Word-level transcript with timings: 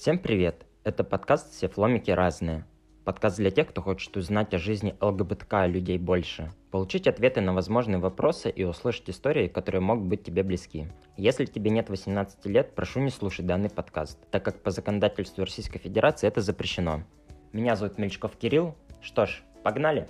Всем 0.00 0.18
привет! 0.18 0.64
Это 0.82 1.04
подкаст 1.04 1.52
«Все 1.52 1.68
фломики 1.68 2.10
разные». 2.10 2.64
Подкаст 3.04 3.36
для 3.36 3.50
тех, 3.50 3.68
кто 3.68 3.82
хочет 3.82 4.16
узнать 4.16 4.54
о 4.54 4.58
жизни 4.58 4.96
ЛГБТК 4.98 5.66
людей 5.66 5.98
больше, 5.98 6.54
получить 6.70 7.06
ответы 7.06 7.42
на 7.42 7.52
возможные 7.52 7.98
вопросы 7.98 8.48
и 8.48 8.64
услышать 8.64 9.10
истории, 9.10 9.46
которые 9.46 9.82
могут 9.82 10.06
быть 10.06 10.24
тебе 10.24 10.42
близки. 10.42 10.88
Если 11.18 11.44
тебе 11.44 11.70
нет 11.70 11.90
18 11.90 12.46
лет, 12.46 12.74
прошу 12.74 13.00
не 13.00 13.10
слушать 13.10 13.44
данный 13.44 13.68
подкаст, 13.68 14.18
так 14.30 14.42
как 14.42 14.62
по 14.62 14.70
законодательству 14.70 15.44
Российской 15.44 15.80
Федерации 15.80 16.28
это 16.28 16.40
запрещено. 16.40 17.02
Меня 17.52 17.76
зовут 17.76 17.98
Мельчков 17.98 18.36
Кирилл. 18.36 18.74
Что 19.02 19.26
ж, 19.26 19.42
погнали! 19.62 20.08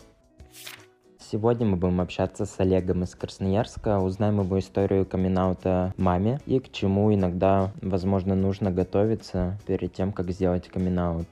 Сегодня 1.30 1.64
мы 1.64 1.76
будем 1.76 2.00
общаться 2.00 2.44
с 2.44 2.58
Олегом 2.58 3.04
из 3.04 3.14
Красноярска, 3.14 4.00
узнаем 4.00 4.40
его 4.40 4.58
историю 4.58 5.06
камин 5.06 5.56
маме 5.96 6.40
и 6.44 6.58
к 6.58 6.72
чему 6.72 7.14
иногда, 7.14 7.70
возможно, 7.82 8.34
нужно 8.34 8.72
готовиться 8.72 9.56
перед 9.64 9.92
тем, 9.92 10.10
как 10.10 10.28
сделать 10.32 10.66
камин 10.66 10.98
-аут. 10.98 11.26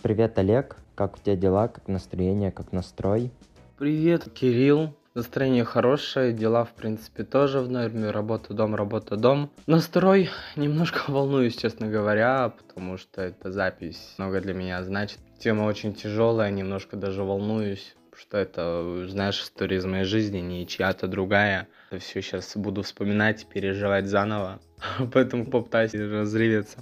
Привет, 0.00 0.38
Олег, 0.38 0.78
как 0.94 1.16
у 1.16 1.18
тебя 1.18 1.36
дела, 1.36 1.68
как 1.68 1.86
настроение, 1.86 2.50
как 2.50 2.72
настрой? 2.72 3.30
Привет, 3.76 4.32
Кирилл. 4.32 4.94
Настроение 5.14 5.64
хорошее, 5.64 6.32
дела, 6.32 6.64
в 6.64 6.70
принципе, 6.70 7.24
тоже 7.24 7.60
в 7.60 7.70
норме. 7.70 8.10
Работа, 8.10 8.54
дом, 8.54 8.74
работа, 8.74 9.16
дом. 9.16 9.50
Настрой 9.66 10.30
немножко 10.56 11.10
волнуюсь, 11.10 11.56
честно 11.56 11.88
говоря, 11.88 12.54
потому 12.56 12.96
что 12.96 13.20
эта 13.20 13.52
запись 13.52 14.14
много 14.16 14.40
для 14.40 14.54
меня 14.54 14.82
значит. 14.82 15.18
Тема 15.38 15.64
очень 15.64 15.92
тяжелая, 15.92 16.50
немножко 16.50 16.96
даже 16.96 17.22
волнуюсь 17.22 17.94
что 18.18 18.36
это, 18.36 19.06
знаешь, 19.08 19.40
история 19.40 19.76
из 19.76 19.84
моей 19.86 20.04
жизни, 20.04 20.38
не 20.38 20.66
чья-то 20.66 21.06
другая. 21.06 21.68
Все 21.98 22.20
сейчас 22.20 22.56
буду 22.56 22.82
вспоминать, 22.82 23.46
переживать 23.46 24.06
заново, 24.06 24.58
поэтому 25.12 25.46
попытаюсь 25.46 25.94
разреветься. 25.94 26.78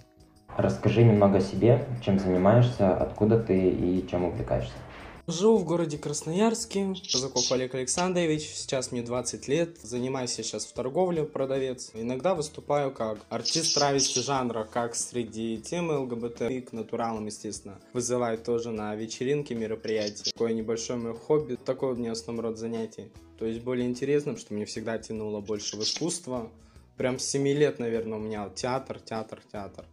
Расскажи 0.56 1.04
немного 1.04 1.38
о 1.38 1.40
себе, 1.40 1.84
чем 2.02 2.18
занимаешься, 2.18 2.96
откуда 2.96 3.38
ты 3.38 3.68
и 3.68 4.08
чем 4.08 4.24
увлекаешься. 4.24 4.72
Живу 5.28 5.58
в 5.58 5.64
городе 5.64 5.98
Красноярске, 5.98 6.94
Казаков 7.12 7.50
Олег 7.50 7.74
Александрович, 7.74 8.42
сейчас 8.42 8.92
мне 8.92 9.02
20 9.02 9.48
лет, 9.48 9.76
занимаюсь 9.82 10.30
сейчас 10.30 10.64
в 10.66 10.72
торговле, 10.72 11.24
продавец. 11.24 11.90
Иногда 11.94 12.36
выступаю 12.36 12.92
как 12.92 13.18
артист 13.28 13.74
травести 13.74 14.20
жанра, 14.20 14.68
как 14.72 14.94
среди 14.94 15.58
темы 15.58 15.98
ЛГБТ 15.98 16.42
и 16.42 16.60
к 16.60 16.72
натуралам, 16.72 17.26
естественно. 17.26 17.76
Вызываю 17.92 18.38
тоже 18.38 18.70
на 18.70 18.94
вечеринки, 18.94 19.52
мероприятия. 19.52 20.30
Такое 20.30 20.52
небольшое 20.52 20.96
мое 20.96 21.14
хобби, 21.14 21.56
такое 21.56 21.94
у 21.94 21.96
меня 21.96 22.12
основной 22.12 22.44
род 22.44 22.58
занятий. 22.58 23.10
То 23.36 23.46
есть 23.46 23.62
более 23.62 23.88
интересным, 23.88 24.36
что 24.36 24.54
мне 24.54 24.64
всегда 24.64 24.96
тянуло 24.96 25.40
больше 25.40 25.76
в 25.76 25.82
искусство. 25.82 26.52
Прям 26.96 27.18
с 27.18 27.24
7 27.24 27.48
лет, 27.48 27.80
наверное, 27.80 28.18
у 28.20 28.22
меня 28.22 28.48
театр, 28.54 29.00
театр, 29.00 29.42
театр 29.50 29.86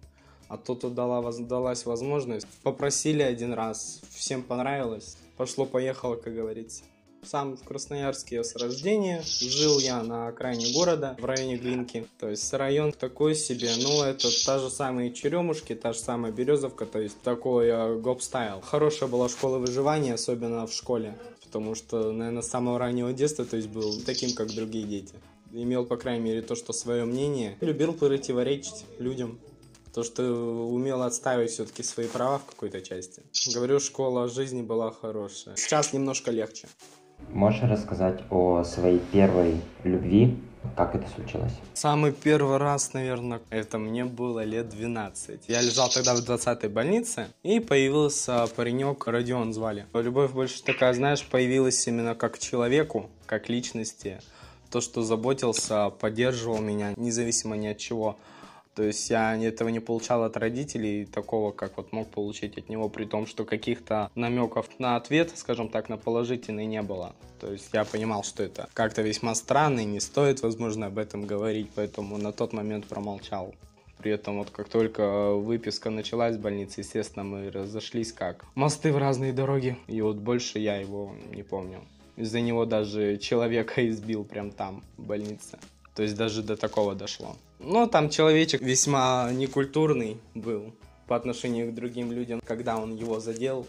а 0.49 0.57
тут 0.57 0.83
удала, 0.83 1.31
далась 1.31 1.83
возможность. 1.83 2.45
Попросили 2.61 3.23
один 3.23 3.53
раз, 3.53 4.01
всем 4.11 4.43
понравилось 4.43 5.17
пошло-поехало, 5.37 6.15
как 6.15 6.33
говорится. 6.35 6.83
Сам 7.23 7.55
в 7.55 7.63
Красноярске 7.63 8.43
с 8.43 8.55
рождения. 8.55 9.23
Жил 9.23 9.79
я 9.79 10.03
на 10.03 10.27
окраине 10.27 10.73
города, 10.73 11.15
в 11.19 11.25
районе 11.25 11.55
Глинки. 11.55 12.05
То 12.19 12.29
есть 12.29 12.51
район 12.53 12.91
такой 12.91 13.33
себе. 13.35 13.69
Ну, 13.81 14.03
это 14.03 14.27
та 14.45 14.59
же 14.59 14.69
самая 14.69 15.09
Черемушки, 15.09 15.73
та 15.73 15.93
же 15.93 15.99
самая 15.99 16.33
Березовка. 16.33 16.85
То 16.85 16.99
есть 16.99 17.21
такой 17.21 17.67
э, 17.67 17.97
гоп-стайл. 17.97 18.59
Хорошая 18.61 19.07
была 19.07 19.29
школа 19.29 19.57
выживания, 19.57 20.15
особенно 20.15 20.67
в 20.67 20.73
школе. 20.73 21.17
Потому 21.45 21.75
что, 21.75 22.11
наверное, 22.11 22.41
с 22.41 22.49
самого 22.49 22.77
раннего 22.77 23.13
детства 23.13 23.45
то 23.45 23.55
есть 23.55 23.69
был 23.69 24.01
таким, 24.05 24.33
как 24.33 24.53
другие 24.53 24.85
дети. 24.85 25.13
Имел, 25.53 25.85
по 25.85 25.97
крайней 25.97 26.23
мере, 26.23 26.41
то, 26.41 26.55
что 26.55 26.73
свое 26.73 27.05
мнение. 27.05 27.57
Любил 27.61 27.93
противоречить 27.93 28.85
людям. 28.99 29.39
То, 29.93 30.03
что 30.03 30.23
умел 30.23 31.03
отстаивать 31.03 31.51
все-таки 31.51 31.83
свои 31.83 32.07
права 32.07 32.39
в 32.39 32.45
какой-то 32.45 32.81
части. 32.81 33.21
Говорю, 33.53 33.79
школа 33.79 34.27
жизни 34.27 34.63
была 34.63 34.89
хорошая. 34.89 35.55
Сейчас 35.55 35.93
немножко 35.93 36.31
легче. 36.31 36.67
Можешь 37.29 37.61
рассказать 37.61 38.23
о 38.31 38.63
своей 38.63 38.99
первой 39.11 39.61
любви? 39.83 40.37
Как 40.75 40.95
это 40.95 41.07
случилось? 41.09 41.51
Самый 41.73 42.11
первый 42.11 42.57
раз, 42.57 42.93
наверное, 42.93 43.41
это 43.51 43.77
мне 43.77 44.05
было 44.05 44.43
лет 44.43 44.69
12. 44.69 45.41
Я 45.47 45.61
лежал 45.61 45.89
тогда 45.89 46.15
в 46.15 46.19
20-й 46.19 46.69
больнице, 46.69 47.27
и 47.43 47.59
появился 47.59 48.47
паренек, 48.55 49.05
Родион 49.05 49.53
звали. 49.53 49.85
Любовь 49.93 50.31
больше 50.31 50.63
такая, 50.63 50.93
знаешь, 50.93 51.23
появилась 51.23 51.85
именно 51.87 52.15
как 52.15 52.39
человеку, 52.39 53.11
как 53.27 53.49
личности. 53.49 54.21
То, 54.71 54.81
что 54.81 55.03
заботился, 55.03 55.89
поддерживал 55.89 56.59
меня, 56.59 56.93
независимо 56.95 57.57
ни 57.57 57.67
от 57.67 57.77
чего. 57.77 58.17
То 58.75 58.83
есть 58.83 59.09
я 59.09 59.37
этого 59.37 59.69
не 59.69 59.79
получал 59.79 60.23
от 60.23 60.35
родителей, 60.35 61.05
такого, 61.05 61.51
как 61.51 61.77
вот 61.77 61.91
мог 61.91 62.09
получить 62.09 62.57
от 62.57 62.69
него, 62.69 62.89
при 62.89 63.05
том, 63.05 63.27
что 63.27 63.45
каких-то 63.45 64.09
намеков 64.15 64.67
на 64.79 64.95
ответ, 64.95 65.31
скажем 65.35 65.69
так, 65.69 65.89
на 65.89 65.97
положительный 65.97 66.65
не 66.65 66.81
было. 66.81 67.15
То 67.39 67.51
есть 67.51 67.69
я 67.73 67.85
понимал, 67.85 68.23
что 68.23 68.41
это 68.41 68.69
как-то 68.73 69.01
весьма 69.01 69.35
странно 69.35 69.81
и 69.81 69.85
не 69.85 69.99
стоит, 69.99 70.41
возможно, 70.41 70.87
об 70.87 70.97
этом 70.97 71.27
говорить, 71.27 71.69
поэтому 71.75 72.17
на 72.17 72.31
тот 72.31 72.53
момент 72.53 72.85
промолчал. 72.85 73.53
При 73.97 74.11
этом 74.11 74.39
вот 74.39 74.49
как 74.49 74.67
только 74.67 75.33
выписка 75.33 75.89
началась 75.89 76.35
в 76.35 76.41
больнице, 76.41 76.81
естественно, 76.81 77.23
мы 77.23 77.51
разошлись 77.51 78.11
как 78.11 78.43
мосты 78.55 78.91
в 78.91 78.97
разные 78.97 79.33
дороги. 79.33 79.77
И 79.87 80.01
вот 80.01 80.17
больше 80.17 80.59
я 80.59 80.77
его 80.77 81.13
не 81.31 81.43
помню. 81.43 81.81
Из-за 82.17 82.41
него 82.41 82.65
даже 82.65 83.17
человека 83.17 83.87
избил 83.89 84.25
прям 84.25 84.51
там, 84.51 84.83
в 84.97 85.05
больнице. 85.05 85.59
То 85.95 86.03
есть 86.03 86.17
даже 86.17 86.41
до 86.43 86.57
такого 86.57 86.95
дошло. 86.95 87.37
Но 87.63 87.87
там 87.87 88.09
человечек 88.09 88.61
весьма 88.61 89.31
некультурный 89.31 90.17
был 90.35 90.73
по 91.07 91.15
отношению 91.15 91.71
к 91.71 91.75
другим 91.75 92.11
людям. 92.11 92.41
Когда 92.45 92.77
он 92.77 92.93
его 92.93 93.21
задел, 93.21 93.65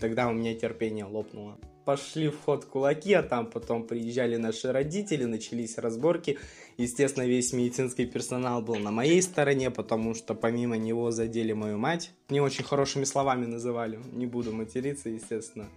тогда 0.00 0.28
у 0.28 0.32
меня 0.32 0.54
терпение 0.54 1.04
лопнуло. 1.04 1.58
Пошли 1.84 2.28
в 2.30 2.40
ход 2.40 2.64
кулаки, 2.64 3.12
а 3.12 3.22
там 3.22 3.50
потом 3.50 3.86
приезжали 3.86 4.36
наши 4.36 4.72
родители, 4.72 5.24
начались 5.24 5.76
разборки. 5.76 6.38
Естественно, 6.78 7.24
весь 7.24 7.52
медицинский 7.52 8.06
персонал 8.06 8.62
был 8.62 8.76
на 8.76 8.90
моей 8.90 9.20
стороне, 9.20 9.70
потому 9.70 10.14
что 10.14 10.34
помимо 10.34 10.78
него 10.78 11.10
задели 11.10 11.52
мою 11.52 11.76
мать. 11.76 12.12
Не 12.30 12.40
очень 12.40 12.64
хорошими 12.64 13.04
словами 13.04 13.44
называли, 13.44 13.98
не 14.12 14.24
буду 14.24 14.54
материться, 14.54 15.10
естественно. 15.10 15.68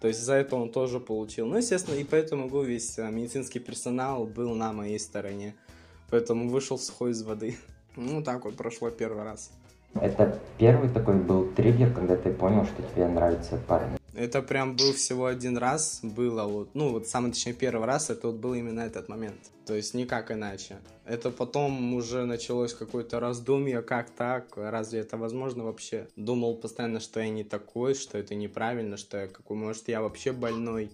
То 0.00 0.06
есть 0.06 0.20
за 0.20 0.34
это 0.34 0.54
он 0.54 0.70
тоже 0.70 1.00
получил. 1.00 1.46
Ну, 1.46 1.56
естественно, 1.56 1.96
и 1.96 2.04
поэтому 2.04 2.48
весь 2.62 2.98
а, 3.00 3.10
медицинский 3.10 3.58
персонал 3.58 4.26
был 4.26 4.54
на 4.54 4.72
моей 4.72 5.00
стороне. 5.00 5.56
Поэтому 6.10 6.48
вышел 6.48 6.78
сухой 6.78 7.12
из 7.12 7.22
воды. 7.22 7.56
Ну, 7.96 8.22
так 8.22 8.44
вот 8.44 8.56
прошло 8.56 8.88
первый 8.90 9.24
раз. 9.24 9.50
Это 9.94 10.38
первый 10.58 10.88
такой 10.88 11.16
был 11.16 11.52
триггер, 11.54 11.92
когда 11.92 12.16
ты 12.16 12.32
понял, 12.32 12.64
что 12.64 12.82
тебе 12.94 13.08
нравится 13.08 13.60
парень? 13.66 13.98
Это 14.14 14.42
прям 14.42 14.76
был 14.76 14.92
всего 14.92 15.26
один 15.26 15.56
раз, 15.56 16.00
было 16.02 16.44
вот, 16.44 16.70
ну 16.74 16.90
вот 16.90 17.08
самый 17.08 17.32
точнее 17.32 17.54
первый 17.54 17.86
раз, 17.86 18.10
это 18.10 18.28
вот 18.28 18.36
был 18.36 18.54
именно 18.54 18.80
этот 18.80 19.08
момент. 19.08 19.38
То 19.66 19.74
есть 19.74 19.94
никак 19.94 20.30
иначе. 20.30 20.78
Это 21.04 21.30
потом 21.30 21.94
уже 21.94 22.24
началось 22.24 22.74
какое-то 22.74 23.20
раздумье, 23.20 23.82
как 23.82 24.10
так, 24.10 24.52
разве 24.56 25.00
это 25.00 25.16
возможно 25.16 25.64
вообще? 25.64 26.08
Думал 26.16 26.56
постоянно, 26.56 27.00
что 27.00 27.20
я 27.20 27.28
не 27.28 27.44
такой, 27.44 27.94
что 27.94 28.18
это 28.18 28.34
неправильно, 28.34 28.96
что 28.96 29.16
я 29.16 29.26
какой, 29.26 29.56
может 29.56 29.88
я 29.88 30.00
вообще 30.02 30.32
больной. 30.32 30.90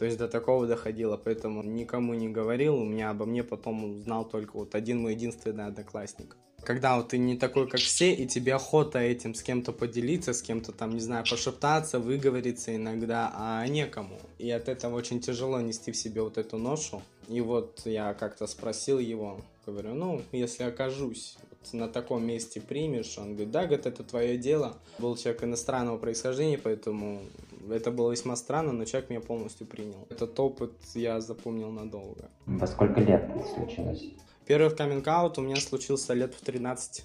То 0.00 0.06
есть 0.06 0.16
до 0.16 0.28
такого 0.28 0.66
доходило, 0.66 1.18
поэтому 1.18 1.62
никому 1.62 2.14
не 2.14 2.30
говорил, 2.30 2.76
у 2.76 2.86
меня 2.86 3.10
обо 3.10 3.26
мне 3.26 3.44
потом 3.44 3.84
узнал 3.84 4.24
только 4.26 4.56
вот 4.56 4.74
один 4.74 5.02
мой 5.02 5.12
единственный 5.12 5.66
одноклассник. 5.66 6.38
Когда 6.62 6.96
вот 6.96 7.08
ты 7.08 7.18
не 7.18 7.36
такой, 7.36 7.68
как 7.68 7.80
все, 7.80 8.14
и 8.14 8.26
тебе 8.26 8.54
охота 8.54 8.98
этим 8.98 9.34
с 9.34 9.42
кем-то 9.42 9.72
поделиться, 9.72 10.32
с 10.32 10.40
кем-то 10.40 10.72
там, 10.72 10.94
не 10.94 11.00
знаю, 11.00 11.26
пошептаться, 11.28 11.98
выговориться 11.98 12.74
иногда, 12.74 13.30
а 13.34 13.66
некому. 13.66 14.18
И 14.38 14.50
от 14.50 14.70
этого 14.70 14.96
очень 14.96 15.20
тяжело 15.20 15.60
нести 15.60 15.92
в 15.92 15.96
себе 15.98 16.22
вот 16.22 16.38
эту 16.38 16.56
ношу. 16.56 17.02
И 17.28 17.42
вот 17.42 17.82
я 17.84 18.14
как-то 18.14 18.46
спросил 18.46 18.98
его, 18.98 19.42
говорю, 19.66 19.92
ну, 19.92 20.22
если 20.32 20.62
окажусь 20.62 21.36
вот 21.50 21.74
на 21.74 21.88
таком 21.88 22.26
месте 22.26 22.62
примешь, 22.62 23.18
он 23.18 23.34
говорит, 23.34 23.50
да, 23.50 23.66
говорит, 23.66 23.84
это 23.84 24.02
твое 24.02 24.38
дело. 24.38 24.78
Был 24.98 25.14
человек 25.18 25.44
иностранного 25.44 25.98
происхождения, 25.98 26.56
поэтому 26.56 27.20
это 27.68 27.90
было 27.90 28.10
весьма 28.10 28.36
странно, 28.36 28.72
но 28.72 28.84
человек 28.84 29.10
меня 29.10 29.20
полностью 29.20 29.66
принял. 29.66 30.06
Этот 30.10 30.38
опыт 30.38 30.72
я 30.94 31.20
запомнил 31.20 31.70
надолго. 31.70 32.30
Во 32.46 32.66
сколько 32.66 33.00
лет 33.00 33.28
это 33.34 33.46
случилось? 33.48 34.04
Первый 34.46 34.74
каминг 34.74 35.06
у 35.38 35.40
меня 35.42 35.56
случился 35.56 36.14
лет 36.14 36.34
в 36.34 36.42
13-14. 36.42 37.02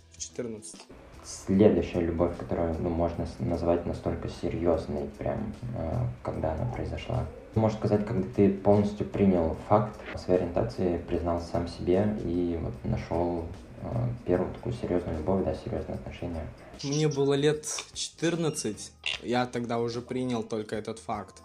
Следующая 1.24 2.02
любовь, 2.02 2.38
которую 2.38 2.76
ну, 2.80 2.90
можно 2.90 3.28
назвать 3.40 3.86
настолько 3.86 4.30
серьезной, 4.30 5.10
прям, 5.18 5.54
э, 5.76 5.92
когда 6.22 6.54
она 6.54 6.66
произошла. 6.72 7.26
Можешь 7.56 7.78
сказать, 7.78 8.06
когда 8.06 8.28
ты 8.36 8.50
полностью 8.50 9.08
принял 9.08 9.58
факт 9.68 10.00
своей 10.16 10.42
ориентации, 10.42 10.98
признал 11.08 11.42
сам 11.42 11.68
себе 11.68 12.16
и 12.24 12.60
вот 12.62 12.74
нашел 12.84 13.46
э, 13.82 13.88
первую 14.26 14.54
такую 14.54 14.74
серьезную 14.74 15.18
любовь, 15.18 15.44
да, 15.46 15.56
серьезные 15.56 15.96
отношения. 15.96 16.46
Мне 16.84 17.08
было 17.08 17.34
лет 17.34 17.66
14, 17.94 18.92
я 19.24 19.46
тогда 19.46 19.80
уже 19.80 20.02
принял 20.02 20.44
только 20.44 20.76
этот 20.76 21.00
факт 21.00 21.42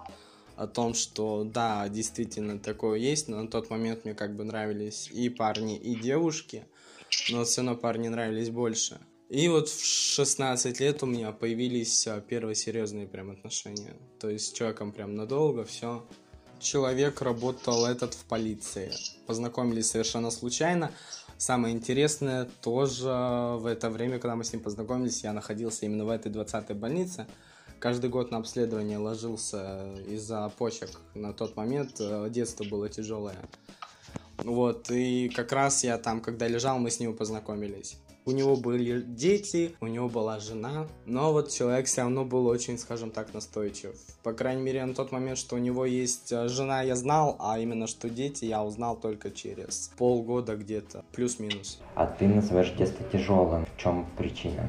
о 0.57 0.67
том, 0.67 0.93
что 0.95 1.45
да, 1.45 1.89
действительно 1.89 2.59
такое 2.59 2.99
есть, 2.99 3.29
но 3.29 3.41
на 3.43 3.49
тот 3.49 3.71
момент 3.71 4.05
мне 4.05 4.15
как 4.15 4.37
бы 4.37 4.45
нравились 4.45 5.09
и 5.11 5.31
парни, 5.31 5.77
и 5.77 5.95
девушки, 5.95 6.65
но 7.31 7.45
все 7.45 7.63
равно 7.63 7.77
парни 7.77 8.09
нравились 8.09 8.51
больше. 8.51 9.01
И 9.31 9.49
вот 9.49 9.69
в 9.69 9.85
16 9.85 10.81
лет 10.81 11.03
у 11.05 11.07
меня 11.07 11.31
появились 11.31 12.07
а, 12.09 12.21
первые 12.21 12.57
серьезные 12.57 13.07
прям 13.07 13.31
отношения. 13.31 13.95
То 14.19 14.29
есть 14.29 14.47
с 14.49 14.53
человеком 14.53 14.91
прям 14.91 15.15
надолго, 15.15 15.65
все. 15.65 16.05
Человек 16.59 17.23
работал 17.23 17.87
этот 17.87 18.15
в 18.15 18.25
полиции. 18.25 18.93
Познакомились 19.27 19.89
совершенно 19.89 20.33
случайно. 20.33 20.91
Самое 21.41 21.75
интересное, 21.75 22.47
тоже 22.61 23.09
в 23.09 23.65
это 23.65 23.89
время, 23.89 24.19
когда 24.19 24.37
мы 24.37 24.45
с 24.45 24.53
ним 24.53 24.61
познакомились, 24.63 25.25
я 25.25 25.33
находился 25.33 25.87
именно 25.87 26.05
в 26.05 26.11
этой 26.11 26.31
20-й 26.31 26.75
больнице. 26.75 27.27
Каждый 27.79 28.11
год 28.11 28.31
на 28.31 28.37
обследование 28.37 28.99
ложился 28.99 29.91
из-за 30.07 30.53
почек. 30.59 30.91
На 31.15 31.33
тот 31.33 31.57
момент 31.57 31.97
э, 31.99 32.29
детство 32.29 32.65
было 32.65 32.91
тяжелое. 32.91 33.39
Вот, 34.37 34.91
и 34.91 35.31
как 35.31 35.53
раз 35.53 35.83
я 35.83 35.97
там, 35.97 36.21
когда 36.21 36.47
лежал, 36.47 36.79
мы 36.79 36.91
с 36.91 37.01
ним 37.01 37.17
познакомились. 37.17 37.97
У 38.27 38.33
него 38.33 38.57
были 38.57 39.01
дети, 39.01 39.75
у 39.81 39.87
него 39.87 40.09
была 40.09 40.39
жена, 40.39 40.87
но 41.07 41.33
вот 41.33 41.51
человек 41.51 41.87
все 41.87 42.03
равно 42.03 42.25
был 42.25 42.47
очень, 42.47 42.79
скажем 42.79 43.11
так, 43.11 43.33
настойчив. 43.33 43.95
По 44.23 44.33
крайней 44.33 44.63
мере, 44.63 44.85
на 44.85 44.95
тот 44.95 45.11
момент, 45.13 45.39
что 45.39 45.57
у 45.57 45.59
него 45.59 45.87
есть 45.87 46.31
э, 46.31 46.49
жена, 46.49 46.83
я 46.83 46.97
знал, 46.97 47.37
а 47.39 47.59
именно, 47.59 47.87
что 47.87 48.11
дети, 48.11 48.45
я 48.45 48.63
узнал 48.63 48.97
только 48.97 49.31
через 49.31 49.91
полгода 49.97 50.57
где-то, 50.57 51.05
плюс-минус. 51.13 51.81
А 51.95 52.07
ты 52.07 52.29
называешь 52.29 52.73
детство 52.73 53.07
тяжелым. 53.11 53.67
В 53.77 53.81
чем 53.81 54.07
причина? 54.19 54.67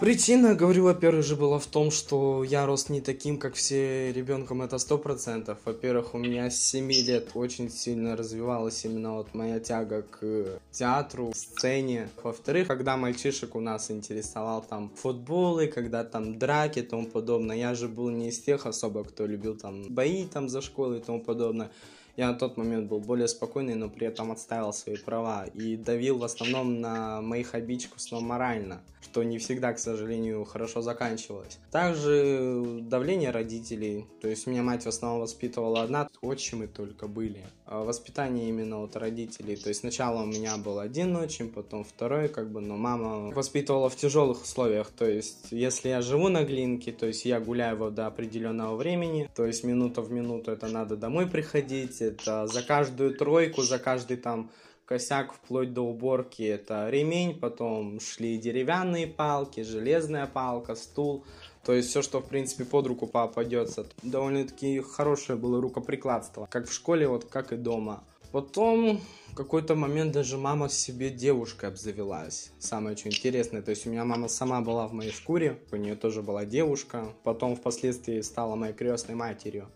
Причина, 0.00 0.54
говорю, 0.54 0.84
во-первых, 0.84 1.24
же 1.24 1.34
была 1.34 1.58
в 1.58 1.66
том, 1.66 1.90
что 1.90 2.44
я 2.44 2.66
рос 2.66 2.88
не 2.88 3.00
таким, 3.00 3.36
как 3.36 3.54
все 3.54 4.12
ребенком, 4.12 4.62
это 4.62 4.78
сто 4.78 4.96
процентов. 4.96 5.58
Во-первых, 5.64 6.14
у 6.14 6.18
меня 6.18 6.48
с 6.50 6.60
7 6.70 6.92
лет 6.92 7.30
очень 7.34 7.68
сильно 7.68 8.14
развивалась 8.14 8.84
именно 8.84 9.14
вот 9.14 9.34
моя 9.34 9.58
тяга 9.58 10.02
к 10.02 10.60
театру, 10.70 11.32
сцене. 11.34 12.08
Во-вторых, 12.22 12.68
когда 12.68 12.96
мальчишек 12.96 13.56
у 13.56 13.60
нас 13.60 13.90
интересовал 13.90 14.62
там 14.62 14.92
футболы, 14.94 15.66
когда 15.66 16.04
там 16.04 16.38
драки 16.38 16.78
и 16.78 16.82
тому 16.82 17.06
подобное, 17.06 17.56
я 17.56 17.74
же 17.74 17.88
был 17.88 18.08
не 18.10 18.28
из 18.28 18.38
тех 18.38 18.66
особо, 18.66 19.02
кто 19.02 19.26
любил 19.26 19.56
там 19.56 19.82
бои 19.88 20.26
там 20.26 20.48
за 20.48 20.62
школой 20.62 20.98
и 20.98 21.02
тому 21.02 21.20
подобное. 21.20 21.72
Я 22.18 22.32
на 22.32 22.34
тот 22.34 22.56
момент 22.56 22.88
был 22.88 22.98
более 22.98 23.28
спокойный, 23.28 23.76
но 23.76 23.88
при 23.88 24.08
этом 24.08 24.32
отставил 24.32 24.72
свои 24.72 24.96
права 24.96 25.46
и 25.54 25.76
давил 25.76 26.18
в 26.18 26.24
основном 26.24 26.80
на 26.80 27.20
моих 27.20 27.54
обидчиков, 27.54 27.98
основном 27.98 28.28
морально, 28.28 28.80
что 29.00 29.22
не 29.22 29.38
всегда, 29.38 29.72
к 29.72 29.78
сожалению, 29.78 30.44
хорошо 30.44 30.82
заканчивалось. 30.82 31.60
Также 31.70 32.80
давление 32.82 33.30
родителей, 33.30 34.04
то 34.20 34.26
есть 34.26 34.48
меня 34.48 34.64
мать 34.64 34.82
в 34.82 34.88
основном 34.88 35.20
воспитывала 35.20 35.82
одна, 35.82 36.08
отчимы 36.20 36.66
только 36.66 37.06
были. 37.06 37.44
А 37.66 37.84
воспитание 37.84 38.48
именно 38.48 38.82
от 38.82 38.96
родителей, 38.96 39.54
то 39.54 39.68
есть 39.68 39.80
сначала 39.80 40.22
у 40.22 40.26
меня 40.26 40.56
был 40.56 40.80
один 40.80 41.16
отчим, 41.16 41.50
потом 41.50 41.84
второй, 41.84 42.28
как 42.28 42.50
бы, 42.50 42.60
но 42.60 42.76
мама 42.76 43.30
воспитывала 43.30 43.88
в 43.88 43.94
тяжелых 43.94 44.42
условиях, 44.42 44.90
то 44.90 45.08
есть 45.08 45.52
если 45.52 45.90
я 45.90 46.00
живу 46.00 46.28
на 46.28 46.42
Глинке, 46.42 46.90
то 46.90 47.06
есть 47.06 47.24
я 47.24 47.38
гуляю 47.38 47.92
до 47.92 48.08
определенного 48.08 48.74
времени, 48.74 49.30
то 49.36 49.46
есть 49.46 49.62
минута 49.62 50.02
в 50.02 50.10
минуту 50.10 50.50
это 50.50 50.66
надо 50.66 50.96
домой 50.96 51.28
приходить, 51.28 52.00
это 52.08 52.46
за 52.46 52.62
каждую 52.62 53.14
тройку, 53.14 53.62
за 53.62 53.78
каждый 53.78 54.16
там 54.16 54.50
косяк 54.88 55.34
вплоть 55.34 55.74
до 55.74 55.82
уборки 55.82 56.42
это 56.42 56.88
ремень, 56.88 57.38
потом 57.38 58.00
шли 58.00 58.38
деревянные 58.38 59.06
палки, 59.06 59.62
железная 59.62 60.26
палка, 60.26 60.74
стул, 60.74 61.24
то 61.62 61.74
есть 61.74 61.90
все, 61.90 62.00
что 62.00 62.20
в 62.20 62.28
принципе 62.28 62.64
под 62.64 62.86
руку 62.86 63.06
попадется. 63.06 63.86
Довольно-таки 64.02 64.80
хорошее 64.80 65.38
было 65.38 65.60
рукоприкладство, 65.60 66.48
как 66.50 66.66
в 66.66 66.72
школе, 66.72 67.06
вот 67.06 67.26
как 67.26 67.52
и 67.52 67.56
дома. 67.56 68.02
Потом 68.32 69.00
в 69.28 69.34
какой-то 69.34 69.74
момент 69.74 70.12
даже 70.12 70.38
мама 70.38 70.70
себе 70.70 71.10
девушкой 71.10 71.68
обзавелась. 71.68 72.52
Самое 72.58 72.94
очень 72.94 73.10
интересное, 73.10 73.62
то 73.62 73.70
есть 73.70 73.86
у 73.86 73.90
меня 73.90 74.04
мама 74.04 74.28
сама 74.28 74.62
была 74.62 74.86
в 74.86 74.92
моей 74.94 75.12
шкуре, 75.12 75.58
у 75.70 75.76
нее 75.76 75.96
тоже 75.96 76.22
была 76.22 76.46
девушка, 76.46 77.12
потом 77.24 77.56
впоследствии 77.56 78.22
стала 78.22 78.54
моей 78.54 78.72
крестной 78.72 79.14
матерью 79.14 79.68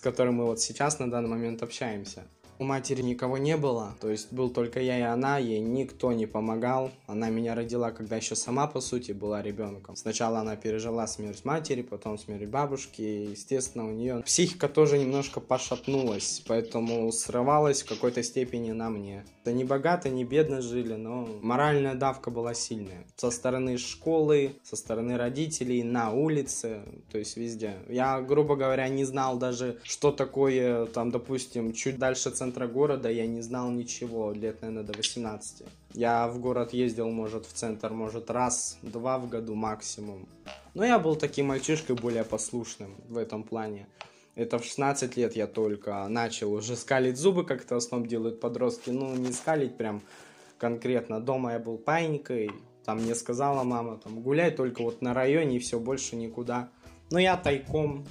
с 0.00 0.02
которым 0.02 0.36
мы 0.36 0.46
вот 0.46 0.60
сейчас 0.60 0.98
на 0.98 1.10
данный 1.10 1.28
момент 1.28 1.62
общаемся. 1.62 2.22
У 2.58 2.64
матери 2.64 3.02
никого 3.02 3.36
не 3.36 3.58
было, 3.58 3.96
то 4.00 4.08
есть 4.08 4.32
был 4.32 4.48
только 4.48 4.80
я 4.80 4.98
и 4.98 5.02
она, 5.02 5.36
ей 5.36 5.60
никто 5.60 6.12
не 6.12 6.24
помогал. 6.24 6.90
Она 7.06 7.28
меня 7.28 7.54
родила, 7.54 7.90
когда 7.90 8.16
еще 8.16 8.34
сама, 8.34 8.66
по 8.66 8.80
сути, 8.80 9.12
была 9.12 9.42
ребенком. 9.42 9.96
Сначала 9.96 10.40
она 10.40 10.56
пережила 10.56 11.06
смерть 11.06 11.44
матери, 11.44 11.82
потом 11.82 12.18
смерть 12.18 12.48
бабушки, 12.48 13.02
и, 13.02 13.30
естественно, 13.32 13.86
у 13.86 13.92
нее 13.92 14.22
психика 14.24 14.70
тоже 14.70 14.96
немножко 14.96 15.38
пошатнулась, 15.38 16.42
поэтому 16.46 17.12
срывалась 17.12 17.82
в 17.82 17.88
какой-то 17.88 18.22
степени 18.22 18.72
на 18.72 18.88
мне. 18.88 19.26
Да 19.42 19.52
не 19.52 19.64
богато, 19.64 20.10
не 20.10 20.24
бедно 20.24 20.60
жили, 20.60 20.94
но 20.94 21.26
моральная 21.40 21.94
давка 21.94 22.30
была 22.30 22.52
сильная. 22.52 23.06
Со 23.16 23.30
стороны 23.30 23.78
школы, 23.78 24.56
со 24.62 24.76
стороны 24.76 25.16
родителей, 25.16 25.82
на 25.82 26.12
улице, 26.12 26.82
то 27.10 27.16
есть 27.16 27.38
везде. 27.38 27.76
Я, 27.88 28.20
грубо 28.20 28.54
говоря, 28.56 28.86
не 28.88 29.04
знал 29.04 29.38
даже, 29.38 29.78
что 29.82 30.12
такое, 30.12 30.84
там, 30.86 31.10
допустим, 31.10 31.72
чуть 31.72 31.98
дальше 31.98 32.30
центра 32.30 32.66
города 32.66 33.10
я 33.10 33.26
не 33.26 33.40
знал 33.40 33.70
ничего, 33.70 34.32
лет, 34.32 34.60
наверное, 34.60 34.84
до 34.84 34.92
18. 34.92 35.62
Я 35.94 36.28
в 36.28 36.38
город 36.38 36.74
ездил, 36.74 37.08
может, 37.08 37.46
в 37.46 37.52
центр, 37.52 37.92
может, 37.92 38.30
раз-два 38.30 39.18
в 39.18 39.28
году 39.28 39.54
максимум. 39.54 40.28
Но 40.74 40.84
я 40.84 40.98
был 40.98 41.16
таким 41.16 41.46
мальчишкой 41.46 41.96
более 41.96 42.24
послушным 42.24 42.94
в 43.08 43.16
этом 43.16 43.42
плане. 43.42 43.86
Это 44.34 44.58
в 44.58 44.64
16 44.64 45.16
лет 45.16 45.36
я 45.36 45.46
только 45.46 46.06
начал 46.08 46.52
уже 46.52 46.76
скалить 46.76 47.16
зубы, 47.16 47.44
как 47.44 47.62
это 47.62 47.74
в 47.74 47.78
основном 47.78 48.08
делают 48.08 48.40
подростки. 48.40 48.90
Ну, 48.90 49.14
не 49.16 49.32
скалить 49.32 49.76
прям 49.76 50.02
конкретно. 50.58 51.20
Дома 51.20 51.52
я 51.52 51.58
был 51.58 51.78
паникой, 51.78 52.50
там 52.84 53.02
мне 53.02 53.14
сказала 53.14 53.62
мама, 53.64 53.98
там, 53.98 54.20
гуляй 54.20 54.50
только 54.50 54.82
вот 54.82 55.02
на 55.02 55.14
районе 55.14 55.56
и 55.56 55.58
все, 55.58 55.78
больше 55.78 56.16
никуда. 56.16 56.70
Но 57.10 57.18
я 57.18 57.36
тайком 57.36 58.06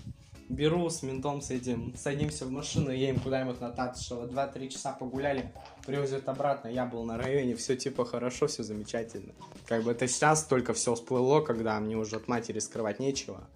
беру 0.49 0.89
с 0.89 1.03
ментом 1.03 1.41
с 1.41 1.51
этим, 1.51 1.93
садимся 1.95 2.45
в 2.45 2.51
машину, 2.51 2.91
едем 2.91 3.19
куда-нибудь 3.19 3.61
на 3.61 3.69
Татышево, 3.69 4.25
2-3 4.27 4.69
часа 4.69 4.91
погуляли, 4.91 5.53
привозят 5.85 6.27
обратно, 6.27 6.67
я 6.67 6.85
был 6.85 7.03
на 7.03 7.17
районе, 7.17 7.55
все 7.55 7.75
типа 7.75 8.03
хорошо, 8.03 8.47
все 8.47 8.63
замечательно. 8.63 9.33
Как 9.67 9.83
бы 9.83 9.91
это 9.91 10.07
сейчас 10.07 10.43
только 10.43 10.73
все 10.73 10.95
всплыло, 10.95 11.41
когда 11.41 11.79
мне 11.79 11.95
уже 11.95 12.15
от 12.15 12.27
матери 12.27 12.59
скрывать 12.59 12.99
нечего. 12.99 13.47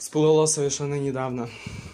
Всплыло 0.00 0.46
совершенно 0.46 0.98
недавно. 0.98 1.50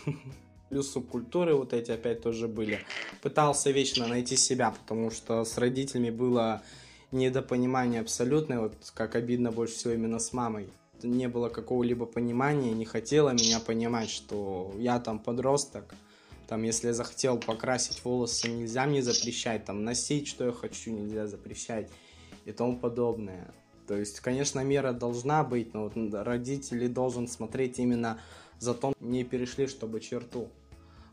Плюс 0.71 0.93
субкультуры 0.93 1.57
вот 1.57 1.73
эти 1.73 1.91
опять 1.91 2.23
тоже 2.23 2.47
были. 2.47 2.79
Пытался 3.21 3.73
вечно 3.73 4.07
найти 4.07 4.37
себя, 4.37 4.71
потому 4.71 5.11
что 5.11 5.45
с 5.45 5.59
родителями 5.59 6.11
было 6.11 6.63
недопонимание 7.11 8.01
абсолютное, 8.01 8.61
вот 8.61 8.75
как 8.95 9.17
обидно 9.17 9.51
больше 9.51 9.75
всего 9.75 9.95
именно 9.95 10.21
с 10.21 10.33
мамой 10.33 10.69
не 11.03 11.29
было 11.29 11.49
какого-либо 11.49 12.07
понимания, 12.07 12.73
не 12.73 12.85
хотела 12.85 13.31
меня 13.31 13.59
понимать, 13.59 14.09
что 14.09 14.73
я 14.79 15.01
там 15.01 15.19
подросток, 15.19 15.95
там, 16.49 16.63
если 16.63 16.89
я 16.89 16.95
захотел 16.95 17.39
покрасить 17.39 18.05
волосы, 18.05 18.49
нельзя 18.49 18.87
мне 18.87 19.03
запрещать, 19.03 19.65
там, 19.65 19.85
носить, 19.85 20.29
что 20.29 20.47
я 20.47 20.53
хочу, 20.53 20.93
нельзя 20.93 21.27
запрещать 21.27 21.91
и 22.45 22.53
тому 22.53 22.79
подобное. 22.79 23.53
То 23.87 23.97
есть, 23.97 24.21
конечно, 24.21 24.61
мера 24.61 24.93
должна 24.93 25.45
быть, 25.45 25.75
но 25.75 25.85
вот 25.85 25.95
родители 26.13 26.87
должен 26.89 27.29
смотреть 27.29 27.79
именно 27.79 28.21
за 28.59 28.75
то, 28.75 28.93
не 29.01 29.25
перешли, 29.25 29.67
чтобы 29.67 30.01
черту. 30.01 30.49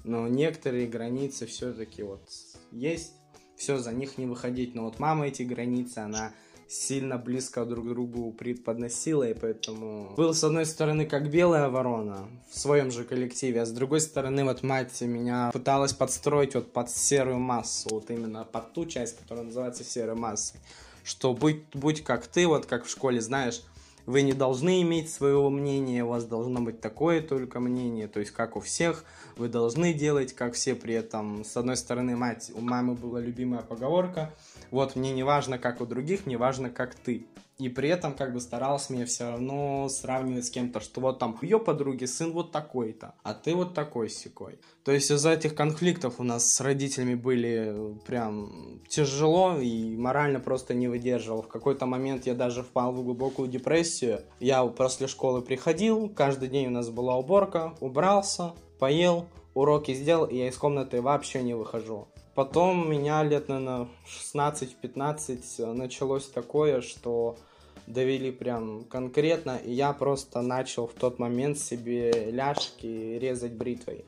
Но 0.03 0.27
некоторые 0.27 0.87
границы 0.87 1.45
все-таки 1.45 2.03
вот 2.03 2.27
есть, 2.71 3.13
все, 3.55 3.77
за 3.77 3.91
них 3.91 4.17
не 4.17 4.25
выходить. 4.25 4.75
Но 4.75 4.83
вот 4.83 4.99
мама 4.99 5.27
эти 5.27 5.43
границы, 5.43 5.99
она 5.99 6.33
сильно 6.67 7.17
близко 7.17 7.65
друг 7.65 7.87
другу 7.87 8.31
преподносила, 8.31 9.29
и 9.29 9.33
поэтому 9.33 10.13
был 10.15 10.33
с 10.33 10.43
одной 10.43 10.65
стороны 10.65 11.05
как 11.05 11.29
белая 11.29 11.69
ворона 11.69 12.27
в 12.49 12.57
своем 12.57 12.91
же 12.91 13.03
коллективе, 13.03 13.61
а 13.61 13.65
с 13.65 13.71
другой 13.71 14.01
стороны 14.01 14.43
вот 14.43 14.63
мать 14.63 14.99
меня 15.01 15.51
пыталась 15.53 15.93
подстроить 15.93 16.55
вот 16.55 16.73
под 16.73 16.89
серую 16.89 17.39
массу, 17.39 17.89
вот 17.89 18.09
именно 18.09 18.43
под 18.43 18.73
ту 18.73 18.85
часть, 18.85 19.19
которая 19.19 19.45
называется 19.45 19.83
серой 19.83 20.15
массой, 20.15 20.59
что 21.03 21.33
будь, 21.33 21.63
будь 21.73 22.03
как 22.03 22.27
ты, 22.27 22.47
вот 22.47 22.65
как 22.65 22.85
в 22.85 22.89
школе, 22.89 23.21
знаешь, 23.21 23.61
вы 24.05 24.21
не 24.21 24.33
должны 24.33 24.81
иметь 24.81 25.09
своего 25.09 25.49
мнения, 25.49 26.03
у 26.03 26.09
вас 26.09 26.25
должно 26.25 26.61
быть 26.61 26.81
такое 26.81 27.21
только 27.21 27.59
мнение, 27.59 28.07
то 28.07 28.19
есть 28.19 28.31
как 28.31 28.55
у 28.55 28.59
всех, 28.59 29.05
вы 29.37 29.47
должны 29.47 29.93
делать, 29.93 30.33
как 30.33 30.53
все 30.53 30.75
при 30.75 30.93
этом. 30.93 31.45
С 31.45 31.55
одной 31.55 31.77
стороны, 31.77 32.15
мать, 32.15 32.51
у 32.53 32.61
мамы 32.61 32.95
была 32.95 33.19
любимая 33.19 33.61
поговорка, 33.61 34.33
вот 34.71 34.95
мне 34.95 35.13
не 35.13 35.23
важно, 35.23 35.57
как 35.57 35.81
у 35.81 35.85
других, 35.85 36.25
мне 36.25 36.37
важно, 36.37 36.69
как 36.69 36.95
ты. 36.95 37.25
И 37.59 37.69
при 37.69 37.89
этом 37.89 38.13
как 38.13 38.33
бы 38.33 38.39
старался 38.39 38.93
меня 38.93 39.05
все 39.05 39.29
равно 39.29 39.87
сравнивать 39.87 40.45
с 40.45 40.49
кем-то, 40.49 40.79
что 40.79 41.01
вот 41.01 41.19
там 41.19 41.37
ее 41.41 41.59
подруги 41.59 42.05
сын 42.05 42.31
вот 42.31 42.51
такой-то, 42.51 43.13
а 43.23 43.33
ты 43.33 43.53
вот 43.53 43.73
такой 43.73 44.09
секой. 44.09 44.59
То 44.83 44.91
есть 44.91 45.11
из-за 45.11 45.31
этих 45.31 45.53
конфликтов 45.53 46.19
у 46.19 46.23
нас 46.23 46.51
с 46.51 46.61
родителями 46.61 47.15
были 47.15 47.95
прям 48.05 48.81
тяжело 48.87 49.57
и 49.57 49.95
морально 49.95 50.39
просто 50.39 50.73
не 50.73 50.87
выдерживал. 50.87 51.43
В 51.43 51.47
какой-то 51.47 51.85
момент 51.85 52.25
я 52.25 52.33
даже 52.33 52.63
впал 52.63 52.91
в 52.91 53.03
глубокую 53.03 53.47
депрессию. 53.47 54.21
Я 54.39 54.65
после 54.65 55.07
школы 55.07 55.41
приходил, 55.41 56.09
каждый 56.09 56.49
день 56.49 56.67
у 56.67 56.71
нас 56.71 56.89
была 56.89 57.17
уборка, 57.17 57.75
убрался, 57.79 58.53
поел, 58.79 59.27
уроки 59.53 59.93
сделал, 59.93 60.25
и 60.25 60.37
я 60.37 60.47
из 60.47 60.57
комнаты 60.57 61.01
вообще 61.01 61.43
не 61.43 61.53
выхожу. 61.53 62.07
Потом 62.35 62.89
меня 62.89 63.23
лет, 63.23 63.47
наверное, 63.47 63.87
16-15 64.07 65.73
началось 65.73 66.25
такое, 66.25 66.81
что 66.81 67.37
довели 67.85 68.31
прям 68.31 68.85
конкретно, 68.85 69.57
и 69.63 69.71
я 69.71 69.93
просто 69.93 70.41
начал 70.41 70.87
в 70.87 70.93
тот 70.93 71.19
момент 71.19 71.59
себе 71.59 72.31
ляжки 72.31 73.17
резать 73.19 73.53
бритвой. 73.53 74.05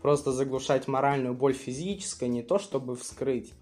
Просто 0.00 0.32
заглушать 0.32 0.88
моральную 0.88 1.34
боль 1.34 1.52
физической, 1.52 2.28
не 2.28 2.42
то 2.42 2.58
чтобы 2.58 2.96
вскрыть, 2.96 3.52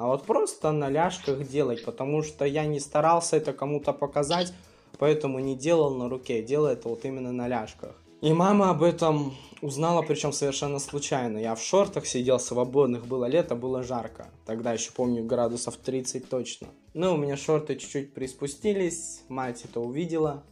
а 0.00 0.06
вот 0.06 0.24
просто 0.24 0.72
на 0.72 0.88
ляжках 0.88 1.46
делать, 1.46 1.84
потому 1.84 2.22
что 2.22 2.46
я 2.46 2.64
не 2.64 2.80
старался 2.80 3.36
это 3.36 3.52
кому-то 3.52 3.92
показать, 3.92 4.54
поэтому 4.98 5.40
не 5.40 5.54
делал 5.54 5.94
на 5.94 6.08
руке, 6.08 6.42
делал 6.42 6.68
это 6.68 6.88
вот 6.88 7.04
именно 7.04 7.32
на 7.32 7.48
ляжках. 7.48 7.99
И 8.20 8.34
мама 8.34 8.68
об 8.68 8.82
этом 8.82 9.34
узнала, 9.62 10.02
причем 10.02 10.34
совершенно 10.34 10.78
случайно. 10.78 11.38
Я 11.38 11.54
в 11.54 11.62
шортах 11.62 12.04
сидел 12.06 12.38
свободных, 12.38 13.06
было 13.06 13.24
лето, 13.24 13.54
было 13.54 13.82
жарко. 13.82 14.28
Тогда 14.44 14.74
еще 14.74 14.92
помню 14.92 15.24
градусов 15.24 15.78
30 15.78 16.28
точно. 16.28 16.68
Ну, 16.92 17.14
у 17.14 17.16
меня 17.16 17.38
шорты 17.38 17.76
чуть-чуть 17.76 18.12
приспустились, 18.12 19.22
мать 19.28 19.62
это 19.64 19.80
увидела. 19.80 20.42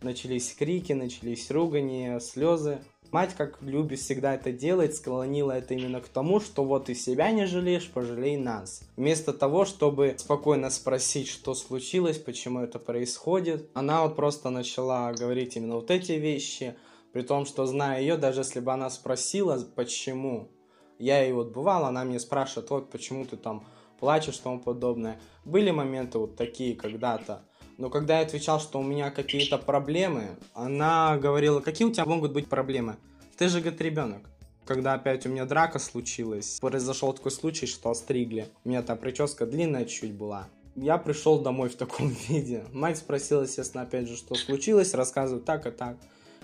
Начались 0.00 0.54
крики, 0.54 0.92
начались 0.92 1.50
ругания, 1.50 2.20
слезы. 2.20 2.78
Мать, 3.10 3.34
как 3.36 3.60
любит 3.62 3.98
всегда 3.98 4.34
это 4.34 4.52
делать, 4.52 4.94
склонила 4.94 5.52
это 5.52 5.74
именно 5.74 6.00
к 6.00 6.08
тому, 6.08 6.38
что 6.38 6.62
вот 6.62 6.88
и 6.88 6.94
себя 6.94 7.32
не 7.32 7.46
жалеешь, 7.46 7.90
пожалей 7.90 8.36
нас. 8.36 8.82
Вместо 8.96 9.32
того, 9.32 9.64
чтобы 9.64 10.14
спокойно 10.18 10.70
спросить, 10.70 11.26
что 11.26 11.54
случилось, 11.54 12.18
почему 12.18 12.60
это 12.60 12.78
происходит, 12.78 13.70
она 13.74 14.04
вот 14.04 14.14
просто 14.14 14.50
начала 14.50 15.12
говорить 15.14 15.56
именно 15.56 15.74
вот 15.74 15.90
эти 15.90 16.12
вещи– 16.12 16.76
при 17.12 17.22
том, 17.22 17.46
что 17.46 17.66
зная 17.66 18.00
ее, 18.00 18.16
даже 18.16 18.40
если 18.40 18.60
бы 18.60 18.72
она 18.72 18.90
спросила, 18.90 19.58
почему, 19.74 20.50
я 20.98 21.26
и 21.26 21.32
вот 21.32 21.52
бывал, 21.52 21.84
она 21.84 22.04
мне 22.04 22.18
спрашивает, 22.20 22.70
вот 22.70 22.90
почему 22.90 23.24
ты 23.24 23.36
там 23.36 23.64
плачешь 23.98 24.38
тому 24.38 24.60
подобное. 24.60 25.20
Были 25.44 25.70
моменты 25.70 26.18
вот 26.18 26.36
такие 26.36 26.76
когда-то. 26.76 27.42
Но 27.76 27.90
когда 27.90 28.18
я 28.18 28.26
отвечал, 28.26 28.60
что 28.60 28.80
у 28.80 28.82
меня 28.82 29.10
какие-то 29.10 29.56
проблемы, 29.56 30.36
она 30.52 31.16
говорила, 31.16 31.60
какие 31.60 31.86
у 31.86 31.92
тебя 31.92 32.04
могут 32.04 32.32
быть 32.32 32.48
проблемы? 32.48 32.96
Ты 33.36 33.48
же, 33.48 33.60
говорит, 33.60 33.80
ребенок. 33.80 34.28
Когда 34.66 34.94
опять 34.94 35.24
у 35.24 35.30
меня 35.30 35.46
драка 35.46 35.78
случилась, 35.78 36.58
произошел 36.60 37.12
такой 37.12 37.30
случай, 37.30 37.66
что 37.66 37.90
остригли. 37.90 38.48
У 38.64 38.68
меня 38.68 38.82
там 38.82 38.98
прическа 38.98 39.46
длинная 39.46 39.84
чуть 39.84 40.12
была. 40.12 40.48
Я 40.74 40.98
пришел 40.98 41.40
домой 41.40 41.68
в 41.68 41.76
таком 41.76 42.08
виде. 42.28 42.64
Мать 42.72 42.98
спросила, 42.98 43.42
естественно, 43.42 43.84
опять 43.84 44.08
же, 44.08 44.16
что 44.16 44.34
случилось, 44.34 44.92
рассказываю 44.92 45.42
так 45.42 45.66
и 45.66 45.70
так. 45.70 45.96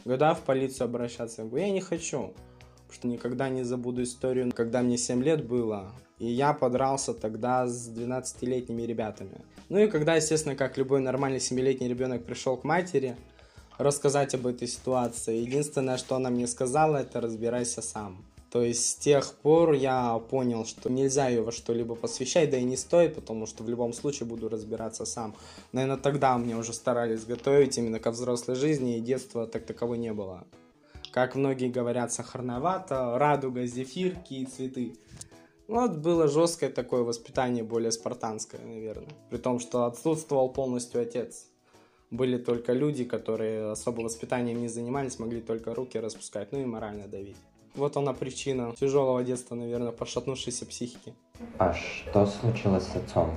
Когда 0.05 0.35
в 0.35 0.43
полицию 0.43 0.85
обращаться? 0.85 1.43
Я 1.43 1.49
говорю, 1.49 1.67
я 1.67 1.73
не 1.73 1.81
хочу. 1.81 2.35
Потому 2.87 2.93
что 2.93 3.09
никогда 3.09 3.49
не 3.49 3.65
забуду 3.65 4.03
историю, 4.03 4.53
когда 4.53 4.83
мне 4.83 4.99
7 4.99 5.23
лет 5.23 5.47
было, 5.47 5.93
и 6.19 6.27
я 6.27 6.53
подрался 6.53 7.15
тогда 7.15 7.67
с 7.67 7.89
12-летними 7.89 8.83
ребятами. 8.83 9.41
Ну 9.69 9.79
и 9.79 9.89
когда, 9.89 10.15
естественно, 10.15 10.55
как 10.55 10.77
любой 10.77 11.01
нормальный 11.01 11.39
7-летний 11.39 11.89
ребенок 11.89 12.25
пришел 12.25 12.57
к 12.57 12.65
матери, 12.65 13.17
рассказать 13.79 14.35
об 14.35 14.47
этой 14.47 14.69
ситуации. 14.69 15.39
Единственное, 15.39 15.97
что 15.97 16.17
она 16.17 16.31
мне 16.31 16.47
сказала, 16.47 16.99
это 16.99 17.21
разбирайся 17.21 17.83
сам. 17.83 18.25
То 18.55 18.63
есть 18.63 18.89
с 18.89 18.95
тех 18.95 19.35
пор 19.39 19.73
я 19.73 20.17
понял, 20.31 20.65
что 20.65 20.89
нельзя 20.89 21.27
ее 21.27 21.43
во 21.43 21.51
что-либо 21.51 21.97
посвящать, 21.97 22.51
да 22.51 22.57
и 22.57 22.63
не 22.63 22.77
стоит, 22.77 23.17
потому 23.17 23.47
что 23.47 23.65
в 23.65 23.69
любом 23.69 23.93
случае 23.93 24.29
буду 24.29 24.49
разбираться 24.49 25.05
сам. 25.05 25.35
Наверное, 25.73 25.97
тогда 25.97 26.39
мне 26.39 26.57
уже 26.57 26.73
старались 26.73 27.25
готовить 27.25 27.77
именно 27.79 27.99
ко 27.99 28.13
взрослой 28.13 28.55
жизни, 28.55 28.97
и 28.97 29.01
детства 29.01 29.49
так 29.49 29.67
таковой 29.67 29.99
не 29.99 30.13
было. 30.13 30.45
Как 31.11 31.35
многие 31.35 31.69
говорят, 31.69 32.13
сахарновато, 32.13 33.19
радуга, 33.19 33.67
зефирки 33.67 34.35
и 34.35 34.47
цветы. 34.47 34.95
Вот 35.67 35.97
было 35.97 36.29
жесткое 36.29 36.71
такое 36.71 37.03
воспитание, 37.03 37.65
более 37.65 37.91
спартанское, 37.91 38.61
наверное. 38.61 39.17
При 39.31 39.39
том, 39.39 39.59
что 39.59 39.85
отсутствовал 39.85 40.49
полностью 40.49 41.03
отец. 41.03 41.49
Были 42.13 42.39
только 42.39 42.73
люди, 42.73 43.03
которые 43.03 43.73
особо 43.73 44.03
воспитанием 44.03 44.61
не 44.61 44.69
занимались, 44.69 45.19
могли 45.19 45.41
только 45.41 45.75
руки 45.75 45.99
распускать, 45.99 46.53
ну 46.53 46.61
и 46.61 46.65
морально 46.65 47.09
давить. 47.09 47.37
Вот 47.75 47.97
она 47.97 48.13
причина 48.13 48.75
тяжелого 48.79 49.25
детства, 49.25 49.57
наверное, 49.57 49.91
пошатнувшейся 49.91 50.65
психики. 50.65 51.15
А 51.59 51.75
что 51.75 52.27
случилось 52.27 52.85
с 52.85 52.97
отцом? 52.97 53.31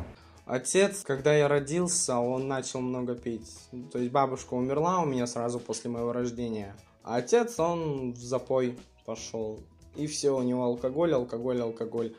Отец, 0.46 1.01
когда 1.03 1.36
я 1.36 1.48
родился, 1.48 2.20
он 2.20 2.48
начал 2.48 2.79
много 2.79 3.15
пить. 3.15 3.51
То 3.91 4.00
есть 4.00 4.12
бабушка 4.12 4.53
умерла 4.53 5.01
у 5.01 5.06
меня 5.06 5.27
сразу 5.27 5.60
после 5.60 5.89
моего 5.89 6.13
рождения. 6.13 6.75
А 7.03 7.17
отец, 7.17 7.60
он 7.60 8.13
в 8.13 8.17
запой 8.17 8.77
пошел. 9.06 9.60
И 9.96 10.06
все, 10.08 10.38
у 10.38 10.44
него 10.44 10.63
алкоголь, 10.63 11.13
алкоголь, 11.13 11.62
алкоголь. 11.62 12.13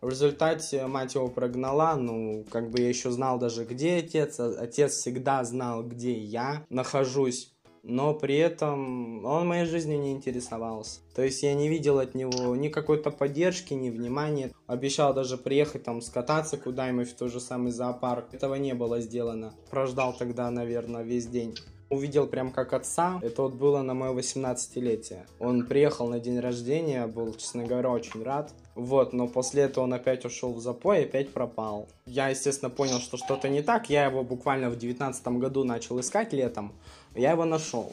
В 0.00 0.08
результате 0.08 0.86
мать 0.86 1.16
его 1.16 1.28
прогнала, 1.28 1.96
ну, 1.96 2.44
как 2.50 2.70
бы 2.70 2.80
я 2.80 2.88
еще 2.88 3.10
знал 3.10 3.38
даже, 3.38 3.64
где 3.64 3.96
отец. 3.96 4.38
Отец 4.38 4.92
всегда 4.92 5.42
знал, 5.42 5.82
где 5.82 6.12
я 6.12 6.64
нахожусь 6.70 7.55
но 7.88 8.14
при 8.14 8.36
этом 8.36 9.24
он 9.24 9.46
моей 9.46 9.64
жизни 9.64 9.94
не 9.94 10.10
интересовался. 10.10 11.00
То 11.14 11.22
есть 11.22 11.44
я 11.44 11.54
не 11.54 11.68
видел 11.68 12.00
от 12.00 12.16
него 12.16 12.56
ни 12.56 12.68
какой-то 12.68 13.12
поддержки, 13.12 13.74
ни 13.74 13.90
внимания. 13.90 14.50
Обещал 14.66 15.14
даже 15.14 15.38
приехать 15.38 15.84
там 15.84 16.02
скататься 16.02 16.56
куда-нибудь 16.56 17.08
в 17.08 17.14
тот 17.14 17.30
же 17.30 17.38
самый 17.38 17.70
зоопарк. 17.70 18.34
Этого 18.34 18.56
не 18.56 18.74
было 18.74 19.00
сделано. 19.00 19.54
Прождал 19.70 20.12
тогда, 20.12 20.50
наверное, 20.50 21.04
весь 21.04 21.26
день. 21.26 21.54
Увидел 21.88 22.26
прям 22.26 22.50
как 22.50 22.72
отца. 22.72 23.20
Это 23.22 23.42
вот 23.42 23.54
было 23.54 23.80
на 23.82 23.94
мое 23.94 24.12
18-летие. 24.12 25.24
Он 25.38 25.64
приехал 25.64 26.08
на 26.08 26.18
день 26.18 26.40
рождения, 26.40 27.06
был, 27.06 27.32
честно 27.34 27.64
говоря, 27.64 27.90
очень 27.90 28.24
рад. 28.24 28.52
Вот, 28.74 29.12
но 29.12 29.28
после 29.28 29.62
этого 29.62 29.84
он 29.84 29.94
опять 29.94 30.24
ушел 30.24 30.52
в 30.52 30.60
запой 30.60 31.02
и 31.02 31.04
опять 31.04 31.32
пропал. 31.32 31.88
Я, 32.04 32.28
естественно, 32.28 32.70
понял, 32.70 32.98
что 32.98 33.16
что-то 33.16 33.48
не 33.48 33.62
так. 33.62 33.88
Я 33.88 34.06
его 34.06 34.24
буквально 34.24 34.68
в 34.68 34.76
19 34.76 35.26
году 35.38 35.62
начал 35.62 36.00
искать 36.00 36.32
летом. 36.32 36.72
Я 37.16 37.32
его 37.32 37.44
нашел. 37.44 37.92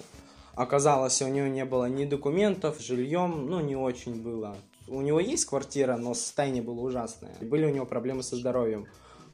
Оказалось, 0.56 1.22
у 1.22 1.27
него 1.27 1.48
не 1.48 1.65
было 1.65 1.86
ни 1.86 2.06
документов, 2.06 2.80
жильем, 2.80 3.48
ну, 3.48 3.62
не 3.62 3.75
очень 3.75 4.22
было. 4.22 4.56
У 4.88 5.01
него 5.01 5.20
есть 5.20 5.46
квартира, 5.46 5.98
но 5.98 6.13
состояние 6.13 6.62
было 6.62 6.82
ужасное. 6.82 7.34
Были 7.42 7.65
у 7.65 7.70
него 7.70 7.86
проблемы 7.86 8.22
со 8.22 8.36
здоровьем. 8.36 8.86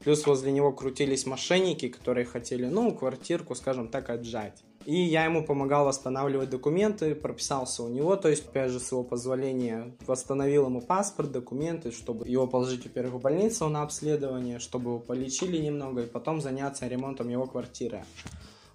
Плюс 0.02 0.26
возле 0.26 0.50
него 0.52 0.72
крутились 0.72 1.26
мошенники, 1.26 1.88
которые 1.88 2.24
хотели, 2.24 2.66
ну, 2.66 2.94
квартирку, 2.94 3.54
скажем 3.54 3.88
так, 3.88 4.08
отжать. 4.08 4.62
И 4.86 4.94
я 4.94 5.26
ему 5.26 5.44
помогал 5.44 5.84
восстанавливать 5.84 6.48
документы, 6.48 7.14
прописался 7.14 7.82
у 7.82 7.88
него, 7.88 8.16
то 8.16 8.30
есть, 8.30 8.46
опять 8.46 8.70
же, 8.70 8.80
с 8.80 8.92
его 8.92 9.04
позволения 9.04 9.94
восстановил 10.06 10.66
ему 10.66 10.80
паспорт, 10.80 11.32
документы, 11.32 11.90
чтобы 11.90 12.26
его 12.26 12.46
положить, 12.46 12.84
во-первых, 12.84 13.14
в 13.16 13.20
больницу 13.20 13.68
на 13.68 13.82
обследование, 13.82 14.58
чтобы 14.58 14.90
его 14.90 14.98
полечили 14.98 15.58
немного, 15.58 16.04
и 16.04 16.06
потом 16.06 16.40
заняться 16.40 16.86
ремонтом 16.86 17.28
его 17.28 17.46
квартиры. 17.46 18.04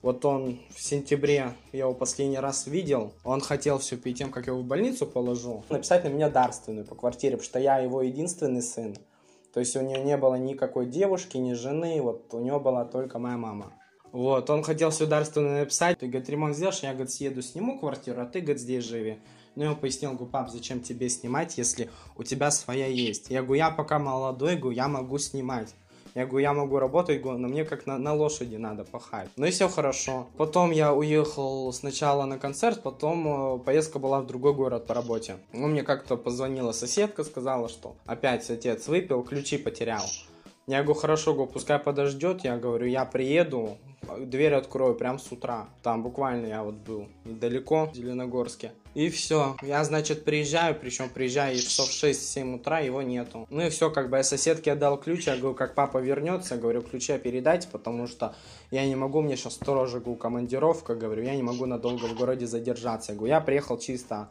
Вот 0.05 0.23
он 0.23 0.59
в 0.69 0.83
сентябре, 0.83 1.55
я 1.71 1.79
его 1.79 1.95
последний 1.95 2.37
раз 2.37 2.67
видел, 2.67 3.11
он 3.23 3.41
хотел 3.41 3.79
все 3.79 3.97
перед 3.97 4.15
тем, 4.15 4.29
как 4.29 4.45
я 4.45 4.53
его 4.53 4.61
в 4.61 4.65
больницу 4.65 5.07
положу, 5.07 5.63
написать 5.69 6.03
на 6.03 6.09
меня 6.09 6.29
дарственную 6.29 6.85
по 6.85 6.93
квартире, 6.93 7.37
потому 7.37 7.45
что 7.45 7.57
я 7.57 7.79
его 7.79 8.03
единственный 8.03 8.61
сын. 8.61 8.95
То 9.51 9.61
есть 9.61 9.75
у 9.75 9.81
него 9.81 10.03
не 10.03 10.15
было 10.15 10.35
никакой 10.35 10.85
девушки, 10.85 11.37
ни 11.37 11.53
жены, 11.53 12.03
вот 12.03 12.31
у 12.35 12.39
него 12.39 12.59
была 12.59 12.85
только 12.85 13.17
моя 13.17 13.37
мама. 13.37 13.73
Вот, 14.11 14.47
он 14.51 14.61
хотел 14.61 14.91
все 14.91 15.07
дарственно 15.07 15.61
написать, 15.61 15.97
ты, 15.97 16.05
говорит, 16.05 16.29
ремонт 16.29 16.55
сделаешь, 16.55 16.81
я, 16.81 16.91
говорит, 16.91 17.09
съеду, 17.09 17.41
сниму 17.41 17.79
квартиру, 17.79 18.21
а 18.21 18.25
ты, 18.27 18.41
говорит, 18.41 18.61
здесь 18.61 18.83
живи. 18.83 19.17
Ну, 19.55 19.63
я 19.63 19.69
ему 19.71 19.79
пояснил, 19.79 20.11
говорю, 20.11 20.27
пап, 20.27 20.51
зачем 20.51 20.81
тебе 20.81 21.09
снимать, 21.09 21.57
если 21.57 21.89
у 22.15 22.21
тебя 22.21 22.51
своя 22.51 22.85
есть? 22.85 23.31
Я 23.31 23.41
говорю, 23.41 23.57
я 23.57 23.71
пока 23.71 23.97
молодой, 23.97 24.55
говорю, 24.55 24.75
я 24.77 24.87
могу 24.87 25.17
снимать. 25.17 25.73
Я 26.15 26.25
говорю, 26.25 26.43
я 26.43 26.53
могу 26.53 26.79
работать, 26.79 27.21
говорю, 27.21 27.39
но 27.39 27.49
мне 27.49 27.65
как 27.65 27.85
на, 27.85 27.97
на 27.97 28.13
лошади 28.13 28.55
надо 28.55 28.85
пахать. 28.85 29.29
Ну 29.35 29.45
и 29.45 29.51
все 29.51 29.67
хорошо. 29.67 30.27
Потом 30.37 30.71
я 30.71 30.93
уехал 30.93 31.73
сначала 31.73 32.23
на 32.23 32.39
концерт, 32.39 32.81
потом 32.81 33.57
э, 33.57 33.59
поездка 33.59 33.99
была 33.99 34.21
в 34.21 34.25
другой 34.25 34.53
город 34.53 34.87
по 34.87 34.93
работе. 34.93 35.35
Ну, 35.51 35.67
мне 35.67 35.83
как-то 35.83 36.15
позвонила 36.15 36.71
соседка, 36.71 37.25
сказала, 37.25 37.67
что 37.67 37.97
опять 38.05 38.49
отец 38.49 38.87
выпил, 38.87 39.23
ключи 39.23 39.57
потерял. 39.57 40.05
Я 40.67 40.83
говорю, 40.83 40.99
хорошо, 41.01 41.33
говорю, 41.33 41.51
пускай 41.51 41.79
подождет. 41.79 42.45
Я 42.45 42.57
говорю, 42.57 42.87
я 42.87 43.03
приеду, 43.03 43.77
дверь 44.19 44.53
открою 44.53 44.95
прям 44.95 45.19
с 45.19 45.31
утра. 45.31 45.67
Там 45.83 46.03
буквально 46.03 46.47
я 46.47 46.63
вот 46.63 46.75
был 46.75 47.07
недалеко, 47.23 47.85
в 47.85 47.95
Зеленогорске. 47.95 48.71
И 48.93 49.09
все. 49.09 49.57
Я, 49.61 49.83
значит, 49.83 50.23
приезжаю, 50.23 50.73
причем 50.73 51.09
приезжаю 51.09 51.57
часов 51.57 51.89
6-7 51.89 52.55
утра, 52.55 52.79
его 52.79 53.01
нету. 53.01 53.45
Ну 53.49 53.65
и 53.65 53.69
все, 53.69 53.89
как 53.89 54.09
бы 54.09 54.17
я 54.17 54.23
соседке 54.23 54.71
отдал 54.71 54.97
ключ, 54.97 55.27
я 55.27 55.35
говорю, 55.35 55.53
как 55.53 55.75
папа 55.75 55.97
вернется, 55.97 56.55
говорю, 56.55 56.81
ключи 56.81 57.17
передайте, 57.17 57.67
потому 57.69 58.07
что 58.07 58.35
я 58.71 58.85
не 58.85 58.95
могу, 58.95 59.21
мне 59.21 59.35
сейчас 59.35 59.55
тоже, 59.55 59.99
говорю, 59.99 60.15
командировка, 60.15 60.95
говорю, 60.95 61.23
я 61.23 61.35
не 61.35 61.43
могу 61.43 61.65
надолго 61.65 62.05
в 62.05 62.15
городе 62.15 62.47
задержаться. 62.47 63.11
Я 63.11 63.17
говорю, 63.17 63.33
я 63.33 63.41
приехал 63.41 63.77
чисто 63.77 64.29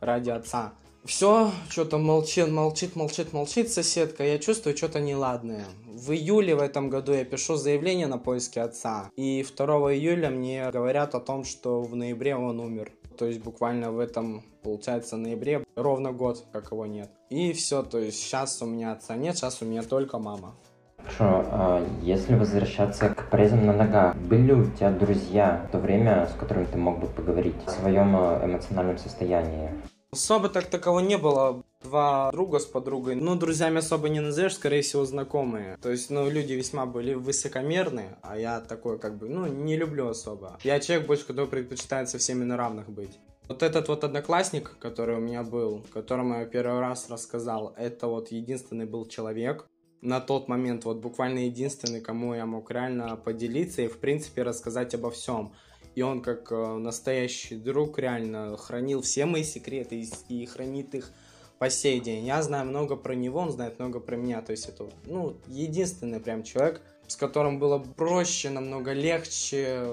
ради 0.00 0.30
отца. 0.30 0.72
Все, 1.06 1.52
что-то 1.68 1.98
молчит, 1.98 2.48
молчит, 2.48 2.96
молчит, 2.96 3.32
молчит 3.32 3.70
соседка. 3.70 4.24
Я 4.24 4.38
чувствую 4.38 4.76
что-то 4.76 4.98
неладное. 4.98 5.64
В 5.86 6.10
июле 6.10 6.56
в 6.56 6.60
этом 6.60 6.90
году 6.90 7.12
я 7.12 7.24
пишу 7.24 7.54
заявление 7.54 8.08
на 8.08 8.18
поиски 8.18 8.58
отца. 8.58 9.10
И 9.16 9.46
2 9.56 9.66
июля 9.94 10.30
мне 10.30 10.68
говорят 10.72 11.14
о 11.14 11.20
том, 11.20 11.44
что 11.44 11.82
в 11.82 11.94
ноябре 11.94 12.34
он 12.34 12.58
умер. 12.58 12.90
То 13.16 13.24
есть 13.24 13.40
буквально 13.40 13.92
в 13.92 14.00
этом, 14.00 14.42
получается, 14.64 15.16
ноябре 15.16 15.64
ровно 15.76 16.12
год, 16.12 16.44
как 16.52 16.72
его 16.72 16.86
нет. 16.86 17.08
И 17.30 17.52
все, 17.52 17.82
то 17.82 17.98
есть 17.98 18.18
сейчас 18.18 18.60
у 18.60 18.66
меня 18.66 18.92
отца 18.92 19.14
нет, 19.14 19.36
сейчас 19.36 19.62
у 19.62 19.64
меня 19.64 19.82
только 19.82 20.18
мама. 20.18 20.56
Хорошо, 20.98 21.46
а 21.52 21.86
если 22.02 22.34
возвращаться 22.34 23.10
к 23.10 23.30
презам 23.30 23.64
на 23.64 23.72
ногах, 23.72 24.16
были 24.16 24.42
ли 24.42 24.52
у 24.54 24.64
тебя 24.72 24.90
друзья 24.90 25.64
в 25.68 25.72
то 25.72 25.78
время, 25.78 26.26
с 26.26 26.36
которыми 26.36 26.64
ты 26.64 26.76
мог 26.76 26.98
бы 26.98 27.06
поговорить 27.06 27.54
о 27.64 27.70
своем 27.70 28.16
э, 28.16 28.44
эмоциональном 28.44 28.98
состоянии? 28.98 29.70
Особо 30.16 30.48
так 30.48 30.64
такового 30.70 31.00
не 31.00 31.18
было. 31.18 31.62
Два 31.82 32.30
друга 32.32 32.58
с 32.58 32.64
подругой. 32.64 33.16
Ну, 33.16 33.34
друзьями 33.34 33.78
особо 33.78 34.08
не 34.08 34.20
назовешь, 34.20 34.54
скорее 34.54 34.80
всего, 34.80 35.04
знакомые. 35.04 35.76
То 35.82 35.90
есть, 35.90 36.08
ну, 36.08 36.30
люди 36.30 36.54
весьма 36.54 36.86
были 36.86 37.12
высокомерные, 37.12 38.16
а 38.22 38.38
я 38.38 38.60
такой, 38.62 38.98
как 38.98 39.18
бы, 39.18 39.28
ну, 39.28 39.46
не 39.46 39.76
люблю 39.76 40.08
особо. 40.08 40.58
Я 40.64 40.80
человек 40.80 41.06
больше, 41.06 41.26
который 41.26 41.48
предпочитает 41.48 42.08
со 42.08 42.16
всеми 42.16 42.44
на 42.44 42.56
равных 42.56 42.88
быть. 42.88 43.18
Вот 43.46 43.62
этот 43.62 43.88
вот 43.88 44.04
одноклассник, 44.04 44.78
который 44.78 45.16
у 45.16 45.20
меня 45.20 45.42
был, 45.42 45.84
которому 45.92 46.38
я 46.38 46.46
первый 46.46 46.80
раз 46.80 47.10
рассказал, 47.10 47.74
это 47.76 48.06
вот 48.06 48.32
единственный 48.32 48.86
был 48.86 49.04
человек, 49.06 49.66
на 50.00 50.20
тот 50.20 50.48
момент 50.48 50.84
вот 50.84 50.98
буквально 50.98 51.40
единственный, 51.40 52.00
кому 52.00 52.34
я 52.34 52.46
мог 52.46 52.70
реально 52.70 53.16
поделиться 53.16 53.82
и 53.82 53.88
в 53.88 53.98
принципе 53.98 54.44
рассказать 54.44 54.94
обо 54.94 55.10
всем. 55.10 55.52
И 55.96 56.02
он 56.02 56.20
как 56.20 56.52
э, 56.52 56.76
настоящий 56.76 57.56
друг 57.56 57.98
реально 57.98 58.56
хранил 58.58 59.00
все 59.00 59.24
мои 59.24 59.42
секреты 59.42 59.98
и, 59.98 60.42
и 60.42 60.44
хранит 60.44 60.94
их 60.94 61.10
по 61.58 61.70
сей 61.70 62.00
день. 62.00 62.26
Я 62.26 62.42
знаю 62.42 62.66
много 62.66 62.96
про 62.96 63.14
него, 63.14 63.40
он 63.40 63.50
знает 63.50 63.78
много 63.78 63.98
про 63.98 64.14
меня. 64.14 64.42
То 64.42 64.52
есть 64.52 64.68
это 64.68 64.90
ну, 65.06 65.38
единственный 65.46 66.20
прям 66.20 66.42
человек, 66.42 66.82
с 67.06 67.16
которым 67.16 67.58
было 67.58 67.78
проще, 67.78 68.50
намного 68.50 68.92
легче 68.92 69.88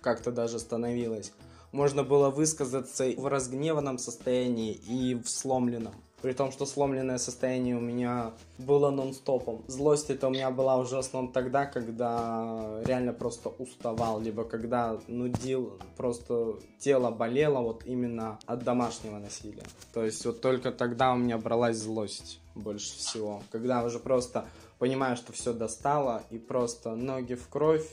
как-то 0.00 0.32
даже 0.32 0.58
становилось. 0.58 1.32
Можно 1.70 2.02
было 2.02 2.30
высказаться 2.30 3.04
в 3.14 3.26
разгневанном 3.26 3.98
состоянии 3.98 4.72
и 4.72 5.14
в 5.14 5.28
сломленном. 5.28 5.94
При 6.22 6.32
том, 6.34 6.52
что 6.52 6.66
сломленное 6.66 7.18
состояние 7.18 7.76
у 7.76 7.80
меня 7.80 8.30
было 8.58 8.90
нон-стопом. 8.90 9.64
Злость 9.66 10.08
это 10.10 10.28
у 10.28 10.30
меня 10.30 10.52
была 10.52 10.76
основном 10.98 11.32
тогда, 11.32 11.66
когда 11.66 12.80
реально 12.84 13.12
просто 13.12 13.48
уставал, 13.48 14.20
либо 14.20 14.44
когда 14.44 15.00
нудил, 15.08 15.78
просто 15.96 16.54
тело 16.78 17.10
болело 17.10 17.60
вот 17.60 17.84
именно 17.86 18.38
от 18.46 18.62
домашнего 18.62 19.18
насилия. 19.18 19.64
То 19.92 20.04
есть 20.04 20.24
вот 20.24 20.40
только 20.40 20.70
тогда 20.70 21.12
у 21.12 21.16
меня 21.16 21.38
бралась 21.38 21.78
злость 21.78 22.40
больше 22.54 22.96
всего. 22.96 23.42
Когда 23.50 23.82
уже 23.82 23.98
просто 23.98 24.46
понимаю, 24.78 25.16
что 25.16 25.32
все 25.32 25.52
достало, 25.52 26.22
и 26.30 26.38
просто 26.38 26.94
ноги 26.94 27.34
в 27.34 27.48
кровь, 27.48 27.88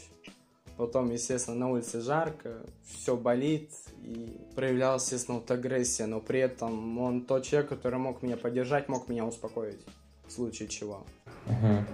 Потом, 0.79 1.11
естественно, 1.11 1.57
на 1.57 1.71
улице 1.71 1.99
жарко, 1.99 2.61
все 2.85 3.17
болит, 3.17 3.69
и 4.01 4.39
проявлялась, 4.55 5.03
естественно, 5.03 5.39
вот 5.39 5.51
агрессия, 5.51 6.05
но 6.05 6.21
при 6.21 6.39
этом 6.39 6.97
он 6.97 7.25
тот 7.25 7.43
человек, 7.43 7.67
который 7.67 7.99
мог 7.99 8.21
меня 8.21 8.37
поддержать, 8.37 8.87
мог 8.87 9.09
меня 9.09 9.25
успокоить, 9.25 9.81
в 10.25 10.31
случае 10.31 10.69
чего. 10.69 11.05
Угу. 11.47 11.85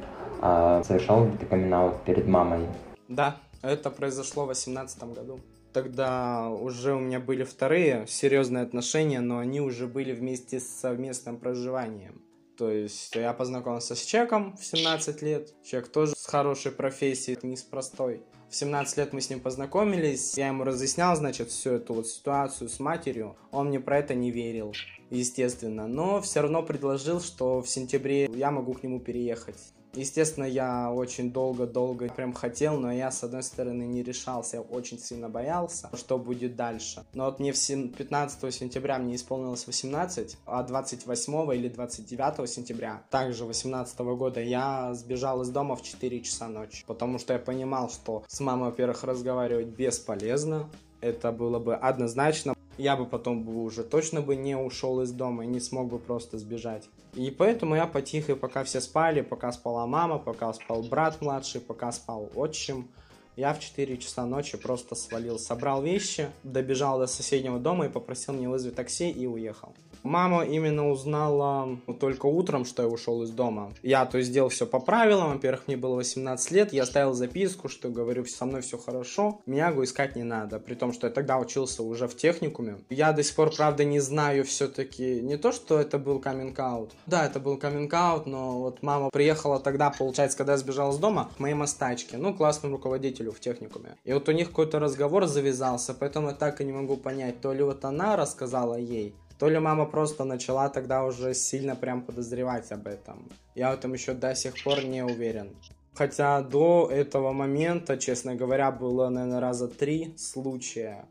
А 0.44 0.84
совершал 0.84 1.26
ли 1.26 1.36
ты 1.36 1.48
камин 1.48 1.94
перед 2.06 2.28
мамой? 2.28 2.68
Да, 3.08 3.38
это 3.64 3.90
произошло 3.90 4.44
в 4.44 4.50
2018 4.50 5.04
году. 5.16 5.40
Тогда 5.74 6.50
уже 6.50 6.94
у 6.94 7.00
меня 7.00 7.20
были 7.20 7.44
вторые 7.44 8.06
серьезные 8.08 8.66
отношения, 8.66 9.20
но 9.20 9.40
они 9.40 9.62
уже 9.62 9.88
были 9.88 10.14
вместе 10.14 10.60
с 10.60 10.68
совместным 10.68 11.38
проживанием. 11.38 12.22
То 12.56 12.70
есть 12.70 13.16
я 13.16 13.34
познакомился 13.34 13.96
с 13.96 14.06
человеком 14.06 14.56
в 14.56 14.64
17 14.64 15.24
лет, 15.24 15.56
человек 15.64 15.92
тоже 15.92 16.14
с 16.16 16.28
хорошей 16.28 16.72
профессией, 16.72 17.40
не 17.42 17.58
с 17.58 17.64
простой. 17.64 18.22
В 18.50 18.56
17 18.56 18.98
лет 18.98 19.14
мы 19.14 19.22
с 19.22 19.30
ним 19.30 19.40
познакомились, 19.40 20.38
я 20.38 20.48
ему 20.48 20.64
разъяснял, 20.64 21.16
значит, 21.16 21.50
всю 21.50 21.72
эту 21.72 21.94
вот 21.94 22.08
ситуацию 22.08 22.70
с 22.70 22.80
матерью. 22.80 23.36
Он 23.52 23.68
мне 23.68 23.80
про 23.80 24.00
это 24.00 24.14
не 24.14 24.32
верил, 24.32 24.74
естественно, 25.10 25.88
но 25.88 26.22
все 26.22 26.42
равно 26.42 26.64
предложил, 26.64 27.20
что 27.20 27.62
в 27.62 27.70
сентябре 27.70 28.26
я 28.26 28.52
могу 28.52 28.74
к 28.74 28.84
нему 28.84 29.00
переехать. 29.00 29.58
Естественно, 29.96 30.46
я 30.46 30.92
очень 30.92 31.32
долго-долго 31.32 32.10
прям 32.10 32.34
хотел, 32.34 32.78
но 32.78 32.92
я, 32.92 33.12
с 33.12 33.24
одной 33.24 33.44
стороны, 33.44 33.84
не 33.84 34.04
решался, 34.04 34.58
я 34.58 34.62
очень 34.62 35.00
сильно 35.00 35.30
боялся, 35.30 35.90
что 35.94 36.18
будет 36.18 36.56
дальше. 36.56 37.06
Но 37.14 37.26
вот 37.26 37.40
мне 37.40 37.54
в 37.54 37.58
15 37.58 38.54
сентября 38.54 38.98
мне 39.00 39.16
исполнилось 39.16 39.68
18, 39.68 40.38
а 40.46 40.64
28 40.64 41.54
или 41.56 41.70
29 41.70 42.50
сентября, 42.50 43.04
также 43.10 43.46
18 43.46 44.00
года, 44.00 44.42
я 44.42 44.94
сбежал 44.94 45.42
из 45.42 45.50
дома 45.50 45.76
в 45.76 45.84
4 45.84 46.22
часа 46.22 46.48
ночи, 46.48 46.84
потому 46.86 47.18
что 47.18 47.34
я 47.34 47.40
понимал, 47.40 47.90
что 47.90 48.24
с 48.28 48.40
мамой, 48.40 48.70
во-первых, 48.70 49.04
разговаривать 49.04 49.68
бесполезно, 49.68 50.70
это 51.02 51.32
было 51.32 51.60
бы 51.60 51.76
однозначно 51.76 52.56
я 52.78 52.96
бы 52.96 53.06
потом 53.06 53.44
бы 53.44 53.64
уже 53.64 53.84
точно 53.84 54.22
бы 54.22 54.36
не 54.36 54.58
ушел 54.58 55.02
из 55.02 55.12
дома 55.12 55.46
и 55.46 55.48
не 55.48 55.60
смог 55.60 55.90
бы 55.90 56.00
просто 56.00 56.38
сбежать. 56.38 56.90
И 57.16 57.32
поэтому 57.32 57.76
я 57.76 57.88
потихо, 57.88 58.36
пока 58.36 58.64
все 58.64 58.82
спали, 58.82 59.22
пока 59.22 59.52
спала 59.54 59.88
мама, 59.88 60.20
пока 60.20 60.52
спал 60.54 60.84
брат 60.84 61.22
младший, 61.22 61.62
пока 61.62 61.92
спал 61.92 62.30
отчим, 62.36 62.90
я 63.38 63.54
в 63.54 63.60
4 63.60 63.98
часа 63.98 64.26
ночи 64.26 64.58
просто 64.58 64.96
свалил, 64.96 65.40
собрал 65.40 65.82
вещи, 65.82 66.30
добежал 66.44 67.00
до 67.00 67.08
соседнего 67.08 67.60
дома 67.60 67.86
и 67.86 67.90
попросил 67.90 68.34
мне 68.34 68.50
вызвать 68.50 68.76
такси 68.76 69.10
и 69.10 69.26
уехал. 69.26 69.74
Мама 70.06 70.46
именно 70.46 70.90
узнала 70.92 71.80
только 72.00 72.28
утром, 72.28 72.64
что 72.64 72.84
я 72.84 72.88
ушел 72.88 73.24
из 73.24 73.32
дома. 73.32 73.74
Я, 73.82 74.06
то 74.06 74.20
есть, 74.20 74.30
сделал 74.30 74.50
все 74.50 74.68
по 74.68 74.80
правилам. 74.80 75.34
Во-первых, 75.34 75.64
мне 75.68 75.78
было 75.78 75.96
18 75.96 76.52
лет. 76.52 76.74
Я 76.74 76.84
оставил 76.84 77.14
записку, 77.14 77.70
что 77.70 77.90
говорю, 77.90 78.24
со 78.26 78.46
мной 78.46 78.62
все 78.62 78.78
хорошо. 78.78 79.42
Мягу 79.48 79.84
искать 79.84 80.16
не 80.16 80.24
надо. 80.24 80.60
При 80.60 80.76
том, 80.76 80.94
что 80.94 81.08
я 81.08 81.14
тогда 81.14 81.40
учился 81.40 81.82
уже 81.82 82.08
в 82.08 82.16
техникуме. 82.16 82.78
Я 82.92 83.14
до 83.14 83.24
сих 83.24 83.36
пор, 83.36 83.52
правда, 83.56 83.84
не 83.84 84.00
знаю 84.00 84.44
все-таки 84.44 85.22
не 85.22 85.38
то, 85.38 85.52
что 85.52 85.80
это 85.80 85.98
был 85.98 86.20
каминг-аут. 86.20 86.92
Да, 87.08 87.26
это 87.26 87.40
был 87.40 87.58
каминг-аут, 87.58 88.28
но 88.28 88.60
вот 88.60 88.84
мама 88.84 89.10
приехала 89.10 89.60
тогда, 89.60 89.90
получается, 89.90 90.38
когда 90.38 90.54
я 90.54 90.60
сбежал 90.60 90.92
из 90.92 90.98
дома, 90.98 91.32
к 91.36 91.40
моей 91.40 91.56
мастачке, 91.56 92.18
ну, 92.18 92.32
классному 92.34 92.76
руководителю 92.76 93.32
в 93.32 93.40
техникуме. 93.40 93.98
И 94.04 94.14
вот 94.14 94.30
у 94.30 94.32
них 94.32 94.50
какой-то 94.50 94.80
разговор 94.80 95.26
завязался, 95.26 95.96
поэтому 95.96 96.28
я 96.28 96.34
так 96.36 96.62
и 96.62 96.64
не 96.64 96.74
могу 96.74 96.96
понять, 96.96 97.42
то 97.42 97.54
ли 97.54 97.64
вот 97.64 97.84
она 97.86 98.16
рассказала 98.16 98.76
ей, 98.76 99.16
то 99.40 99.50
ли 99.50 99.60
мама 99.60 99.86
просто 99.86 100.24
начала 100.24 100.70
тогда 100.70 101.04
уже 101.04 101.34
сильно 101.34 101.76
прям 101.76 102.02
подозревать 102.02 102.72
об 102.72 102.88
этом. 102.88 103.30
Я 103.56 103.72
в 103.72 103.74
этом 103.74 103.94
еще 103.94 104.14
до 104.14 104.34
сих 104.36 104.64
пор 104.64 104.84
не 104.84 105.04
уверен. 105.04 105.56
Хотя 105.94 106.42
до 106.42 106.90
этого 106.92 107.32
момента, 107.32 107.98
честно 107.98 108.36
говоря, 108.36 108.72
было, 108.72 109.08
наверное, 109.10 109.40
раза 109.40 109.70
три 109.70 110.14
случая, 110.18 111.06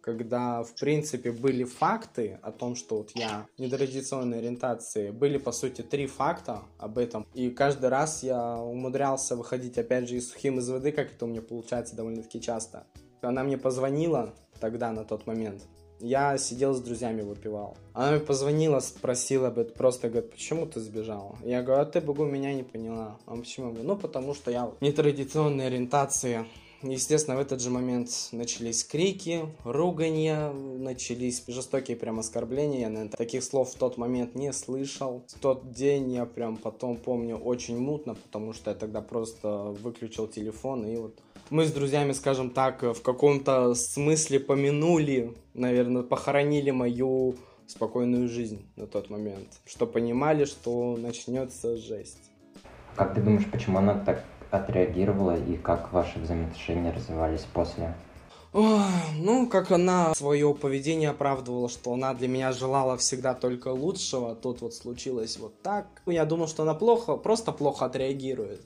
когда, 0.00 0.62
в 0.62 0.74
принципе, 0.76 1.30
были 1.30 1.64
факты 1.64 2.38
о 2.42 2.50
том, 2.50 2.74
что 2.74 2.98
вот 2.98 3.10
я 3.14 3.46
нетрадиционной 3.58 4.38
ориентации. 4.38 5.10
Были, 5.10 5.36
по 5.36 5.52
сути, 5.52 5.82
три 5.82 6.06
факта 6.06 6.62
об 6.78 6.96
этом. 6.96 7.26
И 7.34 7.50
каждый 7.50 7.90
раз 7.90 8.22
я 8.22 8.56
умудрялся 8.56 9.36
выходить, 9.36 9.76
опять 9.76 10.08
же, 10.08 10.16
из 10.16 10.30
сухим 10.30 10.58
из 10.58 10.70
воды, 10.70 10.92
как 10.92 11.12
это 11.12 11.26
у 11.26 11.28
меня 11.28 11.42
получается 11.42 11.94
довольно-таки 11.94 12.40
часто. 12.40 12.86
Она 13.20 13.44
мне 13.44 13.58
позвонила 13.58 14.34
тогда, 14.58 14.90
на 14.92 15.04
тот 15.04 15.26
момент, 15.26 15.62
я 16.00 16.38
сидел 16.38 16.74
с 16.74 16.80
друзьями, 16.80 17.22
выпивал. 17.22 17.76
Она 17.92 18.12
мне 18.12 18.20
позвонила, 18.20 18.80
спросила, 18.80 19.50
бы, 19.50 19.64
просто 19.64 20.08
говорит, 20.08 20.30
почему 20.30 20.66
ты 20.66 20.80
сбежал? 20.80 21.36
Я 21.44 21.62
говорю, 21.62 21.82
а 21.82 21.84
ты, 21.86 22.00
Богу, 22.00 22.24
меня 22.24 22.54
не 22.54 22.62
поняла. 22.62 23.18
А 23.26 23.36
почему? 23.36 23.74
Я 23.76 23.82
ну, 23.82 23.96
потому 23.96 24.34
что 24.34 24.50
я 24.50 24.70
нетрадиционной 24.80 25.66
ориентации. 25.66 26.46
Естественно, 26.82 27.36
в 27.36 27.40
этот 27.40 27.60
же 27.60 27.68
момент 27.68 28.08
начались 28.32 28.84
крики, 28.84 29.44
руганья, 29.64 30.50
начались 30.50 31.44
жестокие 31.46 31.94
прям 31.94 32.18
оскорбления. 32.18 32.80
Я, 32.80 32.88
наверное, 32.88 33.14
таких 33.14 33.44
слов 33.44 33.72
в 33.72 33.74
тот 33.74 33.98
момент 33.98 34.34
не 34.34 34.50
слышал. 34.54 35.22
В 35.28 35.38
тот 35.40 35.72
день 35.72 36.10
я 36.12 36.24
прям 36.24 36.56
потом 36.56 36.96
помню 36.96 37.36
очень 37.36 37.78
мутно, 37.78 38.14
потому 38.14 38.54
что 38.54 38.70
я 38.70 38.76
тогда 38.76 39.02
просто 39.02 39.76
выключил 39.82 40.26
телефон 40.26 40.86
и 40.86 40.96
вот 40.96 41.18
мы 41.50 41.66
с 41.66 41.72
друзьями, 41.72 42.12
скажем 42.12 42.50
так, 42.50 42.82
в 42.82 43.02
каком-то 43.02 43.74
смысле 43.74 44.38
помянули, 44.40 45.34
наверное, 45.52 46.02
похоронили 46.02 46.70
мою 46.70 47.34
спокойную 47.66 48.28
жизнь 48.28 48.64
на 48.76 48.86
тот 48.86 49.10
момент, 49.10 49.48
что 49.66 49.86
понимали, 49.86 50.44
что 50.44 50.96
начнется 50.96 51.76
жесть. 51.76 52.30
Как 52.94 53.14
ты 53.14 53.20
думаешь, 53.20 53.46
почему 53.50 53.78
она 53.78 53.94
так 53.94 54.24
отреагировала 54.50 55.36
и 55.36 55.56
как 55.56 55.92
ваши 55.92 56.18
взаимоотношения 56.18 56.92
развивались 56.92 57.46
после? 57.52 57.94
Ой, 58.52 58.80
ну, 59.16 59.48
как 59.48 59.70
она 59.70 60.12
свое 60.14 60.52
поведение 60.54 61.10
оправдывала, 61.10 61.68
что 61.68 61.92
она 61.92 62.14
для 62.14 62.26
меня 62.26 62.50
желала 62.50 62.96
всегда 62.96 63.34
только 63.34 63.68
лучшего, 63.68 64.34
тут 64.34 64.60
вот 64.60 64.74
случилось 64.74 65.38
вот 65.38 65.62
так. 65.62 65.86
Я 66.06 66.24
думал, 66.24 66.48
что 66.48 66.64
она 66.64 66.74
плохо, 66.74 67.16
просто 67.16 67.52
плохо 67.52 67.84
отреагирует 67.84 68.60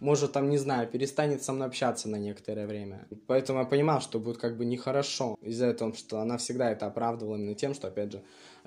может, 0.00 0.32
там, 0.32 0.48
не 0.48 0.58
знаю, 0.58 0.88
перестанет 0.88 1.42
со 1.42 1.52
мной 1.52 1.68
общаться 1.68 2.08
на 2.08 2.16
некоторое 2.16 2.66
время. 2.66 3.06
Поэтому 3.26 3.60
я 3.60 3.64
понимал, 3.64 4.00
что 4.00 4.18
будет 4.18 4.38
как 4.38 4.56
бы 4.56 4.64
нехорошо 4.64 5.36
из-за 5.42 5.66
этого, 5.66 5.94
что 5.94 6.20
она 6.20 6.38
всегда 6.38 6.70
это 6.70 6.86
оправдывала 6.86 7.36
именно 7.36 7.54
тем, 7.54 7.74
что, 7.74 7.88
опять 7.88 8.12
же, 8.12 8.22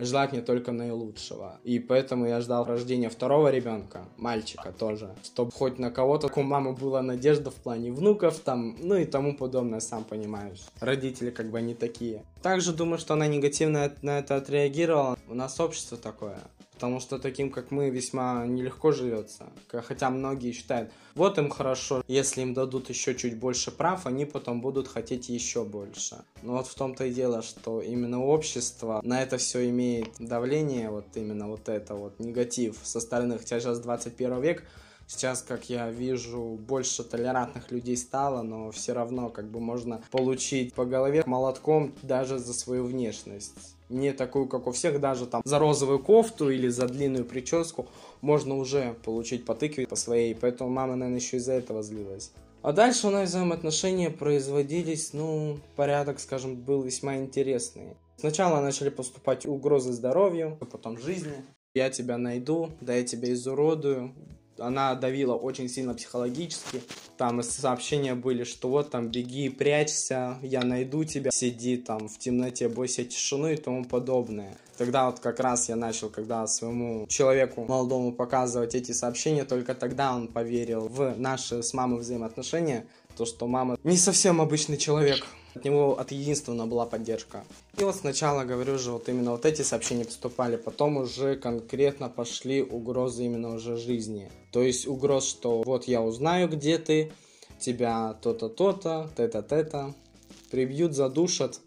желать 0.05 0.31
мне 0.31 0.41
только 0.41 0.71
наилучшего. 0.71 1.59
И 1.63 1.79
поэтому 1.79 2.27
я 2.27 2.41
ждал 2.41 2.65
рождения 2.65 3.09
второго 3.09 3.49
ребенка, 3.49 4.05
мальчика 4.17 4.71
тоже, 4.71 5.15
чтобы 5.23 5.51
хоть 5.51 5.79
на 5.79 5.91
кого-то 5.91 6.29
у 6.35 6.43
мамы 6.43 6.73
была 6.73 7.01
надежда 7.01 7.51
в 7.51 7.55
плане 7.55 7.91
внуков 7.91 8.39
там, 8.39 8.75
ну 8.79 8.95
и 8.95 9.05
тому 9.05 9.35
подобное, 9.35 9.79
сам 9.79 10.03
понимаешь. 10.03 10.61
Родители 10.79 11.29
как 11.29 11.49
бы 11.51 11.57
они 11.57 11.73
такие. 11.73 12.23
Также 12.41 12.73
думаю, 12.73 12.97
что 12.97 13.13
она 13.13 13.27
негативно 13.27 13.91
на 14.01 14.19
это 14.19 14.37
отреагировала. 14.37 15.17
У 15.27 15.33
нас 15.35 15.59
общество 15.59 15.97
такое 15.97 16.39
потому 16.81 16.99
что 16.99 17.19
таким, 17.19 17.51
как 17.51 17.69
мы, 17.69 17.91
весьма 17.91 18.43
нелегко 18.47 18.91
живется. 18.91 19.51
Хотя 19.69 20.09
многие 20.09 20.51
считают, 20.51 20.91
вот 21.13 21.37
им 21.37 21.51
хорошо, 21.51 22.03
если 22.07 22.41
им 22.41 22.55
дадут 22.55 22.89
еще 22.89 23.13
чуть 23.13 23.37
больше 23.37 23.69
прав, 23.69 24.07
они 24.07 24.25
потом 24.25 24.61
будут 24.61 24.87
хотеть 24.87 25.29
еще 25.29 25.63
больше. 25.63 26.23
Но 26.41 26.53
вот 26.53 26.65
в 26.65 26.73
том-то 26.73 27.05
и 27.05 27.13
дело, 27.13 27.43
что 27.43 27.81
именно 27.81 28.23
общество 28.23 28.99
на 29.03 29.21
это 29.21 29.37
все 29.37 29.69
имеет 29.69 29.90
давление, 30.19 30.89
вот 30.89 31.05
именно 31.15 31.47
вот 31.47 31.69
это 31.69 31.95
вот 31.95 32.19
негатив 32.19 32.77
со 32.83 32.99
стороны, 32.99 33.37
хотя 33.37 33.59
сейчас 33.59 33.79
21 33.79 34.41
век, 34.41 34.63
Сейчас, 35.07 35.41
как 35.41 35.69
я 35.69 35.91
вижу, 35.91 36.57
больше 36.65 37.03
толерантных 37.03 37.69
людей 37.69 37.97
стало, 37.97 38.43
но 38.43 38.71
все 38.71 38.93
равно 38.93 39.29
как 39.29 39.51
бы 39.51 39.59
можно 39.59 40.01
получить 40.09 40.73
по 40.73 40.85
голове 40.85 41.23
молотком 41.25 41.91
даже 42.01 42.39
за 42.39 42.53
свою 42.53 42.85
внешность 42.85 43.75
не 43.91 44.13
такую, 44.13 44.47
как 44.47 44.67
у 44.67 44.71
всех, 44.71 44.99
даже 44.99 45.25
там 45.25 45.41
за 45.45 45.59
розовую 45.59 45.99
кофту 45.99 46.49
или 46.49 46.69
за 46.69 46.87
длинную 46.87 47.25
прическу 47.25 47.87
можно 48.21 48.57
уже 48.57 48.95
получить 49.03 49.45
по 49.45 49.53
тыкве 49.53 49.85
по 49.85 49.95
своей, 49.95 50.33
поэтому 50.33 50.69
мама, 50.69 50.95
наверное, 50.95 51.19
еще 51.19 51.37
из-за 51.37 51.53
этого 51.53 51.83
злилась. 51.83 52.31
А 52.61 52.73
дальше 52.73 53.07
у 53.07 53.09
нас 53.09 53.29
взаимоотношения 53.29 54.09
производились, 54.09 55.13
ну, 55.13 55.59
порядок, 55.75 56.19
скажем, 56.19 56.55
был 56.55 56.83
весьма 56.83 57.17
интересный. 57.17 57.95
Сначала 58.21 58.61
начали 58.61 58.89
поступать 58.89 59.47
угрозы 59.47 59.93
здоровью, 59.93 60.55
потом 60.71 60.95
жизни. 60.99 61.33
Я 61.73 61.89
тебя 61.89 62.19
найду, 62.19 62.69
да 62.79 62.93
я 62.93 63.03
тебя 63.03 63.33
изуродую, 63.33 64.13
она 64.59 64.93
давила 64.93 65.33
очень 65.33 65.67
сильно 65.67 65.95
психологически. 65.95 66.83
Там 67.17 67.41
сообщения 67.41 68.13
были, 68.13 68.43
что 68.43 68.69
вот 68.69 68.91
там 68.91 69.09
беги, 69.09 69.49
прячься, 69.49 70.37
я 70.43 70.61
найду 70.61 71.03
тебя, 71.03 71.31
сиди 71.31 71.77
там 71.77 72.07
в 72.07 72.19
темноте, 72.19 72.69
бойся 72.69 73.03
тишину 73.03 73.47
и 73.47 73.55
тому 73.55 73.85
подобное. 73.85 74.55
Тогда 74.77 75.07
вот 75.07 75.19
как 75.19 75.39
раз 75.39 75.69
я 75.69 75.75
начал, 75.75 76.09
когда 76.09 76.45
своему 76.45 77.07
человеку 77.07 77.65
молодому 77.67 78.11
показывать 78.11 78.75
эти 78.75 78.91
сообщения, 78.91 79.45
только 79.45 79.73
тогда 79.73 80.13
он 80.13 80.27
поверил 80.27 80.87
в 80.87 81.15
наши 81.17 81.63
с 81.63 81.73
мамой 81.73 82.01
взаимоотношения, 82.01 82.85
то, 83.17 83.25
что 83.25 83.47
мама 83.47 83.79
не 83.83 83.97
совсем 83.97 84.41
обычный 84.41 84.77
человек. 84.77 85.25
От 85.53 85.65
него 85.65 85.99
от 85.99 86.11
единственного 86.11 86.67
была 86.67 86.85
поддержка. 86.85 87.43
И 87.77 87.83
вот 87.83 87.95
сначала, 87.95 88.43
говорю 88.43 88.77
же, 88.77 88.91
вот 88.91 89.09
именно 89.09 89.31
вот 89.31 89.45
эти 89.45 89.61
сообщения 89.61 90.05
поступали, 90.05 90.55
потом 90.55 90.97
уже 90.97 91.35
конкретно 91.35 92.09
пошли 92.09 92.61
угрозы 92.61 93.25
именно 93.25 93.53
уже 93.53 93.77
жизни. 93.77 94.29
То 94.51 94.61
есть 94.61 94.87
угроз, 94.87 95.27
что 95.27 95.61
вот 95.63 95.85
я 95.85 96.01
узнаю, 96.01 96.47
где 96.47 96.77
ты, 96.77 97.11
тебя 97.59 98.15
то-то, 98.21 98.49
то-то, 98.49 99.09
это-то, 99.17 99.93
прибьют, 100.49 100.93
задушат, 100.93 101.59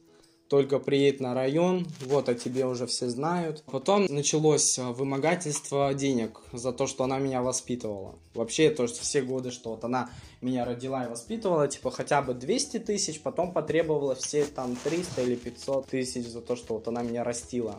только 0.48 0.78
приедет 0.78 1.20
на 1.20 1.34
район, 1.34 1.86
вот 2.00 2.28
о 2.28 2.34
тебе 2.34 2.66
уже 2.66 2.86
все 2.86 3.08
знают. 3.08 3.62
Потом 3.66 4.06
началось 4.08 4.78
э, 4.78 4.82
вымогательство 4.82 5.92
денег 5.94 6.40
за 6.52 6.72
то, 6.72 6.86
что 6.86 7.04
она 7.04 7.18
меня 7.18 7.42
воспитывала. 7.42 8.16
Вообще, 8.34 8.70
то, 8.70 8.86
что 8.86 9.02
все 9.02 9.22
годы, 9.22 9.50
что 9.50 9.70
вот 9.70 9.84
она 9.84 10.10
меня 10.40 10.64
родила 10.64 11.04
и 11.04 11.08
воспитывала, 11.08 11.68
типа 11.68 11.90
хотя 11.90 12.22
бы 12.22 12.34
200 12.34 12.78
тысяч, 12.80 13.20
потом 13.20 13.52
потребовала 13.52 14.14
все 14.14 14.44
там 14.44 14.76
300 14.76 15.22
или 15.22 15.34
500 15.36 15.86
тысяч 15.86 16.26
за 16.26 16.40
то, 16.40 16.56
что 16.56 16.74
вот 16.74 16.88
она 16.88 17.02
меня 17.02 17.24
растила. 17.24 17.78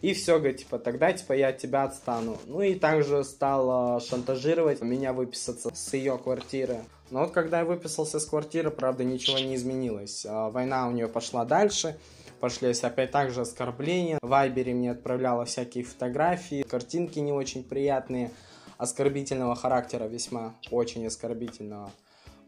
И 0.00 0.14
все, 0.14 0.38
говорит, 0.38 0.58
типа, 0.58 0.78
тогда, 0.78 1.12
типа, 1.12 1.32
я 1.32 1.48
от 1.48 1.58
тебя 1.58 1.84
отстану. 1.84 2.38
Ну 2.46 2.62
и 2.62 2.74
также 2.74 3.24
стала 3.24 4.00
шантажировать 4.00 4.80
меня 4.80 5.12
выписаться 5.12 5.70
с 5.74 5.92
ее 5.94 6.18
квартиры. 6.18 6.78
Но 7.10 7.20
вот 7.20 7.32
когда 7.32 7.60
я 7.60 7.64
выписался 7.64 8.20
с 8.20 8.26
квартиры, 8.26 8.70
правда, 8.70 9.02
ничего 9.02 9.38
не 9.38 9.56
изменилось. 9.56 10.24
А, 10.28 10.50
война 10.50 10.86
у 10.86 10.92
нее 10.92 11.08
пошла 11.08 11.44
дальше. 11.44 11.98
Пошли 12.38 12.72
опять 12.82 13.10
так 13.10 13.30
же 13.32 13.40
оскорбления. 13.40 14.18
В 14.22 14.28
Вайбере 14.28 14.72
мне 14.72 14.92
отправляла 14.92 15.44
всякие 15.44 15.82
фотографии, 15.82 16.62
картинки 16.62 17.18
не 17.18 17.32
очень 17.32 17.64
приятные, 17.64 18.30
оскорбительного 18.76 19.56
характера 19.56 20.04
весьма, 20.04 20.54
очень 20.70 21.04
оскорбительного. 21.06 21.90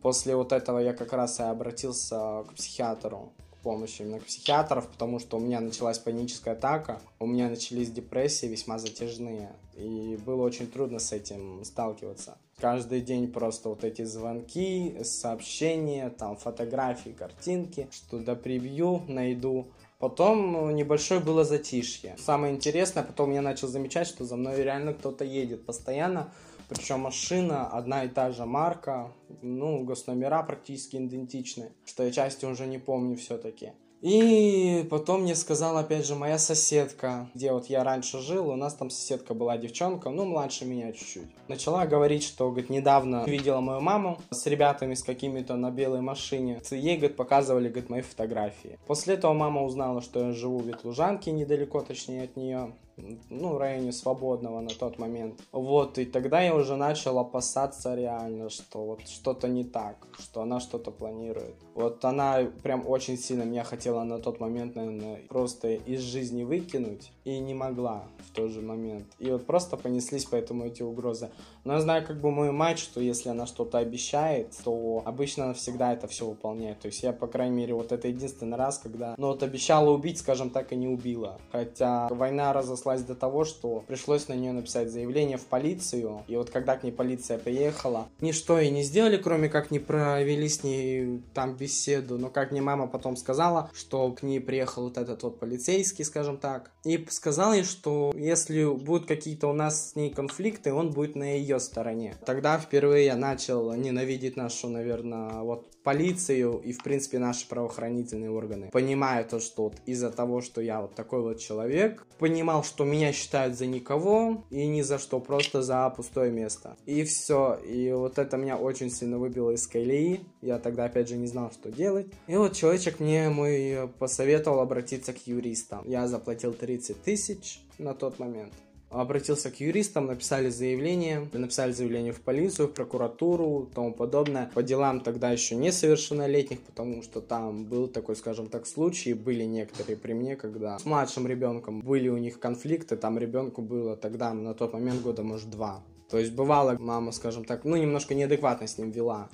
После 0.00 0.36
вот 0.36 0.52
этого 0.52 0.78
я 0.78 0.92
как 0.92 1.12
раз 1.12 1.40
и 1.40 1.42
обратился 1.42 2.44
к 2.48 2.54
психиатру 2.54 3.32
помощи 3.60 4.02
именно 4.02 4.18
к 4.18 4.24
психиатров, 4.24 4.88
потому 4.88 5.18
что 5.18 5.36
у 5.36 5.40
меня 5.40 5.60
началась 5.60 5.98
паническая 5.98 6.54
атака, 6.54 7.00
у 7.18 7.26
меня 7.26 7.48
начались 7.48 7.90
депрессии 7.90 8.46
весьма 8.46 8.78
затяжные, 8.78 9.50
и 9.76 10.18
было 10.24 10.42
очень 10.42 10.66
трудно 10.66 10.98
с 10.98 11.12
этим 11.12 11.64
сталкиваться. 11.64 12.36
Каждый 12.58 13.00
день 13.00 13.32
просто 13.32 13.70
вот 13.70 13.84
эти 13.84 14.02
звонки, 14.04 14.96
сообщения, 15.02 16.10
там 16.10 16.36
фотографии, 16.36 17.10
картинки, 17.10 17.88
что 17.90 18.18
да 18.18 18.34
прибью, 18.34 19.02
найду. 19.08 19.68
Потом 19.98 20.74
небольшое 20.74 21.20
было 21.20 21.44
затишье. 21.44 22.16
Самое 22.18 22.54
интересное, 22.54 23.02
потом 23.02 23.32
я 23.32 23.42
начал 23.42 23.68
замечать, 23.68 24.06
что 24.06 24.24
за 24.24 24.36
мной 24.36 24.62
реально 24.62 24.94
кто-то 24.94 25.24
едет 25.24 25.64
постоянно. 25.64 26.32
Причем 26.70 27.00
машина 27.00 27.66
одна 27.66 28.04
и 28.04 28.08
та 28.08 28.30
же 28.30 28.46
марка, 28.46 29.12
ну, 29.42 29.82
госномера 29.82 30.40
практически 30.44 30.96
идентичны, 30.98 31.72
что 31.84 32.04
я 32.04 32.12
части 32.12 32.44
уже 32.44 32.66
не 32.66 32.78
помню 32.78 33.16
все-таки. 33.16 33.72
И 34.02 34.86
потом 34.88 35.22
мне 35.22 35.34
сказала, 35.34 35.80
опять 35.80 36.06
же, 36.06 36.14
моя 36.14 36.38
соседка, 36.38 37.28
где 37.34 37.52
вот 37.52 37.66
я 37.66 37.84
раньше 37.84 38.20
жил, 38.20 38.48
у 38.48 38.56
нас 38.56 38.74
там 38.74 38.88
соседка 38.88 39.34
была 39.34 39.58
девчонка, 39.58 40.10
ну, 40.10 40.24
младше 40.24 40.64
меня 40.64 40.92
чуть-чуть. 40.92 41.28
Начала 41.48 41.84
говорить, 41.86 42.22
что, 42.22 42.48
говорит, 42.48 42.70
недавно 42.70 43.24
видела 43.26 43.60
мою 43.60 43.80
маму 43.80 44.18
с 44.30 44.46
ребятами 44.46 44.94
с 44.94 45.02
какими-то 45.02 45.56
на 45.56 45.70
белой 45.70 46.00
машине. 46.00 46.62
Ей, 46.70 46.96
говорит, 46.96 47.16
показывали, 47.16 47.68
говорит, 47.68 47.90
мои 47.90 48.02
фотографии. 48.02 48.78
После 48.86 49.14
этого 49.14 49.34
мама 49.34 49.64
узнала, 49.64 50.00
что 50.00 50.28
я 50.28 50.32
живу 50.32 50.60
в 50.60 50.66
Ветлужанке, 50.66 51.32
недалеко, 51.32 51.80
точнее, 51.82 52.22
от 52.22 52.36
нее 52.36 52.72
ну, 52.96 53.54
в 53.54 53.58
районе 53.58 53.92
свободного 53.92 54.60
на 54.60 54.70
тот 54.70 54.98
момент. 54.98 55.40
Вот, 55.52 55.98
и 55.98 56.04
тогда 56.04 56.40
я 56.40 56.54
уже 56.54 56.76
начал 56.76 57.18
опасаться 57.18 57.94
реально, 57.94 58.50
что 58.50 58.84
вот 58.84 59.08
что-то 59.08 59.48
не 59.48 59.64
так, 59.64 60.06
что 60.18 60.42
она 60.42 60.60
что-то 60.60 60.90
планирует. 60.90 61.54
Вот 61.74 62.04
она 62.04 62.50
прям 62.62 62.86
очень 62.86 63.16
сильно 63.16 63.42
меня 63.42 63.64
хотела 63.64 64.04
на 64.04 64.18
тот 64.18 64.40
момент, 64.40 64.76
наверное, 64.76 65.22
просто 65.28 65.74
из 65.74 66.00
жизни 66.00 66.44
выкинуть 66.44 67.12
и 67.24 67.38
не 67.38 67.54
могла 67.54 68.04
в 68.18 68.34
тот 68.34 68.50
же 68.50 68.60
момент. 68.60 69.06
И 69.18 69.30
вот 69.30 69.46
просто 69.46 69.76
понеслись 69.76 70.24
поэтому 70.24 70.66
эти 70.66 70.82
угрозы. 70.82 71.30
Но 71.64 71.74
я 71.74 71.80
знаю 71.80 72.06
как 72.06 72.20
бы 72.20 72.30
мою 72.30 72.52
мать, 72.52 72.78
что 72.78 73.00
если 73.00 73.28
она 73.28 73.46
что-то 73.46 73.78
обещает, 73.78 74.54
то 74.64 75.02
обычно 75.04 75.44
она 75.44 75.54
всегда 75.54 75.92
это 75.92 76.06
все 76.06 76.26
выполняет. 76.26 76.80
То 76.80 76.86
есть 76.86 77.02
я, 77.02 77.12
по 77.12 77.26
крайней 77.26 77.56
мере, 77.56 77.74
вот 77.74 77.92
это 77.92 78.08
единственный 78.08 78.56
раз, 78.56 78.78
когда, 78.78 79.14
ну 79.18 79.28
вот 79.28 79.42
обещала 79.42 79.90
убить, 79.90 80.18
скажем 80.18 80.50
так, 80.50 80.72
и 80.72 80.76
не 80.76 80.88
убила. 80.88 81.40
Хотя 81.52 82.08
война 82.08 82.52
разослась 82.52 83.02
до 83.02 83.14
того, 83.14 83.44
что 83.44 83.84
пришлось 83.86 84.28
на 84.28 84.34
нее 84.34 84.52
написать 84.52 84.90
заявление 84.90 85.36
в 85.36 85.46
полицию. 85.46 86.24
И 86.28 86.36
вот 86.36 86.50
когда 86.50 86.76
к 86.76 86.84
ней 86.84 86.92
полиция 86.92 87.38
приехала, 87.38 88.08
ничто 88.20 88.58
и 88.58 88.70
не 88.70 88.82
сделали, 88.82 89.16
кроме 89.16 89.48
как 89.48 89.70
не 89.70 89.78
провели 89.78 90.48
с 90.48 90.64
ней 90.64 91.22
там 91.34 91.56
беседу. 91.56 92.18
Но 92.18 92.30
как 92.30 92.52
мне 92.52 92.62
мама 92.62 92.86
потом 92.86 93.16
сказала, 93.16 93.70
что 93.74 94.12
к 94.12 94.22
ней 94.22 94.40
приехал 94.40 94.84
вот 94.84 94.96
этот 94.96 95.22
вот 95.22 95.38
полицейский, 95.38 96.04
скажем 96.04 96.38
так, 96.38 96.70
и 96.84 96.96
сказал 97.20 97.52
ей, 97.52 97.64
что 97.64 98.14
если 98.16 98.64
будут 98.64 99.06
какие-то 99.06 99.48
у 99.48 99.52
нас 99.52 99.90
с 99.90 99.94
ней 99.94 100.08
конфликты, 100.08 100.72
он 100.72 100.90
будет 100.90 101.16
на 101.16 101.36
ее 101.36 101.60
стороне. 101.60 102.16
Тогда 102.24 102.58
впервые 102.58 103.04
я 103.04 103.16
начал 103.16 103.74
ненавидеть 103.74 104.38
нашу, 104.38 104.70
наверное, 104.70 105.42
вот 105.42 105.66
полицию 105.82 106.60
и, 106.64 106.72
в 106.72 106.82
принципе, 106.82 107.18
наши 107.18 107.48
правоохранительные 107.48 108.30
органы. 108.30 108.70
Понимая 108.72 109.24
то, 109.24 109.40
что 109.40 109.64
вот 109.64 109.76
из-за 109.86 110.10
того, 110.10 110.40
что 110.40 110.60
я 110.60 110.80
вот 110.80 110.94
такой 110.94 111.22
вот 111.22 111.38
человек, 111.38 112.06
понимал, 112.18 112.64
что 112.64 112.84
меня 112.84 113.12
считают 113.12 113.56
за 113.56 113.66
никого 113.66 114.44
и 114.50 114.66
ни 114.66 114.82
за 114.82 114.98
что, 114.98 115.20
просто 115.20 115.62
за 115.62 115.88
пустое 115.90 116.30
место. 116.30 116.76
И 116.86 117.04
все. 117.04 117.58
И 117.66 117.92
вот 117.92 118.18
это 118.18 118.36
меня 118.36 118.56
очень 118.56 118.90
сильно 118.90 119.18
выбило 119.18 119.50
из 119.50 119.66
колеи. 119.66 120.20
Я 120.42 120.58
тогда, 120.58 120.84
опять 120.84 121.08
же, 121.08 121.16
не 121.16 121.26
знал, 121.26 121.50
что 121.50 121.70
делать. 121.70 122.06
И 122.26 122.36
вот 122.36 122.54
человечек 122.54 123.00
мне 123.00 123.28
мой 123.28 123.88
посоветовал 123.98 124.60
обратиться 124.60 125.12
к 125.12 125.26
юристам. 125.26 125.88
Я 125.88 126.06
заплатил 126.06 126.52
30 126.52 127.02
тысяч 127.02 127.60
на 127.78 127.94
тот 127.94 128.18
момент 128.18 128.52
обратился 128.90 129.50
к 129.50 129.60
юристам, 129.60 130.06
написали 130.06 130.50
заявление, 130.50 131.28
написали 131.32 131.72
заявление 131.72 132.12
в 132.12 132.20
полицию, 132.20 132.68
в 132.68 132.72
прокуратуру, 132.72 133.70
тому 133.72 133.94
подобное. 133.94 134.50
По 134.52 134.62
делам 134.62 135.00
тогда 135.00 135.30
еще 135.30 135.54
несовершеннолетних, 135.54 136.60
потому 136.60 137.02
что 137.02 137.20
там 137.20 137.64
был 137.64 137.86
такой, 137.86 138.16
скажем 138.16 138.48
так, 138.48 138.66
случай, 138.66 139.14
были 139.14 139.44
некоторые 139.44 139.96
при 139.96 140.12
мне, 140.12 140.36
когда 140.36 140.78
с 140.78 140.84
младшим 140.84 141.26
ребенком 141.26 141.80
были 141.80 142.08
у 142.08 142.16
них 142.18 142.40
конфликты, 142.40 142.96
там 142.96 143.18
ребенку 143.18 143.62
было 143.62 143.96
тогда 143.96 144.34
на 144.34 144.54
тот 144.54 144.72
момент 144.72 145.02
года, 145.02 145.22
может, 145.22 145.48
два. 145.50 145.82
То 146.10 146.18
есть 146.18 146.32
бывало, 146.32 146.76
мама, 146.78 147.12
скажем 147.12 147.44
так, 147.44 147.64
ну, 147.64 147.76
немножко 147.76 148.14
неадекватно 148.14 148.66
с 148.66 148.76
ним 148.76 148.90
вела. 148.90 149.28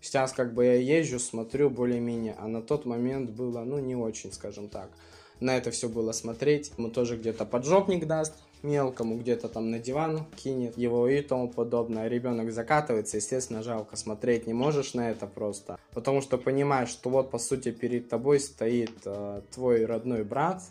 Сейчас 0.00 0.32
как 0.32 0.54
бы 0.54 0.64
я 0.64 0.74
езжу, 0.76 1.18
смотрю 1.18 1.68
более-менее, 1.68 2.36
а 2.38 2.46
на 2.46 2.62
тот 2.62 2.86
момент 2.86 3.30
было, 3.30 3.64
ну, 3.64 3.80
не 3.80 3.96
очень, 3.96 4.32
скажем 4.32 4.68
так. 4.68 4.90
на 5.40 5.56
это 5.56 5.70
все 5.70 5.88
было 5.88 6.12
смотреть. 6.12 6.72
Ему 6.78 6.90
тоже 6.90 7.16
где-то 7.16 7.44
поджопник 7.44 8.06
даст, 8.06 8.34
мелкому 8.62 9.18
где-то 9.18 9.48
там 9.48 9.70
на 9.70 9.78
диван 9.78 10.26
кинет 10.36 10.76
его 10.76 11.08
и 11.08 11.22
тому 11.22 11.48
подобное. 11.48 12.08
Ребенок 12.08 12.52
закатывается, 12.52 13.16
естественно, 13.16 13.62
жалко 13.62 13.96
смотреть 13.96 14.46
не 14.46 14.52
можешь 14.52 14.94
на 14.94 15.10
это 15.10 15.26
просто. 15.26 15.78
Потому 15.92 16.20
что 16.20 16.38
понимаешь, 16.38 16.88
что 16.88 17.10
вот 17.10 17.30
по 17.30 17.38
сути 17.38 17.70
перед 17.70 18.08
тобой 18.08 18.40
стоит 18.40 18.92
э, 19.04 19.42
твой 19.50 19.84
родной 19.84 20.24
брат, 20.24 20.62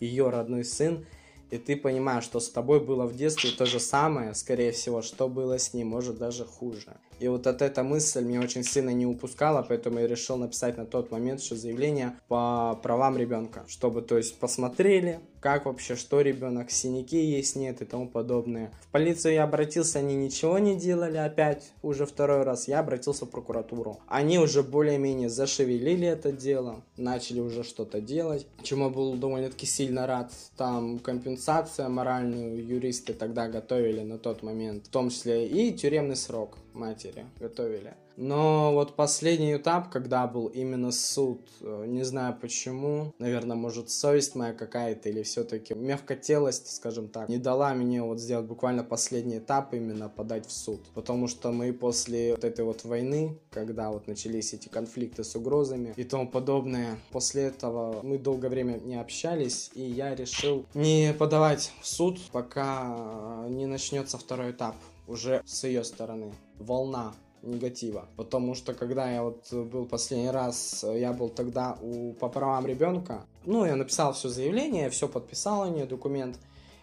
ее 0.00 0.30
родной 0.30 0.64
сын, 0.64 1.04
и 1.50 1.58
ты 1.58 1.76
понимаешь, 1.76 2.24
что 2.24 2.40
с 2.40 2.48
тобой 2.48 2.80
было 2.80 3.06
в 3.06 3.16
детстве 3.16 3.50
то 3.50 3.66
же 3.66 3.80
самое, 3.80 4.34
скорее 4.34 4.72
всего, 4.72 5.02
что 5.02 5.28
было 5.28 5.58
с 5.58 5.74
ним, 5.74 5.88
может 5.88 6.18
даже 6.18 6.44
хуже. 6.44 6.96
И 7.20 7.28
вот 7.28 7.46
от 7.46 7.60
эта 7.60 7.82
мысль 7.82 8.24
меня 8.24 8.40
очень 8.40 8.64
сильно 8.64 8.90
не 8.90 9.04
упускала, 9.04 9.62
поэтому 9.62 9.98
я 10.00 10.06
решил 10.06 10.38
написать 10.38 10.78
на 10.78 10.86
тот 10.86 11.10
момент 11.10 11.40
еще 11.40 11.54
заявление 11.54 12.16
по 12.28 12.80
правам 12.82 13.18
ребенка, 13.18 13.64
чтобы, 13.68 14.00
то 14.00 14.16
есть, 14.16 14.38
посмотрели, 14.38 15.20
как 15.40 15.66
вообще, 15.66 15.96
что 15.96 16.20
ребенок, 16.22 16.70
синяки 16.70 17.22
есть, 17.22 17.56
нет 17.56 17.82
и 17.82 17.84
тому 17.84 18.08
подобное. 18.08 18.72
В 18.80 18.88
полицию 18.88 19.34
я 19.34 19.44
обратился, 19.44 19.98
они 19.98 20.14
ничего 20.14 20.58
не 20.58 20.76
делали 20.76 21.18
опять, 21.18 21.72
уже 21.82 22.06
второй 22.06 22.42
раз, 22.42 22.68
я 22.68 22.80
обратился 22.80 23.26
в 23.26 23.30
прокуратуру. 23.30 23.98
Они 24.06 24.38
уже 24.38 24.62
более-менее 24.62 25.28
зашевелили 25.28 26.06
это 26.06 26.32
дело, 26.32 26.82
начали 26.96 27.40
уже 27.40 27.64
что-то 27.64 28.00
делать, 28.00 28.46
чему 28.62 28.84
я 28.84 28.90
был 28.90 29.14
довольно-таки 29.14 29.66
сильно 29.66 30.06
рад. 30.06 30.32
Там 30.56 30.98
компенсация 30.98 31.88
моральную 31.88 32.66
юристы 32.66 33.12
тогда 33.12 33.48
готовили 33.48 34.00
на 34.00 34.18
тот 34.18 34.42
момент, 34.42 34.86
в 34.86 34.88
том 34.88 35.10
числе 35.10 35.46
и 35.46 35.72
тюремный 35.72 36.16
срок 36.16 36.56
матери 36.72 37.26
готовили. 37.38 37.94
Но 38.16 38.74
вот 38.74 38.96
последний 38.96 39.56
этап, 39.56 39.88
когда 39.88 40.26
был 40.26 40.48
именно 40.48 40.92
суд, 40.92 41.40
э, 41.62 41.84
не 41.86 42.02
знаю 42.04 42.36
почему, 42.38 43.14
наверное, 43.18 43.56
может 43.56 43.88
совесть 43.88 44.34
моя 44.34 44.52
какая-то 44.52 45.08
или 45.08 45.22
все-таки 45.22 45.72
мягкотелость, 45.72 46.76
скажем 46.76 47.08
так, 47.08 47.30
не 47.30 47.38
дала 47.38 47.72
мне 47.72 48.02
вот 48.02 48.20
сделать 48.20 48.46
буквально 48.46 48.84
последний 48.84 49.38
этап 49.38 49.72
именно 49.72 50.10
подать 50.10 50.46
в 50.46 50.52
суд. 50.52 50.82
Потому 50.92 51.28
что 51.28 51.50
мы 51.50 51.72
после 51.72 52.32
вот 52.32 52.44
этой 52.44 52.64
вот 52.64 52.84
войны, 52.84 53.38
когда 53.50 53.90
вот 53.90 54.06
начались 54.06 54.52
эти 54.52 54.68
конфликты 54.68 55.24
с 55.24 55.34
угрозами 55.34 55.94
и 55.96 56.04
тому 56.04 56.28
подобное, 56.28 56.98
после 57.12 57.44
этого 57.44 58.02
мы 58.02 58.18
долгое 58.18 58.50
время 58.50 58.80
не 58.84 58.96
общались, 58.96 59.70
и 59.74 59.82
я 59.82 60.14
решил 60.14 60.66
не 60.74 61.14
подавать 61.18 61.72
в 61.80 61.86
суд, 61.86 62.20
пока 62.32 63.46
не 63.48 63.64
начнется 63.64 64.18
второй 64.18 64.50
этап 64.50 64.76
уже 65.06 65.42
с 65.46 65.64
ее 65.64 65.84
стороны. 65.84 66.32
Волна 66.60 67.14
негатива. 67.42 68.06
Потому 68.16 68.54
что 68.54 68.74
когда 68.74 69.10
я 69.10 69.22
вот 69.22 69.52
был 69.52 69.86
последний 69.86 70.30
раз, 70.30 70.84
я 70.84 71.12
был 71.12 71.28
тогда 71.28 71.76
у, 71.80 72.12
по 72.12 72.28
правам 72.28 72.66
ребенка, 72.66 73.24
ну, 73.44 73.64
я 73.64 73.76
написал 73.76 74.12
все 74.12 74.28
заявление, 74.28 74.90
все 74.90 75.08
подписал 75.08 75.62
о 75.62 75.70
ней, 75.70 75.86
документ, 75.86 76.38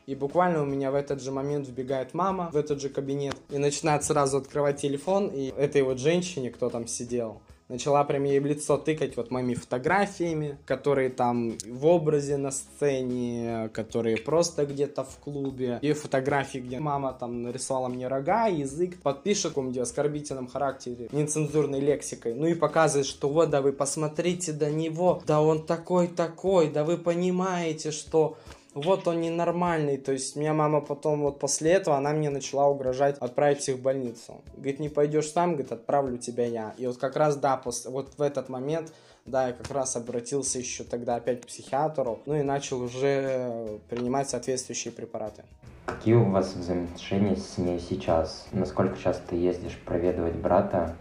и 0.07 0.15
буквально 0.15 0.63
у 0.63 0.65
меня 0.65 0.89
в 0.89 0.95
этот 0.95 1.21
же 1.21 1.31
момент 1.31 1.67
вбегает 1.67 2.13
мама 2.13 2.49
в 2.51 2.55
этот 2.55 2.81
же 2.81 2.89
кабинет 2.89 3.35
и 3.49 3.57
начинает 3.57 4.03
сразу 4.03 4.37
открывать 4.37 4.81
телефон, 4.81 5.27
и 5.27 5.53
этой 5.57 5.81
вот 5.81 5.99
женщине, 5.99 6.49
кто 6.49 6.69
там 6.69 6.87
сидел, 6.87 7.41
начала 7.69 8.03
прям 8.03 8.23
ей 8.23 8.39
в 8.39 8.45
лицо 8.45 8.77
тыкать 8.77 9.17
вот 9.17 9.31
моими 9.31 9.53
фотографиями, 9.53 10.57
которые 10.65 11.09
там 11.09 11.57
в 11.65 11.85
образе 11.85 12.37
на 12.37 12.51
сцене, 12.51 13.69
которые 13.73 14.17
просто 14.17 14.65
где-то 14.65 15.03
в 15.03 15.17
клубе, 15.19 15.79
и 15.81 15.93
фотографии, 15.93 16.59
где 16.59 16.79
мама 16.79 17.13
там 17.13 17.43
нарисовала 17.43 17.87
мне 17.87 18.07
рога, 18.07 18.47
язык, 18.47 19.01
подпишет 19.01 19.57
где 19.57 19.81
оскорбительном 19.81 20.47
характере, 20.47 21.07
нецензурной 21.11 21.79
лексикой, 21.79 22.33
ну 22.33 22.45
и 22.45 22.53
показывает, 22.53 23.07
что 23.07 23.29
вот, 23.29 23.49
да 23.49 23.61
вы 23.61 23.73
посмотрите 23.73 24.51
до 24.51 24.69
него, 24.69 25.21
да 25.25 25.41
он 25.41 25.65
такой-такой, 25.65 26.69
да 26.69 26.83
вы 26.83 26.97
понимаете, 26.97 27.91
что 27.91 28.37
вот 28.81 29.07
он 29.07 29.21
ненормальный. 29.21 29.97
То 29.97 30.11
есть, 30.11 30.35
меня 30.35 30.53
мама 30.53 30.81
потом 30.81 31.21
вот 31.21 31.39
после 31.39 31.71
этого, 31.71 31.97
она 31.97 32.11
мне 32.11 32.29
начала 32.29 32.67
угрожать 32.67 33.17
отправить 33.19 33.67
их 33.69 33.77
в 33.77 33.81
больницу. 33.81 34.41
Говорит, 34.55 34.79
не 34.79 34.89
пойдешь 34.89 35.31
сам, 35.31 35.51
говорит, 35.53 35.71
отправлю 35.71 36.17
тебя 36.17 36.45
я. 36.45 36.73
И 36.77 36.87
вот 36.87 36.97
как 36.97 37.15
раз, 37.15 37.35
да, 37.35 37.57
после, 37.57 37.91
вот 37.91 38.13
в 38.17 38.21
этот 38.21 38.49
момент, 38.49 38.91
да, 39.25 39.47
я 39.47 39.53
как 39.53 39.69
раз 39.71 39.95
обратился 39.95 40.59
еще 40.59 40.83
тогда 40.83 41.15
опять 41.15 41.41
к 41.41 41.47
психиатру, 41.47 42.19
ну 42.25 42.35
и 42.35 42.43
начал 42.43 42.81
уже 42.81 43.79
принимать 43.89 44.29
соответствующие 44.29 44.91
препараты. 44.91 45.43
Какие 45.85 46.15
у 46.15 46.29
вас 46.29 46.53
взаимоотношения 46.53 47.35
с 47.35 47.57
ней 47.57 47.79
сейчас? 47.79 48.47
Насколько 48.51 48.97
часто 48.97 49.29
ты 49.29 49.35
ездишь 49.35 49.77
проведывать 49.85 50.35
брата? 50.35 50.95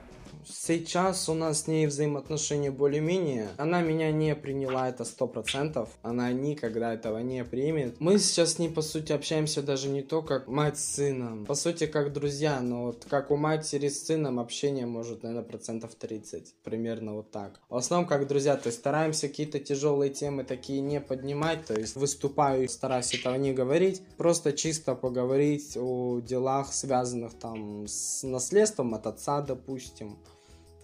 Сейчас 0.48 1.28
у 1.28 1.34
нас 1.34 1.62
с 1.62 1.66
ней 1.66 1.86
взаимоотношения 1.86 2.70
более-менее. 2.70 3.48
Она 3.56 3.80
меня 3.80 4.12
не 4.12 4.34
приняла, 4.36 4.88
это 4.88 5.04
сто 5.04 5.26
процентов. 5.26 5.90
Она 6.02 6.30
никогда 6.30 6.94
этого 6.94 7.18
не 7.18 7.44
примет. 7.44 7.96
Мы 7.98 8.18
сейчас 8.18 8.54
с 8.54 8.58
ней, 8.58 8.68
по 8.68 8.80
сути, 8.80 9.12
общаемся 9.12 9.60
даже 9.60 9.88
не 9.88 10.02
то, 10.02 10.22
как 10.22 10.46
мать 10.46 10.78
с 10.78 10.94
сыном. 10.94 11.46
По 11.46 11.54
сути, 11.54 11.86
как 11.86 12.12
друзья, 12.12 12.60
но 12.60 12.86
вот 12.86 13.06
как 13.10 13.32
у 13.32 13.36
матери 13.36 13.88
с 13.88 14.06
сыном 14.06 14.38
общение 14.38 14.86
может, 14.86 15.24
наверное, 15.24 15.44
процентов 15.44 15.96
30. 15.96 16.54
Примерно 16.62 17.14
вот 17.14 17.32
так. 17.32 17.60
В 17.68 17.76
основном, 17.76 18.08
как 18.08 18.28
друзья, 18.28 18.56
то 18.56 18.68
есть 18.68 18.78
стараемся 18.78 19.28
какие-то 19.28 19.58
тяжелые 19.58 20.10
темы 20.10 20.44
такие 20.44 20.80
не 20.80 21.00
поднимать, 21.00 21.66
то 21.66 21.74
есть 21.74 21.96
выступаю 21.96 22.64
и 22.64 22.68
стараюсь 22.68 23.12
этого 23.14 23.34
не 23.34 23.52
говорить. 23.52 24.00
Просто 24.16 24.52
чисто 24.52 24.94
поговорить 24.94 25.76
о 25.76 26.20
делах, 26.20 26.72
связанных 26.72 27.34
там 27.34 27.86
с 27.88 28.22
наследством 28.22 28.94
от 28.94 29.06
отца, 29.08 29.40
допустим 29.40 30.18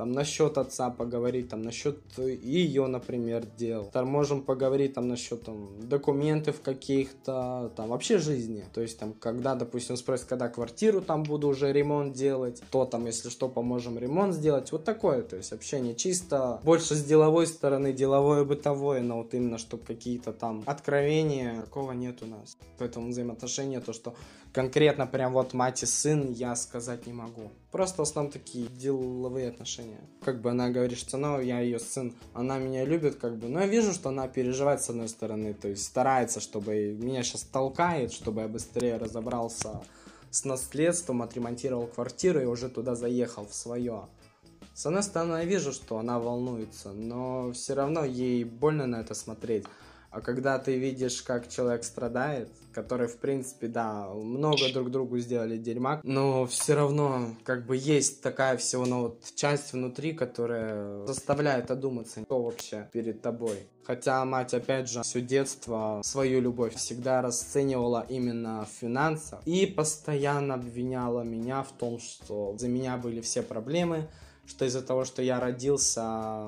там 0.03 0.11
насчет 0.11 0.59
отца 0.59 0.91
поговорить, 0.91 1.51
там 1.51 1.63
насчет 1.63 1.97
ее, 2.19 2.89
например, 2.89 3.47
дел. 3.57 3.89
Там 3.93 4.09
можем 4.09 4.43
поговорить 4.43 4.95
там 4.95 5.07
насчет 5.07 5.45
там 5.45 5.79
документов 5.81 6.61
каких-то, 6.61 7.73
там 7.77 7.91
вообще 7.91 8.19
жизни. 8.19 8.65
То 8.75 8.81
есть 8.81 8.99
там, 8.99 9.13
когда, 9.13 9.55
допустим, 9.55 9.97
спросят, 9.97 10.27
когда 10.27 10.49
квартиру 10.49 11.03
там 11.03 11.23
буду 11.23 11.47
уже 11.47 11.73
ремонт 11.73 12.15
делать, 12.15 12.65
то 12.73 12.85
там, 12.85 13.07
если 13.07 13.29
что, 13.29 13.49
поможем 13.49 13.97
ремонт 13.97 14.35
сделать. 14.35 14.73
Вот 14.73 14.83
такое, 14.83 15.23
то 15.23 15.37
есть 15.37 15.53
общение 15.53 15.95
чисто 15.95 16.61
больше 16.65 16.97
с 16.97 17.05
деловой 17.05 17.47
стороны, 17.47 17.93
деловое, 17.93 18.45
бытовое, 18.45 19.03
но 19.03 19.19
вот 19.19 19.35
именно, 19.35 19.57
чтобы 19.57 19.85
какие-то 19.85 20.33
там 20.33 20.65
откровения, 20.67 21.61
такого 21.61 21.93
нет 21.93 22.25
у 22.25 22.27
нас. 22.27 22.57
Поэтому 22.79 23.11
взаимоотношения, 23.11 23.81
то, 23.81 23.93
что 23.93 24.17
конкретно 24.53 25.07
прям 25.07 25.33
вот 25.33 25.55
мать 25.55 25.83
и 25.83 25.87
сын, 25.87 26.31
я 26.33 26.55
сказать 26.57 27.07
не 27.07 27.13
могу. 27.13 27.51
Просто 27.71 27.99
в 27.99 28.03
основном 28.03 28.33
такие 28.33 28.67
деловые 28.67 29.49
отношения. 29.49 30.01
Как 30.23 30.41
бы 30.41 30.51
она 30.51 30.69
говорит, 30.71 30.99
что 30.99 31.17
ну, 31.17 31.41
я 31.41 31.61
ее 31.61 31.79
сын, 31.79 32.15
она 32.35 32.59
меня 32.59 32.85
любит, 32.85 33.17
как 33.17 33.37
бы. 33.37 33.49
Но 33.49 33.61
я 33.61 33.67
вижу, 33.67 33.93
что 33.93 34.11
она 34.11 34.29
переживает 34.29 34.83
с 34.83 34.91
одной 34.91 35.09
стороны, 35.09 35.55
то 35.55 35.69
есть 35.69 35.85
старается, 35.85 36.41
чтобы 36.41 36.93
меня 36.93 37.23
сейчас 37.23 37.43
толкает, 37.43 38.13
чтобы 38.13 38.43
я 38.43 38.49
быстрее 38.49 38.99
разобрался 38.99 39.83
с 40.31 40.45
наследством, 40.45 41.23
отремонтировал 41.23 41.87
квартиру 41.87 42.41
и 42.41 42.45
уже 42.45 42.69
туда 42.69 42.95
заехал 42.95 43.47
в 43.47 43.55
свое. 43.55 44.09
С 44.75 44.87
одной 44.87 45.03
стороны, 45.03 45.39
я 45.39 45.45
вижу, 45.45 45.73
что 45.73 45.99
она 45.99 46.19
волнуется, 46.19 46.93
но 46.93 47.53
все 47.53 47.75
равно 47.75 48.05
ей 48.05 48.45
больно 48.45 48.87
на 48.87 49.01
это 49.01 49.15
смотреть. 49.15 49.67
А 50.13 50.21
когда 50.21 50.59
ты 50.59 50.77
видишь, 50.77 51.23
как 51.23 51.49
человек 51.49 51.85
страдает, 51.85 52.51
который, 52.73 53.09
в 53.09 53.17
принципе, 53.17 53.67
да, 53.67 54.09
много 54.09 54.71
друг 54.71 54.91
другу 54.91 55.19
сделали 55.19 55.57
дерьма, 55.57 56.01
но 56.05 56.47
все 56.47 56.75
равно, 56.75 57.35
как 57.45 57.65
бы, 57.65 57.77
есть 57.77 58.21
такая 58.21 58.59
всего, 58.59 58.85
ну, 58.85 59.01
вот, 59.03 59.25
часть 59.35 59.73
внутри, 59.73 60.13
которая 60.13 61.07
заставляет 61.07 61.71
одуматься, 61.71 62.23
кто 62.25 62.43
вообще 62.43 62.89
перед 62.93 63.23
тобой. 63.23 63.67
Хотя 63.85 64.23
мать, 64.27 64.53
опять 64.53 64.91
же, 64.91 65.03
все 65.03 65.23
детство 65.23 66.03
свою 66.05 66.43
любовь 66.43 66.75
всегда 66.75 67.23
расценивала 67.23 68.05
именно 68.09 68.67
в 68.67 68.81
финансах 68.81 69.41
и 69.47 69.65
постоянно 69.65 70.55
обвиняла 70.55 71.23
меня 71.23 71.63
в 71.63 71.73
том, 71.73 71.99
что 71.99 72.55
за 72.59 72.69
меня 72.69 72.99
были 72.99 73.23
все 73.23 73.43
проблемы, 73.43 74.09
что 74.47 74.67
из-за 74.67 74.83
того, 74.83 75.05
что 75.05 75.23
я 75.23 75.41
родился, 75.41 76.03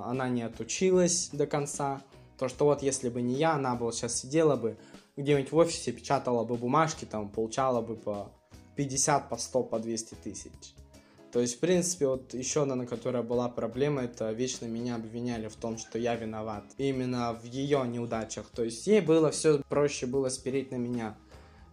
она 0.04 0.28
не 0.28 0.42
отучилась 0.42 1.30
до 1.32 1.46
конца, 1.46 2.02
то, 2.38 2.48
что 2.48 2.64
вот 2.64 2.82
если 2.82 3.08
бы 3.08 3.22
не 3.22 3.34
я, 3.34 3.54
она 3.54 3.74
бы 3.74 3.86
вот 3.86 3.94
сейчас 3.94 4.18
сидела 4.18 4.56
бы 4.56 4.76
где-нибудь 5.16 5.52
в 5.52 5.56
офисе, 5.56 5.92
печатала 5.92 6.44
бы 6.44 6.56
бумажки, 6.56 7.04
там, 7.04 7.28
получала 7.28 7.80
бы 7.80 7.96
по 7.96 8.32
50, 8.76 9.28
по 9.28 9.36
100, 9.36 9.62
по 9.64 9.78
200 9.78 10.14
тысяч. 10.14 10.74
То 11.32 11.40
есть, 11.40 11.56
в 11.56 11.58
принципе, 11.58 12.06
вот 12.06 12.32
еще 12.32 12.62
одна, 12.62 12.76
на 12.76 12.86
которой 12.86 13.24
была 13.24 13.48
проблема, 13.48 14.02
это 14.02 14.30
вечно 14.30 14.66
меня 14.66 14.94
обвиняли 14.94 15.48
в 15.48 15.56
том, 15.56 15.78
что 15.78 15.98
я 15.98 16.14
виноват. 16.14 16.64
Именно 16.78 17.32
в 17.32 17.44
ее 17.44 17.84
неудачах. 17.88 18.46
То 18.54 18.62
есть, 18.62 18.86
ей 18.86 19.00
было 19.00 19.32
все 19.32 19.60
проще 19.68 20.06
было 20.06 20.28
спереть 20.28 20.70
на 20.70 20.76
меня 20.76 21.16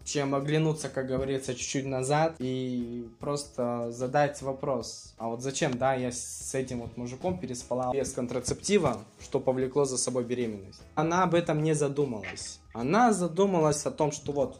чем 0.04 0.36
оглянуться, 0.36 0.90
как 0.90 1.08
говорится, 1.08 1.54
чуть-чуть 1.54 1.86
назад 1.86 2.36
и 2.40 3.08
просто 3.20 3.92
задать 3.92 4.42
вопрос. 4.42 5.14
А 5.18 5.28
вот 5.28 5.42
зачем, 5.42 5.78
да, 5.78 5.94
я 5.94 6.12
с 6.12 6.54
этим 6.54 6.82
вот 6.82 6.98
мужиком 6.98 7.40
переспала 7.40 7.94
без 7.94 8.12
контрацептива, 8.14 9.00
что 9.22 9.40
повлекло 9.40 9.86
за 9.86 9.98
собой 9.98 10.24
беременность. 10.24 10.82
Она 10.96 11.24
об 11.24 11.36
этом 11.36 11.64
не 11.64 11.74
задумалась. 11.74 12.60
Она 12.74 13.14
задумалась 13.14 13.86
о 13.86 13.92
том, 13.92 14.12
что 14.12 14.32
вот 14.32 14.60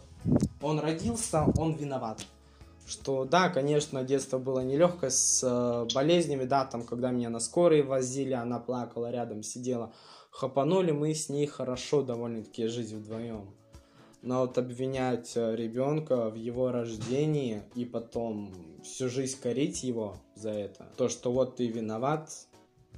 он 0.62 0.80
родился, 0.80 1.46
он 1.58 1.74
виноват 1.74 2.26
что 2.88 3.24
да, 3.24 3.50
конечно, 3.50 4.04
детство 4.04 4.38
было 4.38 4.60
нелегкое 4.60 5.12
с 5.12 5.42
э, 5.44 5.94
болезнями, 5.94 6.44
да, 6.44 6.66
там, 6.66 6.84
когда 6.84 7.12
меня 7.12 7.30
на 7.30 7.40
скорой 7.40 7.84
возили, 7.84 8.34
она 8.34 8.60
плакала 8.60 9.10
рядом, 9.12 9.44
сидела, 9.44 9.94
хапанули 10.30 10.92
мы 10.92 11.14
с 11.14 11.30
ней 11.30 11.48
хорошо 11.48 12.02
довольно-таки 12.02 12.68
жить 12.68 12.92
вдвоем. 12.92 13.54
Но 14.22 14.42
вот 14.42 14.58
обвинять 14.58 15.32
э, 15.36 15.56
ребенка 15.56 16.30
в 16.30 16.36
его 16.36 16.72
рождении 16.72 17.64
и 17.74 17.86
потом 17.86 18.54
всю 18.84 19.10
жизнь 19.10 19.40
корить 19.42 19.84
его 19.84 20.18
за 20.36 20.52
это, 20.52 20.88
то, 20.96 21.10
что 21.10 21.32
вот 21.32 21.56
ты 21.56 21.68
виноват 21.68 22.30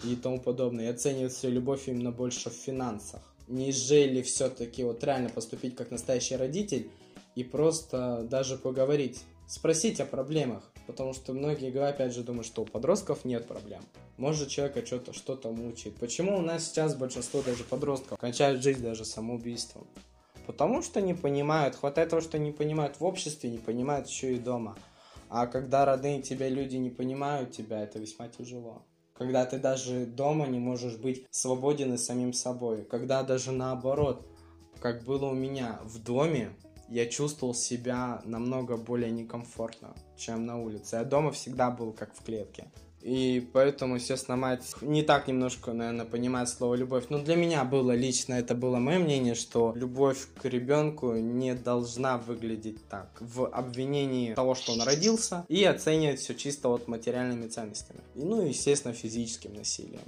и 0.04 0.16
тому 0.16 0.42
подобное, 0.42 0.86
и 0.86 0.90
оценивать 0.90 1.34
свою 1.34 1.56
любовь 1.56 1.88
именно 1.88 2.12
больше 2.12 2.50
в 2.50 2.54
финансах. 2.54 3.22
Нежели 3.48 4.22
все-таки 4.22 4.84
вот 4.84 5.04
реально 5.04 5.30
поступить 5.30 5.76
как 5.76 5.92
настоящий 5.92 6.36
родитель 6.36 6.90
и 7.36 7.44
просто 7.44 8.26
даже 8.30 8.58
поговорить, 8.58 9.24
спросить 9.48 10.00
о 10.00 10.06
проблемах. 10.06 10.70
Потому 10.88 11.14
что 11.14 11.34
многие, 11.34 11.72
опять 11.88 12.14
же, 12.14 12.24
думают, 12.24 12.46
что 12.46 12.64
у 12.64 12.66
подростков 12.66 13.24
нет 13.24 13.48
проблем. 13.48 13.82
Может, 14.18 14.50
человека 14.50 14.86
что-то 14.86 15.14
что-то 15.14 15.50
мучает. 15.52 15.96
Почему 15.96 16.38
у 16.38 16.42
нас 16.42 16.66
сейчас 16.66 16.96
большинство 16.96 17.42
даже 17.42 17.64
подростков 17.64 18.20
кончают 18.20 18.62
жизнь 18.62 18.82
даже 18.82 19.06
самоубийством? 19.06 19.88
Потому 20.46 20.82
что 20.82 21.02
не 21.02 21.14
понимают, 21.14 21.76
хватает 21.76 22.10
того, 22.10 22.22
что 22.22 22.38
не 22.38 22.52
понимают 22.52 23.00
в 23.00 23.06
обществе, 23.06 23.50
не 23.50 23.58
понимают 23.58 24.08
еще 24.08 24.36
и 24.36 24.40
дома. 24.40 24.76
А 25.30 25.48
когда 25.48 25.86
родные 25.86 26.22
тебя 26.22 26.50
люди 26.50 26.76
не 26.76 26.90
понимают 26.90 27.52
тебя, 27.52 27.82
это 27.82 28.00
весьма 28.00 28.28
тяжело. 28.28 28.86
Когда 29.14 29.46
ты 29.46 29.58
даже 29.58 30.06
дома 30.06 30.48
не 30.48 30.60
можешь 30.60 30.98
быть 30.98 31.26
свободен 31.32 31.94
и 31.94 31.98
самим 31.98 32.34
собой. 32.34 32.84
Когда 32.84 33.24
даже 33.24 33.52
наоборот, 33.52 34.28
как 34.80 35.04
было 35.04 35.26
у 35.26 35.34
меня 35.34 35.80
в 35.84 36.04
доме, 36.04 36.52
я 36.90 37.08
чувствовал 37.08 37.56
себя 37.56 38.22
намного 38.26 38.78
более 38.78 39.12
некомфортно, 39.12 39.96
чем 40.18 40.46
на 40.46 40.62
улице. 40.62 40.98
Я 40.98 41.04
дома 41.04 41.32
всегда 41.32 41.72
был 41.72 41.94
как 41.94 42.14
в 42.14 42.24
клетке. 42.24 42.72
И 43.04 43.46
поэтому, 43.52 43.96
естественно, 43.96 44.38
мать 44.38 44.76
не 44.80 45.04
так 45.04 45.28
немножко, 45.28 45.74
наверное, 45.74 46.06
понимает 46.06 46.48
слово 46.48 46.76
любовь. 46.76 47.08
Но 47.10 47.20
для 47.20 47.36
меня 47.36 47.66
было 47.66 47.92
лично, 47.92 48.36
это 48.36 48.56
было 48.56 48.78
мое 48.78 48.98
мнение, 48.98 49.36
что 49.36 49.74
любовь 49.76 50.26
к 50.42 50.46
ребенку 50.46 51.12
не 51.16 51.54
должна 51.54 52.18
выглядеть 52.18 52.88
так. 52.88 53.10
В 53.20 53.46
обвинении 53.46 54.34
того, 54.34 54.56
что 54.56 54.72
он 54.72 54.84
родился, 54.84 55.46
и 55.50 55.66
оценивать 55.66 56.22
все 56.22 56.34
чисто 56.34 56.70
вот 56.70 56.88
материальными 56.88 57.50
ценностями. 57.50 58.00
И, 58.16 58.24
ну, 58.24 58.42
естественно, 58.42 58.94
физическим 58.94 59.54
насилием. 59.54 60.08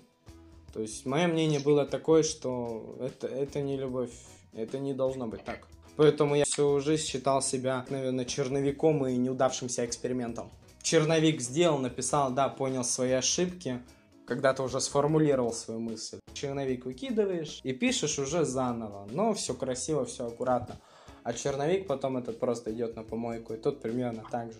То 0.74 0.80
есть, 0.80 1.06
мое 1.06 1.28
мнение 1.28 1.60
было 1.60 1.86
такое, 1.86 2.24
что 2.24 2.96
это, 3.02 3.28
это 3.28 3.62
не 3.62 3.76
любовь, 3.76 4.12
это 4.54 4.80
не 4.80 4.94
должно 4.94 5.28
быть 5.28 5.44
так. 5.44 5.68
Поэтому 5.98 6.36
я 6.36 6.46
всю 6.46 6.80
жизнь 6.80 7.04
считал 7.04 7.42
себя, 7.42 7.86
наверное, 7.90 8.24
черновиком 8.24 9.06
и 9.06 9.18
неудавшимся 9.18 9.86
экспериментом 9.86 10.50
черновик 10.86 11.42
сделал, 11.42 11.80
написал, 11.80 12.32
да, 12.32 12.48
понял 12.48 12.84
свои 12.84 13.12
ошибки, 13.12 13.82
когда 14.28 14.54
ты 14.54 14.62
уже 14.62 14.80
сформулировал 14.80 15.52
свою 15.52 15.80
мысль. 15.80 16.20
Черновик 16.34 16.86
выкидываешь 16.86 17.60
и 17.64 17.74
пишешь 17.74 18.20
уже 18.20 18.46
заново, 18.46 19.08
но 19.12 19.34
все 19.34 19.54
красиво, 19.56 20.06
все 20.06 20.28
аккуратно. 20.28 20.78
А 21.24 21.34
черновик 21.34 21.88
потом 21.88 22.18
этот 22.18 22.40
просто 22.40 22.72
идет 22.72 22.96
на 22.96 23.04
помойку, 23.04 23.54
и 23.54 23.58
тут 23.58 23.82
примерно 23.82 24.24
так 24.30 24.54
же. 24.54 24.60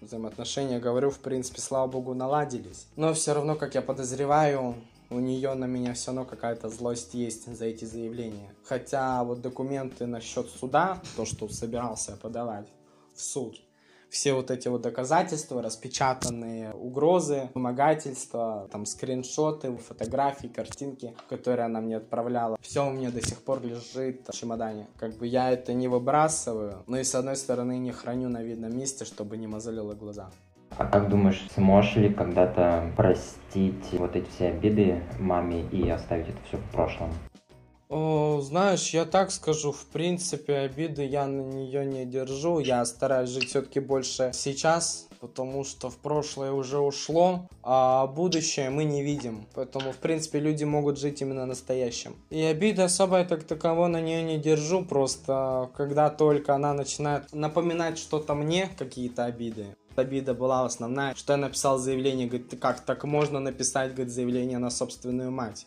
Взаимоотношения, 0.00 0.78
говорю, 0.80 1.10
в 1.10 1.18
принципе, 1.18 1.60
слава 1.60 1.86
богу, 1.86 2.14
наладились. 2.14 2.86
Но 2.96 3.12
все 3.12 3.34
равно, 3.34 3.54
как 3.54 3.74
я 3.74 3.82
подозреваю, 3.82 4.74
у 5.10 5.18
нее 5.18 5.52
на 5.52 5.66
меня 5.66 5.92
все 5.92 6.12
равно 6.12 6.24
какая-то 6.24 6.70
злость 6.70 7.12
есть 7.12 7.54
за 7.54 7.66
эти 7.66 7.84
заявления. 7.84 8.54
Хотя 8.64 9.22
вот 9.24 9.42
документы 9.42 10.06
насчет 10.06 10.48
суда, 10.48 11.02
то, 11.16 11.26
что 11.26 11.48
собирался 11.48 12.16
подавать 12.16 12.68
в 13.14 13.20
суд, 13.20 13.60
все 14.10 14.32
вот 14.32 14.50
эти 14.50 14.68
вот 14.68 14.82
доказательства, 14.82 15.62
распечатанные 15.62 16.72
угрозы, 16.72 17.50
вымогательства, 17.54 18.68
там 18.70 18.86
скриншоты, 18.86 19.76
фотографии, 19.76 20.48
картинки, 20.48 21.14
которые 21.28 21.66
она 21.66 21.80
мне 21.80 21.96
отправляла. 21.96 22.56
Все 22.60 22.86
у 22.86 22.90
меня 22.90 23.10
до 23.10 23.24
сих 23.24 23.42
пор 23.42 23.62
лежит 23.62 24.26
в 24.28 24.32
чемодане. 24.32 24.88
Как 24.98 25.16
бы 25.16 25.26
я 25.26 25.50
это 25.50 25.72
не 25.72 25.88
выбрасываю, 25.88 26.82
но 26.86 26.98
и 26.98 27.04
с 27.04 27.14
одной 27.14 27.36
стороны 27.36 27.78
не 27.78 27.92
храню 27.92 28.28
на 28.28 28.42
видном 28.42 28.76
месте, 28.76 29.04
чтобы 29.04 29.36
не 29.36 29.46
мозолило 29.46 29.94
глаза. 29.94 30.30
А 30.76 30.86
как 30.86 31.08
думаешь, 31.08 31.46
сможешь 31.54 31.96
ли 31.96 32.12
когда-то 32.12 32.92
простить 32.96 33.88
вот 33.92 34.14
эти 34.14 34.28
все 34.30 34.48
обиды 34.48 35.02
маме 35.18 35.62
и 35.72 35.88
оставить 35.88 36.28
это 36.28 36.38
все 36.46 36.56
в 36.58 36.70
прошлом? 36.70 37.10
Знаешь, 37.90 38.90
я 38.90 39.04
так 39.06 39.30
скажу, 39.30 39.72
в 39.72 39.86
принципе, 39.86 40.56
обиды 40.58 41.04
я 41.04 41.26
на 41.26 41.40
нее 41.40 41.86
не 41.86 42.04
держу. 42.04 42.60
Я 42.60 42.84
стараюсь 42.84 43.30
жить 43.30 43.48
все-таки 43.48 43.80
больше 43.80 44.30
сейчас, 44.34 45.08
потому 45.20 45.64
что 45.64 45.88
в 45.88 45.96
прошлое 45.96 46.52
уже 46.52 46.78
ушло, 46.78 47.48
а 47.62 48.06
будущее 48.06 48.68
мы 48.68 48.84
не 48.84 49.02
видим. 49.02 49.46
Поэтому, 49.54 49.92
в 49.92 49.96
принципе, 49.96 50.38
люди 50.38 50.64
могут 50.64 50.98
жить 50.98 51.22
именно 51.22 51.46
настоящим. 51.46 52.14
И 52.28 52.42
обиды 52.42 52.82
особо 52.82 53.18
я 53.18 53.24
так 53.24 53.44
таково 53.44 53.86
на 53.88 54.00
нее 54.00 54.22
не 54.22 54.38
держу, 54.38 54.84
просто 54.84 55.70
когда 55.74 56.10
только 56.10 56.54
она 56.54 56.74
начинает 56.74 57.32
напоминать 57.32 57.98
что-то 57.98 58.34
мне, 58.34 58.68
какие-то 58.78 59.24
обиды, 59.24 59.76
обида 59.96 60.34
была 60.34 60.64
основная, 60.64 61.14
что 61.14 61.32
я 61.32 61.36
написал 61.38 61.78
заявление, 61.78 62.28
говорит, 62.28 62.54
как 62.60 62.80
так 62.80 63.04
можно 63.04 63.40
написать, 63.40 63.94
говорит, 63.94 64.12
заявление 64.12 64.58
на 64.58 64.70
собственную 64.70 65.30
мать. 65.30 65.66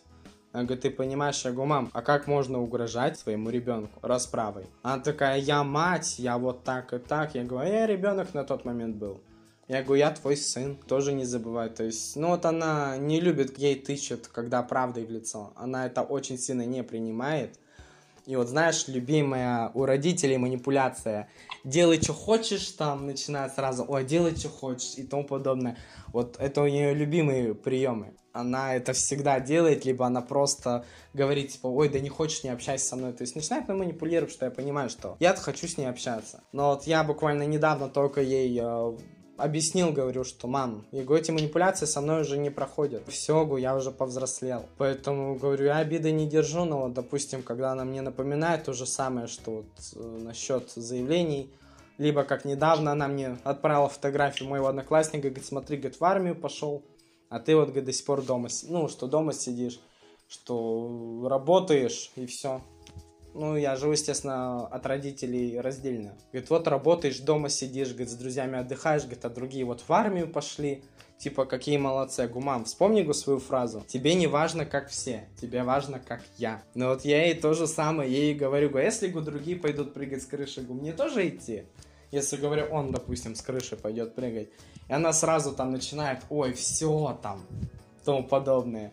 Она 0.52 0.64
говорит, 0.64 0.82
ты 0.82 0.90
понимаешь, 0.90 1.44
я 1.44 1.50
говорю, 1.50 1.68
мам, 1.68 1.90
а 1.94 2.02
как 2.02 2.26
можно 2.26 2.60
угрожать 2.60 3.18
своему 3.18 3.48
ребенку 3.48 3.98
расправой? 4.02 4.66
Она 4.82 5.02
такая, 5.02 5.38
я 5.38 5.64
мать, 5.64 6.18
я 6.18 6.36
вот 6.36 6.62
так 6.62 6.92
и 6.92 6.98
так. 6.98 7.34
Я 7.34 7.44
говорю, 7.44 7.70
«А 7.70 7.72
я 7.72 7.86
ребенок 7.86 8.34
на 8.34 8.44
тот 8.44 8.66
момент 8.66 8.96
был. 8.96 9.22
Я 9.68 9.82
говорю, 9.82 10.00
я 10.00 10.10
твой 10.10 10.36
сын, 10.36 10.76
тоже 10.76 11.14
не 11.14 11.24
забывай. 11.24 11.70
То 11.70 11.84
есть, 11.84 12.16
ну 12.16 12.28
вот 12.28 12.44
она 12.44 12.98
не 12.98 13.20
любит, 13.20 13.58
ей 13.58 13.76
тычет, 13.76 14.28
когда 14.28 14.62
правдой 14.62 15.06
в 15.06 15.10
лицо. 15.10 15.54
Она 15.56 15.86
это 15.86 16.02
очень 16.02 16.36
сильно 16.36 16.66
не 16.66 16.82
принимает. 16.82 17.58
И 18.26 18.36
вот 18.36 18.48
знаешь, 18.48 18.86
любимая 18.88 19.70
у 19.74 19.86
родителей 19.86 20.36
манипуляция. 20.36 21.28
Делай, 21.64 22.00
что 22.00 22.12
хочешь, 22.12 22.68
там 22.72 23.06
начинает 23.06 23.54
сразу, 23.54 23.84
ой, 23.88 24.04
делай, 24.04 24.36
что 24.36 24.48
хочешь 24.48 24.98
и 24.98 25.02
тому 25.04 25.24
подобное. 25.24 25.78
Вот 26.08 26.36
это 26.38 26.60
у 26.60 26.66
нее 26.66 26.92
любимые 26.92 27.54
приемы. 27.54 28.14
Она 28.32 28.74
это 28.74 28.92
всегда 28.92 29.40
делает, 29.40 29.84
либо 29.84 30.06
она 30.06 30.20
просто 30.20 30.84
говорит, 31.14 31.52
типа, 31.52 31.66
ой, 31.66 31.88
да 31.88 32.00
не 32.00 32.08
хочешь, 32.08 32.44
не 32.44 32.50
общайся 32.50 32.86
со 32.86 32.96
мной. 32.96 33.12
То 33.12 33.22
есть 33.22 33.36
начинает 33.36 33.68
мной 33.68 33.78
манипулировать, 33.78 34.32
что 34.32 34.46
я 34.46 34.50
понимаю, 34.50 34.88
что 34.90 35.16
я 35.20 35.34
хочу 35.34 35.68
с 35.68 35.76
ней 35.76 35.86
общаться. 35.86 36.42
Но 36.52 36.70
вот 36.70 36.84
я 36.84 37.04
буквально 37.04 37.44
недавно 37.44 37.88
только 37.88 38.20
ей 38.22 38.58
э, 38.62 38.96
объяснил, 39.36 39.92
говорю, 39.92 40.24
что, 40.24 40.46
мам, 40.46 40.86
я 40.92 41.02
эти 41.02 41.30
манипуляции 41.30 41.86
со 41.86 42.00
мной 42.00 42.22
уже 42.22 42.38
не 42.38 42.50
проходят. 42.50 43.08
Все, 43.08 43.44
говорю, 43.44 43.62
я 43.62 43.76
уже 43.76 43.90
повзрослел. 43.90 44.66
Поэтому, 44.78 45.34
говорю, 45.34 45.66
я 45.66 45.78
обиды 45.78 46.12
не 46.12 46.28
держу, 46.28 46.64
но 46.64 46.82
вот, 46.82 46.92
допустим, 46.92 47.42
когда 47.42 47.72
она 47.72 47.84
мне 47.84 48.02
напоминает 48.02 48.64
то 48.64 48.72
же 48.72 48.86
самое, 48.86 49.26
что 49.26 49.50
вот 49.50 49.66
э, 49.94 50.18
насчет 50.22 50.70
заявлений, 50.70 51.50
либо 51.98 52.24
как 52.24 52.44
недавно 52.44 52.92
она 52.92 53.08
мне 53.08 53.36
отправила 53.44 53.88
фотографию 53.88 54.48
моего 54.48 54.68
одноклассника, 54.68 55.28
говорит, 55.28 55.46
смотри, 55.46 55.76
говорит, 55.76 56.00
в 56.00 56.04
армию 56.04 56.34
пошел, 56.34 56.82
а 57.32 57.40
ты 57.40 57.56
вот, 57.56 57.68
говорит, 57.68 57.86
до 57.86 57.92
сих 57.94 58.04
пор 58.04 58.20
дома, 58.20 58.48
ну, 58.64 58.88
что 58.88 59.06
дома 59.06 59.32
сидишь, 59.32 59.80
что 60.28 61.26
работаешь 61.30 62.10
и 62.14 62.26
все. 62.26 62.60
Ну, 63.32 63.56
я 63.56 63.74
живу, 63.76 63.92
естественно, 63.92 64.66
от 64.66 64.84
родителей 64.84 65.58
раздельно. 65.58 66.14
Говорит, 66.30 66.50
вот 66.50 66.68
работаешь, 66.68 67.20
дома 67.20 67.48
сидишь, 67.48 67.88
говорит, 67.88 68.10
с 68.10 68.16
друзьями 68.16 68.58
отдыхаешь, 68.58 69.04
говорит, 69.04 69.24
а 69.24 69.30
другие 69.30 69.64
вот 69.64 69.80
в 69.80 69.90
армию 69.90 70.28
пошли. 70.28 70.84
Типа, 71.16 71.46
какие 71.46 71.78
молодцы. 71.78 72.28
Гумам, 72.28 72.66
вспомни 72.66 73.00
го 73.00 73.14
свою 73.14 73.38
фразу. 73.38 73.82
Тебе 73.86 74.14
не 74.14 74.26
важно, 74.26 74.66
как 74.66 74.90
все, 74.90 75.26
тебе 75.40 75.62
важно, 75.62 76.00
как 76.00 76.20
я. 76.36 76.62
Но 76.74 76.88
вот 76.88 77.06
я 77.06 77.24
ей 77.24 77.34
то 77.34 77.54
же 77.54 77.66
самое, 77.66 78.12
ей 78.12 78.34
говорю, 78.34 78.68
говорю, 78.68 78.84
если 78.84 79.08
го 79.08 79.22
другие 79.22 79.56
пойдут 79.56 79.94
прыгать 79.94 80.22
с 80.22 80.26
крыши, 80.26 80.60
гу, 80.60 80.74
мне 80.74 80.92
тоже 80.92 81.26
идти? 81.28 81.62
Если, 82.10 82.36
говорю, 82.36 82.66
он, 82.70 82.92
допустим, 82.92 83.34
с 83.34 83.40
крыши 83.40 83.74
пойдет 83.74 84.14
прыгать, 84.14 84.50
и 84.88 84.92
она 84.92 85.12
сразу 85.12 85.52
там 85.52 85.72
начинает, 85.72 86.20
ой, 86.30 86.52
все 86.52 87.18
там, 87.22 87.42
тому 88.04 88.24
подобное. 88.24 88.92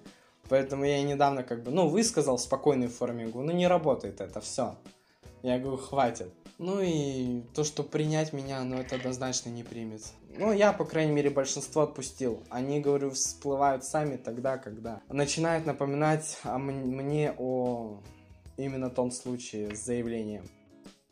Поэтому 0.50 0.84
я 0.84 1.02
недавно 1.04 1.44
как 1.44 1.64
бы, 1.64 1.72
ну, 1.72 1.88
высказал 1.88 2.38
в 2.38 2.42
спокойной 2.42 2.88
форме, 2.88 3.28
говорю, 3.28 3.52
ну, 3.52 3.54
не 3.54 3.68
работает 3.68 4.20
это, 4.20 4.42
все. 4.42 4.76
Я 5.44 5.60
говорю, 5.60 5.78
хватит. 5.78 6.34
Ну 6.58 6.82
и 6.82 7.44
то, 7.56 7.64
что 7.64 7.84
принять 7.84 8.34
меня, 8.34 8.62
ну, 8.64 8.78
это 8.78 8.96
однозначно 8.96 9.50
не 9.50 9.64
примет. 9.64 10.02
Ну, 10.38 10.52
я, 10.52 10.74
по 10.74 10.84
крайней 10.84 11.14
мере, 11.14 11.30
большинство 11.30 11.84
отпустил. 11.84 12.44
Они, 12.50 12.82
говорю, 12.82 13.12
всплывают 13.12 13.86
сами 13.86 14.18
тогда, 14.18 14.58
когда 14.58 15.02
начинают 15.08 15.66
напоминать 15.66 16.38
о 16.44 16.58
мне 16.58 17.34
о 17.38 18.02
именно 18.58 18.90
том 18.90 19.12
случае 19.12 19.74
с 19.74 19.86
заявлением. 19.86 20.44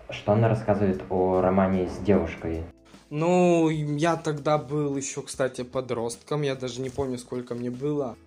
Что 0.09 0.33
она 0.33 0.49
рассказывает 0.49 1.03
о 1.09 1.39
романе 1.39 1.87
с 1.87 1.97
девушкой? 1.99 2.63
Ну, 3.09 3.69
я 3.69 4.17
тогда 4.17 4.57
был 4.57 4.97
еще, 4.97 5.21
кстати, 5.21 5.63
подростком. 5.63 6.41
Я 6.41 6.55
даже 6.55 6.81
не 6.81 6.89
помню, 6.89 7.17
сколько 7.17 7.55
мне 7.55 7.71
было 7.71 8.17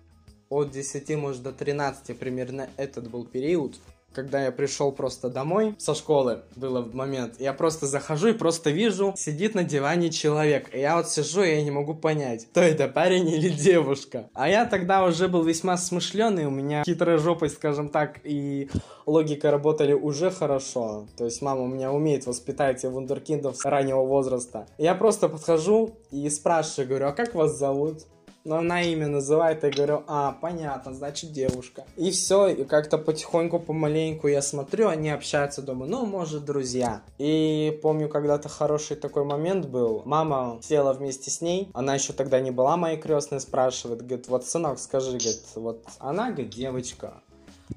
от 0.49 0.71
10, 0.71 1.17
может, 1.17 1.43
до 1.43 1.51
13 1.51 2.17
примерно 2.17 2.69
этот 2.77 3.09
был 3.09 3.25
период. 3.25 3.79
Когда 4.13 4.43
я 4.45 4.51
пришел 4.51 4.91
просто 4.91 5.29
домой 5.29 5.75
со 5.77 5.95
школы, 5.95 6.41
было 6.55 6.81
в 6.81 6.93
момент, 6.93 7.35
я 7.39 7.53
просто 7.53 7.85
захожу 7.87 8.29
и 8.29 8.33
просто 8.33 8.69
вижу, 8.69 9.13
сидит 9.17 9.55
на 9.55 9.63
диване 9.63 10.09
человек. 10.09 10.73
И 10.73 10.79
я 10.79 10.97
вот 10.97 11.09
сижу, 11.09 11.43
и 11.43 11.49
я 11.49 11.63
не 11.63 11.71
могу 11.71 11.93
понять, 11.93 12.47
кто 12.51 12.61
это, 12.61 12.87
парень 12.87 13.29
или 13.29 13.49
девушка. 13.49 14.29
А 14.33 14.49
я 14.49 14.65
тогда 14.65 15.05
уже 15.05 15.27
был 15.27 15.43
весьма 15.43 15.77
смышленый, 15.77 16.45
у 16.45 16.51
меня 16.51 16.83
хитрая 16.85 17.17
жопость, 17.17 17.55
скажем 17.55 17.89
так, 17.89 18.19
и 18.23 18.69
логика 19.05 19.51
работали 19.51 19.93
уже 19.93 20.31
хорошо. 20.31 21.07
То 21.17 21.25
есть 21.25 21.41
мама 21.41 21.61
у 21.61 21.67
меня 21.67 21.91
умеет 21.91 22.25
воспитать 22.25 22.83
вундеркиндов 22.83 23.57
с 23.57 23.65
раннего 23.65 24.03
возраста. 24.03 24.67
Я 24.77 24.95
просто 24.95 25.29
подхожу 25.29 25.95
и 26.11 26.29
спрашиваю, 26.29 26.89
говорю, 26.89 27.07
а 27.07 27.11
как 27.11 27.35
вас 27.35 27.57
зовут? 27.57 28.03
Но 28.43 28.57
она 28.57 28.81
имя 28.81 29.07
называет, 29.07 29.63
и 29.63 29.69
говорю, 29.69 30.03
а, 30.07 30.33
понятно, 30.33 30.93
значит 30.93 31.31
девушка. 31.31 31.85
И 31.95 32.11
все, 32.11 32.47
и 32.47 32.63
как-то 32.63 32.97
потихоньку, 32.97 33.59
помаленьку 33.59 34.27
я 34.27 34.41
смотрю, 34.41 34.87
они 34.87 35.09
общаются, 35.09 35.61
думаю, 35.61 35.89
ну, 35.91 36.05
может, 36.05 36.45
друзья. 36.45 37.01
И 37.17 37.79
помню, 37.81 38.09
когда-то 38.09 38.49
хороший 38.49 38.97
такой 38.97 39.23
момент 39.23 39.67
был. 39.67 40.01
Мама 40.05 40.59
села 40.61 40.93
вместе 40.93 41.29
с 41.29 41.41
ней, 41.41 41.69
она 41.73 41.95
еще 41.95 42.13
тогда 42.13 42.39
не 42.39 42.51
была 42.51 42.77
моей 42.77 42.97
крестной, 42.97 43.39
спрашивает, 43.39 44.01
говорит, 44.01 44.27
вот, 44.27 44.45
сынок, 44.45 44.79
скажи, 44.79 45.17
говорит, 45.17 45.41
вот, 45.55 45.85
она, 45.99 46.31
говорит, 46.31 46.49
девочка. 46.49 47.13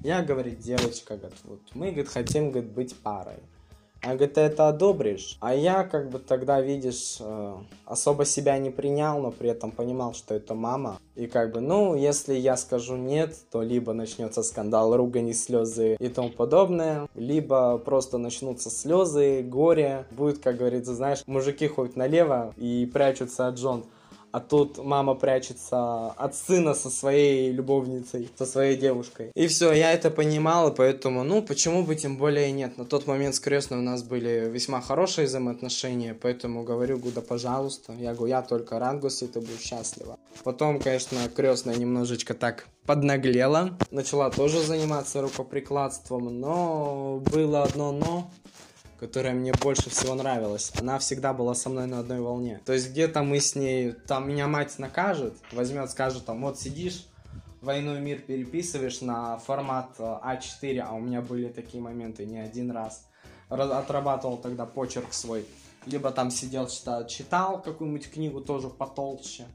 Я, 0.03 0.21
говорит, 0.21 0.59
девочка, 0.59 1.15
говорит, 1.15 1.39
вот, 1.43 1.61
мы, 1.73 1.87
говорит, 1.87 2.09
хотим, 2.09 2.51
говорит, 2.51 2.71
быть 2.71 2.95
парой. 2.97 3.37
А 4.01 4.09
говорит, 4.09 4.35
ты 4.35 4.41
это 4.41 4.67
одобришь? 4.67 5.37
А 5.39 5.55
я 5.55 5.83
как 5.83 6.09
бы 6.09 6.19
тогда, 6.19 6.61
видишь, 6.61 7.17
э, 7.19 7.55
особо 7.85 8.25
себя 8.25 8.57
не 8.59 8.69
принял, 8.69 9.19
но 9.19 9.31
при 9.31 9.49
этом 9.49 9.71
понимал, 9.71 10.13
что 10.13 10.35
это 10.35 10.53
мама. 10.53 10.99
И 11.15 11.27
как 11.27 11.51
бы, 11.53 11.59
ну, 11.59 11.95
если 11.95 12.35
я 12.35 12.55
скажу 12.55 12.97
нет, 12.97 13.35
то 13.51 13.63
либо 13.63 13.93
начнется 13.93 14.43
скандал, 14.43 14.95
ругань, 14.95 15.33
слезы 15.33 15.95
и 15.99 16.09
тому 16.09 16.29
подобное, 16.29 17.07
либо 17.15 17.77
просто 17.79 18.17
начнутся 18.17 18.69
слезы, 18.69 19.41
горе. 19.41 20.05
Будет, 20.11 20.39
как 20.39 20.57
говорится, 20.57 20.93
знаешь, 20.93 21.23
мужики 21.25 21.67
ходят 21.67 21.95
налево 21.95 22.53
и 22.57 22.89
прячутся 22.91 23.47
от 23.47 23.57
жен 23.57 23.85
а 24.35 24.41
тут 24.41 24.83
мама 24.83 25.15
прячется 25.15 26.07
от 26.07 26.35
сына 26.35 26.73
со 26.73 26.89
своей 26.89 27.53
любовницей, 27.53 28.29
со 28.37 28.45
своей 28.45 28.75
девушкой. 28.75 29.31
И 29.33 29.47
все, 29.47 29.71
я 29.71 29.93
это 29.93 30.11
понимал, 30.11 30.73
и 30.73 30.75
поэтому, 30.75 31.23
ну, 31.23 31.41
почему 31.41 31.83
бы 31.83 31.95
тем 31.95 32.17
более 32.17 32.51
нет. 32.51 32.77
На 32.77 32.83
тот 32.83 33.07
момент 33.07 33.35
с 33.35 33.39
крестной 33.39 33.77
у 33.77 33.81
нас 33.81 34.03
были 34.03 34.49
весьма 34.51 34.81
хорошие 34.81 35.27
взаимоотношения, 35.27 36.13
поэтому 36.13 36.63
говорю, 36.63 36.97
Гуда, 36.97 37.21
пожалуйста. 37.21 37.93
Я 37.93 38.13
говорю, 38.13 38.31
я 38.31 38.41
только 38.41 38.77
рад, 38.77 39.01
если 39.05 39.27
ты 39.27 39.39
будешь 39.39 39.61
счастлива. 39.61 40.19
Потом, 40.43 40.79
конечно, 40.79 41.17
крестная 41.33 41.77
немножечко 41.77 42.33
так 42.33 42.67
поднаглела, 42.85 43.77
начала 43.91 44.29
тоже 44.29 44.61
заниматься 44.61 45.21
рукоприкладством, 45.21 46.39
но 46.39 47.23
было 47.31 47.63
одно 47.63 47.93
но, 47.93 48.29
которая 48.99 49.33
мне 49.33 49.53
больше 49.53 49.89
всего 49.89 50.15
нравилась. 50.15 50.71
Она 50.79 50.99
всегда 50.99 51.33
была 51.33 51.53
со 51.55 51.69
мной 51.69 51.87
на 51.87 51.99
одной 51.99 52.21
волне. 52.21 52.61
То 52.65 52.73
есть 52.73 52.91
где-то 52.91 53.23
мы 53.23 53.39
с 53.39 53.55
ней, 53.55 53.91
там 53.91 54.27
меня 54.27 54.47
мать 54.47 54.77
накажет, 54.79 55.35
возьмет, 55.51 55.89
скажет, 55.91 56.25
там, 56.25 56.41
вот 56.41 56.59
сидишь, 56.59 57.07
«Войну 57.61 57.97
и 57.97 57.99
мир» 57.99 58.19
переписываешь 58.19 59.01
на 59.01 59.39
формат 59.39 59.95
А4, 59.97 60.61
э, 60.61 60.79
а 60.81 60.93
у 60.93 60.99
меня 60.99 61.21
были 61.21 61.47
такие 61.47 61.81
моменты 61.81 62.25
не 62.25 62.37
один 62.37 62.69
раз. 62.69 63.07
Отрабатывал 63.49 64.37
тогда 64.37 64.65
почерк 64.65 65.13
свой. 65.13 65.45
Либо 65.87 66.11
там 66.11 66.29
сидел, 66.29 66.67
читал, 66.67 67.07
читал 67.07 67.61
какую-нибудь 67.61 68.11
книгу 68.11 68.41
тоже 68.41 68.69
потолще. 68.69 69.45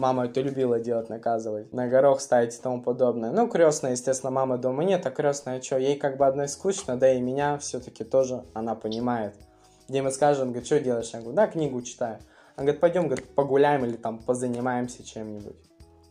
Мама 0.00 0.24
это 0.24 0.40
любила 0.40 0.80
делать, 0.80 1.10
наказывать. 1.10 1.74
На 1.74 1.86
горох 1.86 2.22
ставить 2.22 2.56
и 2.56 2.58
тому 2.58 2.80
подобное. 2.80 3.32
Ну, 3.32 3.46
крестная, 3.48 3.90
естественно, 3.90 4.30
мама 4.30 4.56
дома 4.56 4.82
нет, 4.82 5.04
а 5.04 5.10
крестная 5.10 5.60
что, 5.60 5.76
ей 5.76 5.98
как 5.98 6.16
бы 6.16 6.26
одной 6.26 6.48
скучно, 6.48 6.96
да 6.96 7.12
и 7.12 7.20
меня 7.20 7.58
все-таки 7.58 8.02
тоже 8.02 8.42
она 8.54 8.74
понимает. 8.74 9.34
Дима 9.88 10.10
скажет, 10.10 10.44
говорит, 10.44 10.64
что 10.64 10.80
делаешь? 10.80 11.10
Я 11.12 11.20
говорю, 11.20 11.36
да, 11.36 11.46
книгу 11.48 11.82
читаю. 11.82 12.16
Она 12.56 12.64
говорит, 12.64 12.80
пойдем, 12.80 13.08
говорит, 13.08 13.34
погуляем 13.34 13.84
или 13.84 13.96
там 13.96 14.20
позанимаемся 14.20 15.04
чем-нибудь. 15.04 15.56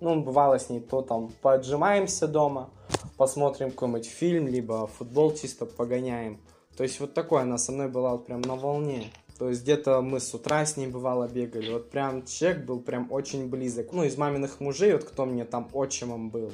Ну, 0.02 0.22
бывало 0.22 0.60
с 0.60 0.70
ней 0.70 0.82
то 0.82 1.02
там 1.02 1.32
поджимаемся 1.42 2.28
дома, 2.28 2.70
посмотрим 3.18 3.72
какой-нибудь 3.72 4.06
фильм, 4.06 4.48
либо 4.48 4.86
футбол 4.86 5.34
чисто 5.34 5.66
погоняем. 5.66 6.40
То 6.78 6.84
есть 6.84 7.00
вот 7.00 7.16
такое 7.16 7.42
она 7.42 7.58
со 7.58 7.72
мной 7.72 7.88
была 7.88 8.12
вот 8.12 8.28
прям 8.28 8.42
на 8.42 8.56
волне. 8.56 9.06
То 9.40 9.48
есть 9.48 9.64
где-то 9.64 10.02
мы 10.02 10.20
с 10.20 10.34
утра 10.34 10.66
с 10.66 10.76
ней 10.76 10.88
бывало 10.88 11.26
бегали. 11.30 11.72
Вот 11.72 11.90
прям 11.90 12.26
человек 12.26 12.66
был 12.66 12.82
прям 12.82 13.10
очень 13.10 13.50
близок. 13.50 13.94
Ну, 13.94 14.04
из 14.04 14.18
маминых 14.18 14.60
мужей, 14.60 14.92
вот 14.92 15.06
кто 15.06 15.26
мне 15.26 15.46
там 15.46 15.70
отчимом 15.72 16.30
был, 16.30 16.52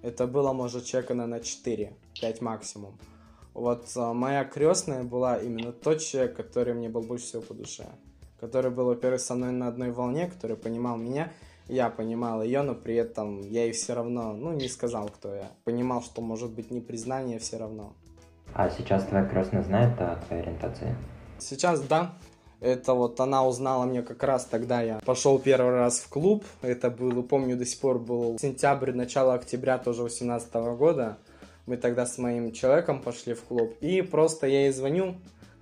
это 0.00 0.26
было, 0.26 0.54
может, 0.54 0.86
человека, 0.86 1.12
на 1.12 1.40
4, 1.40 1.92
5 2.18 2.40
максимум. 2.40 2.98
Вот 3.52 3.86
а, 3.96 4.14
моя 4.14 4.44
крестная 4.44 5.04
была 5.04 5.36
именно 5.36 5.72
тот 5.72 6.00
человек, 6.00 6.34
который 6.34 6.72
мне 6.72 6.88
был 6.88 7.02
больше 7.02 7.26
всего 7.26 7.42
по 7.42 7.52
душе. 7.52 7.84
Который 8.40 8.70
был, 8.70 8.86
во-первых, 8.86 9.20
со 9.20 9.34
мной 9.34 9.52
на 9.52 9.68
одной 9.68 9.90
волне, 9.90 10.26
который 10.26 10.56
понимал 10.56 10.96
меня, 10.96 11.30
я 11.68 11.90
понимал 11.90 12.42
ее, 12.42 12.62
но 12.62 12.74
при 12.74 12.94
этом 12.94 13.42
я 13.42 13.64
ей 13.64 13.72
все 13.72 13.92
равно, 13.92 14.32
ну, 14.32 14.52
не 14.52 14.68
сказал, 14.68 15.10
кто 15.10 15.34
я. 15.34 15.50
Понимал, 15.64 16.02
что 16.02 16.22
может 16.22 16.50
быть 16.50 16.70
не 16.70 16.80
признание 16.80 17.38
все 17.38 17.58
равно. 17.58 17.92
А 18.54 18.70
сейчас 18.70 19.04
твоя 19.04 19.26
крестная 19.26 19.62
знает 19.62 20.00
о 20.00 20.16
твоей 20.26 20.42
ориентации? 20.42 20.96
Сейчас 21.42 21.80
да. 21.80 22.14
Это 22.60 22.94
вот 22.94 23.18
она 23.18 23.44
узнала 23.44 23.86
мне 23.86 24.02
как 24.02 24.22
раз 24.22 24.44
тогда 24.44 24.82
я 24.82 25.00
пошел 25.04 25.40
первый 25.40 25.72
раз 25.72 25.98
в 25.98 26.08
клуб. 26.08 26.44
Это 26.62 26.90
было, 26.90 27.22
помню, 27.22 27.56
до 27.56 27.64
сих 27.64 27.80
пор 27.80 27.98
был 27.98 28.38
сентябрь, 28.38 28.92
начало 28.92 29.34
октября 29.34 29.78
тоже 29.78 30.04
18 30.04 30.54
года. 30.78 31.18
Мы 31.66 31.76
тогда 31.76 32.06
с 32.06 32.18
моим 32.18 32.52
человеком 32.52 33.02
пошли 33.02 33.34
в 33.34 33.42
клуб. 33.42 33.74
И 33.80 34.00
просто 34.02 34.46
я 34.46 34.62
ей 34.62 34.72
звоню, 34.72 35.16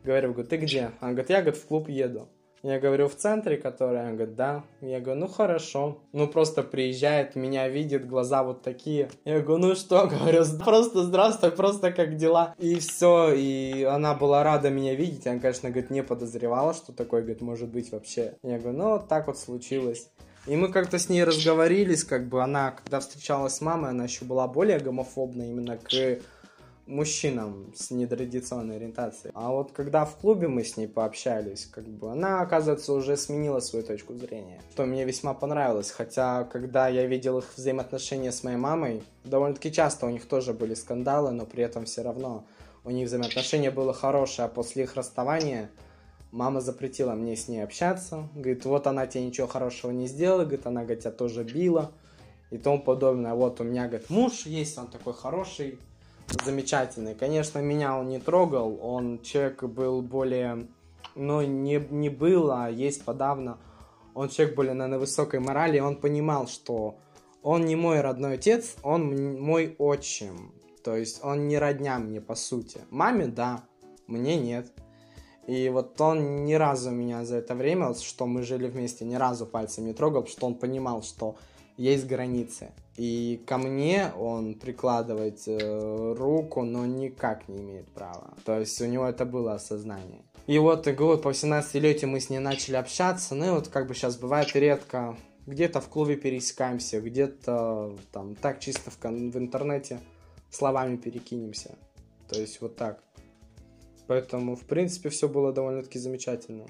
говорю, 0.05 0.33
говорю, 0.33 0.49
ты 0.49 0.59
где? 0.59 0.91
Она 1.01 1.13
говорит, 1.13 1.31
я 1.31 1.41
говорит, 1.41 1.61
в 1.61 1.67
клуб 1.67 1.89
еду. 1.89 2.29
Я 2.63 2.79
говорю, 2.79 3.09
в 3.09 3.15
центре, 3.15 3.57
который? 3.57 4.01
Она 4.01 4.13
говорит, 4.13 4.37
да. 4.37 4.65
Я 4.83 5.01
говорю, 5.01 5.21
ну 5.21 5.29
хорошо. 5.29 5.99
Ну 6.13 6.29
просто 6.29 6.63
приезжает, 6.63 7.35
меня 7.35 7.69
видит, 7.69 8.07
глаза 8.07 8.43
вот 8.43 8.63
такие. 8.63 9.09
Я 9.25 9.41
говорю, 9.41 9.69
ну 9.69 9.75
что, 9.75 10.07
говорю, 10.11 10.45
просто 10.63 11.05
здравствуй, 11.05 11.53
просто 11.53 11.91
как 11.91 12.17
дела. 12.17 12.55
И 12.59 12.79
все, 12.79 13.33
и 13.33 13.85
она 13.85 14.15
была 14.15 14.45
рада 14.45 14.69
меня 14.69 14.95
видеть. 14.95 15.27
Она, 15.27 15.41
конечно, 15.41 15.71
говорит, 15.71 15.91
не 15.91 16.03
подозревала, 16.03 16.75
что 16.75 16.93
такое, 16.93 17.23
говорит, 17.23 17.41
может 17.41 17.71
быть 17.71 17.93
вообще. 17.93 18.35
Я 18.43 18.59
говорю, 18.59 18.77
ну 18.77 18.91
вот 18.91 19.09
так 19.09 19.27
вот 19.27 19.39
случилось. 19.39 20.11
И 20.47 20.57
мы 20.57 20.69
как-то 20.73 20.99
с 20.99 21.09
ней 21.09 21.25
разговорились, 21.25 22.05
как 22.05 22.29
бы 22.29 22.43
она, 22.43 22.73
когда 22.73 23.01
встречалась 23.01 23.55
с 23.55 23.61
мамой, 23.61 23.91
она 23.91 24.05
еще 24.05 24.25
была 24.25 24.49
более 24.49 24.79
гомофобна 24.79 25.43
именно 25.43 25.77
к 25.77 25.89
мужчинам 26.91 27.73
с 27.75 27.91
нетрадиционной 27.91 28.77
ориентацией. 28.77 29.33
А 29.35 29.51
вот 29.51 29.73
когда 29.73 30.05
в 30.05 30.17
клубе 30.17 30.49
мы 30.49 30.65
с 30.65 30.77
ней 30.77 30.89
пообщались, 30.89 31.67
как 31.67 31.87
бы 31.87 32.11
она, 32.11 32.43
оказывается, 32.43 32.93
уже 32.93 33.17
сменила 33.17 33.61
свою 33.61 33.85
точку 33.85 34.15
зрения, 34.15 34.61
что 34.73 34.85
мне 34.85 35.05
весьма 35.05 35.35
понравилось. 35.35 35.91
Хотя, 35.91 36.45
когда 36.45 36.89
я 36.89 37.07
видел 37.07 37.39
их 37.39 37.47
взаимоотношения 37.57 38.33
с 38.33 38.43
моей 38.43 38.57
мамой, 38.57 39.03
довольно-таки 39.25 39.73
часто 39.73 40.07
у 40.07 40.11
них 40.11 40.27
тоже 40.27 40.53
были 40.53 40.75
скандалы, 40.75 41.31
но 41.31 41.47
при 41.47 41.63
этом 41.63 41.85
все 41.85 42.03
равно 42.03 42.45
у 42.85 42.91
них 42.91 43.07
взаимоотношения 43.07 43.71
было 43.71 43.93
хорошее, 43.93 44.47
а 44.47 44.49
после 44.49 44.85
их 44.85 44.97
расставания 44.97 45.71
мама 46.33 46.61
запретила 46.61 47.13
мне 47.13 47.37
с 47.37 47.49
ней 47.49 47.63
общаться. 47.63 48.29
Говорит, 48.35 48.65
вот 48.65 48.87
она 48.87 49.07
тебе 49.07 49.25
ничего 49.25 49.47
хорошего 49.47 49.91
не 49.91 50.07
сделала, 50.07 50.45
говорит, 50.45 50.67
она, 50.67 50.83
говорит, 50.83 51.01
тебя 51.01 51.13
тоже 51.13 51.45
била 51.45 51.93
и 52.51 52.59
тому 52.59 52.81
подобное. 52.81 53.35
Вот 53.35 53.61
у 53.61 53.65
меня, 53.65 53.87
говорит, 53.87 54.11
муж 54.11 54.47
есть, 54.47 54.77
он 54.79 54.89
такой 54.89 55.15
хороший, 55.15 55.79
замечательный. 56.45 57.15
Конечно, 57.15 57.59
меня 57.59 57.99
он 57.99 58.09
не 58.09 58.19
трогал, 58.19 58.79
он 58.83 59.21
человек 59.23 59.63
был 59.65 60.03
более, 60.03 60.69
ну, 61.15 61.43
не, 61.43 61.85
не 61.91 62.09
был, 62.09 62.51
а 62.51 62.69
есть 62.71 63.05
подавно. 63.05 63.59
Он 64.15 64.29
человек 64.29 64.57
более 64.57 64.75
на, 64.75 64.99
высокой 64.99 65.41
морали, 65.41 65.79
он 65.79 65.97
понимал, 65.97 66.49
что 66.49 66.97
он 67.43 67.65
не 67.65 67.77
мой 67.77 68.01
родной 68.01 68.35
отец, 68.35 68.77
он 68.83 69.41
мой 69.41 69.75
отчим. 69.79 70.53
То 70.83 70.97
есть 70.97 71.21
он 71.23 71.49
не 71.49 71.59
родня 71.59 71.99
мне, 71.99 72.21
по 72.21 72.35
сути. 72.35 72.81
Маме, 72.91 73.27
да, 73.27 73.65
мне 74.07 74.37
нет. 74.37 74.73
И 75.47 75.69
вот 75.69 76.01
он 76.01 76.45
ни 76.45 76.55
разу 76.55 76.91
меня 76.91 77.25
за 77.25 77.37
это 77.37 77.55
время, 77.55 77.95
что 77.95 78.27
мы 78.27 78.43
жили 78.43 78.69
вместе, 78.69 79.05
ни 79.05 79.15
разу 79.15 79.47
пальцем 79.47 79.87
не 79.87 79.93
трогал, 79.93 80.27
что 80.27 80.47
он 80.47 80.55
понимал, 80.55 81.03
что 81.03 81.37
есть 81.77 82.07
границы. 82.07 82.73
И 82.97 83.43
ко 83.47 83.57
мне 83.57 84.13
он 84.19 84.55
прикладывать 84.55 85.45
э, 85.47 86.15
руку, 86.19 86.63
но 86.63 86.85
никак 86.85 87.49
не 87.49 87.59
имеет 87.59 87.89
права. 87.93 88.35
То 88.45 88.61
есть 88.61 88.81
у 88.83 88.87
него 88.87 89.07
это 89.07 89.25
было 89.25 89.55
осознание. 89.55 90.23
И 90.47 90.59
вот, 90.59 90.87
и 90.87 90.93
год 90.93 91.23
по 91.23 91.31
18-летию 91.31 92.11
мы 92.11 92.21
с 92.21 92.29
ней 92.29 92.41
начали 92.41 92.77
общаться. 92.77 93.35
Ну 93.35 93.47
и 93.47 93.51
вот 93.51 93.69
как 93.69 93.87
бы 93.87 93.95
сейчас 93.95 94.17
бывает 94.17 94.55
редко. 94.55 95.17
Где-то 95.47 95.81
в 95.81 95.89
клубе 95.89 96.17
пересекаемся, 96.17 97.01
где-то 97.01 97.97
там 98.13 98.35
так 98.35 98.61
чисто 98.61 98.91
в, 98.91 98.99
в 99.01 99.39
интернете 99.39 100.01
словами 100.51 100.97
перекинемся. 100.97 101.77
То 102.29 102.39
есть 102.39 102.61
вот 102.61 102.77
так. 102.77 103.03
Поэтому, 104.07 104.57
в 104.57 104.65
принципе, 104.67 105.09
все 105.09 105.29
было 105.29 105.53
довольно-таки 105.53 105.99
замечательно. 105.99 106.67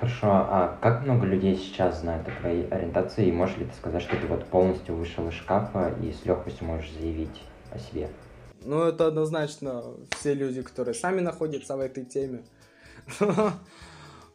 Хорошо, 0.00 0.26
а 0.26 0.78
как 0.82 1.02
много 1.02 1.24
людей 1.24 1.56
сейчас 1.56 2.00
знают 2.00 2.26
о 2.28 2.32
твоей 2.40 2.66
ориентации, 2.68 3.26
и 3.26 3.32
можешь 3.32 3.56
ли 3.56 3.64
ты 3.66 3.74
сказать, 3.74 4.02
что 4.02 4.16
ты 4.16 4.26
вот 4.26 4.44
полностью 4.46 4.96
вышел 4.96 5.28
из 5.28 5.34
шкафа 5.34 5.94
и 6.02 6.12
с 6.12 6.24
легкостью 6.24 6.66
можешь 6.66 6.92
заявить 6.92 7.42
о 7.72 7.78
себе? 7.78 8.08
Ну, 8.64 8.82
это 8.82 9.06
однозначно 9.06 9.82
все 10.10 10.34
люди, 10.34 10.62
которые 10.62 10.94
сами 10.94 11.20
находятся 11.20 11.76
в 11.76 11.80
этой 11.80 12.04
теме. 12.04 12.42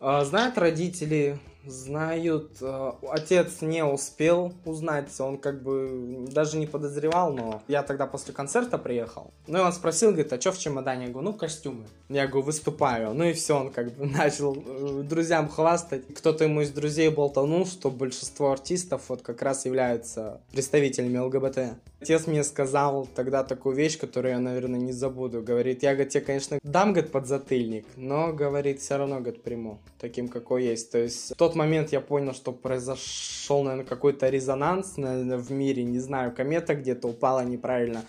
А, 0.02 0.24
знают 0.24 0.58
родители, 0.58 1.40
знают. 1.66 2.58
Э, 2.62 2.94
отец 3.10 3.62
не 3.62 3.84
успел 3.84 4.54
узнать, 4.66 5.08
он 5.20 5.38
как 5.38 5.62
бы 5.62 6.28
даже 6.32 6.58
не 6.58 6.68
подозревал, 6.68 7.34
но 7.34 7.62
я 7.68 7.84
тогда 7.84 8.08
после 8.08 8.34
концерта 8.34 8.78
приехал. 8.78 9.34
Ну 9.48 9.60
и 9.60 9.62
он 9.62 9.74
спросил, 9.74 10.12
говорит, 10.12 10.32
а 10.34 10.40
что 10.40 10.52
в 10.52 10.58
чемодане? 10.60 11.06
Я 11.06 11.12
говорю, 11.12 11.32
ну 11.32 11.38
костюмы. 11.38 11.86
Я 12.10 12.28
говорю, 12.28 12.46
выступаю. 12.46 13.14
Ну 13.14 13.26
и 13.26 13.34
все, 13.34 13.58
он 13.58 13.72
как 13.72 13.94
бы 13.94 14.06
начал 14.18 14.56
э, 14.56 15.04
друзьям 15.04 15.50
хвастать. 15.50 16.08
Кто-то 16.14 16.44
ему 16.46 16.62
из 16.62 16.72
друзей 16.72 17.10
болтанул, 17.10 17.66
что 17.66 17.92
большинство 17.92 18.52
артистов 18.52 19.04
вот 19.10 19.22
как 19.22 19.42
раз 19.42 19.66
являются 19.66 20.42
представителями 20.52 21.18
ЛГБТ. 21.18 21.78
Отец 22.02 22.28
мне 22.28 22.44
сказал 22.44 23.08
тогда 23.14 23.44
такую 23.44 23.76
вещь, 23.76 23.98
которую 24.00 24.34
я, 24.34 24.40
наверное, 24.40 24.80
не 24.80 24.94
забуду. 24.94 25.42
Говорит, 25.42 25.84
я, 25.84 25.94
говорит, 25.94 26.14
тебе, 26.14 26.24
конечно, 26.24 26.60
дам, 26.64 26.94
говорит, 26.94 27.12
подзатыльник, 27.12 27.86
но, 27.98 28.32
говорит, 28.32 28.80
все 28.80 28.98
равно, 28.98 29.20
говорит, 29.20 29.44
приму 29.44 29.80
таким, 30.00 30.30
какой 30.30 30.64
есть. 30.64 30.92
То 30.92 30.98
есть 30.98 31.36
тот 31.36 31.56
момент 31.60 31.92
я 31.92 32.02
понял, 32.02 32.34
что 32.34 32.52
произошел, 32.52 33.62
наверное, 33.64 33.86
какой-то 33.86 34.30
резонанс 34.30 34.98
наверное, 34.98 35.38
в 35.38 35.52
мире, 35.52 35.84
не 35.84 36.00
знаю, 36.00 36.34
комета 36.34 36.74
где-то 36.74 37.08
упала 37.08 37.44
неправильно, 37.44 38.04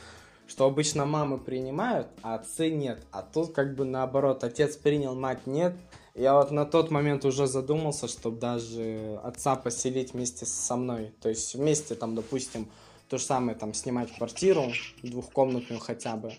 что 0.47 0.65
обычно 0.65 1.05
мамы 1.05 1.39
принимают, 1.39 2.09
а 2.23 2.37
отцы 2.37 2.71
нет. 2.71 3.05
А 3.11 3.23
тут 3.23 3.53
как 3.53 3.75
бы 3.75 3.85
наоборот, 3.85 4.45
отец 4.45 4.77
принял, 4.77 5.15
мать 5.15 5.47
нет. 5.47 5.75
Я 6.15 6.35
вот 6.35 6.51
на 6.51 6.65
тот 6.65 6.91
момент 6.91 7.25
уже 7.25 7.47
задумался, 7.47 8.09
чтобы 8.09 8.39
даже 8.39 9.21
отца 9.23 9.57
поселить 9.57 10.15
вместе 10.15 10.47
со 10.47 10.77
мной. 10.77 11.13
То 11.21 11.29
есть 11.29 11.55
вместе 11.55 11.95
там, 11.95 12.15
допустим, 12.15 12.69
то 13.09 13.19
же 13.19 13.25
самое, 13.25 13.57
там, 13.59 13.75
снимать 13.75 14.15
квартиру, 14.17 14.73
двухкомнатную 15.03 15.81
хотя 15.81 16.17
бы. 16.17 16.33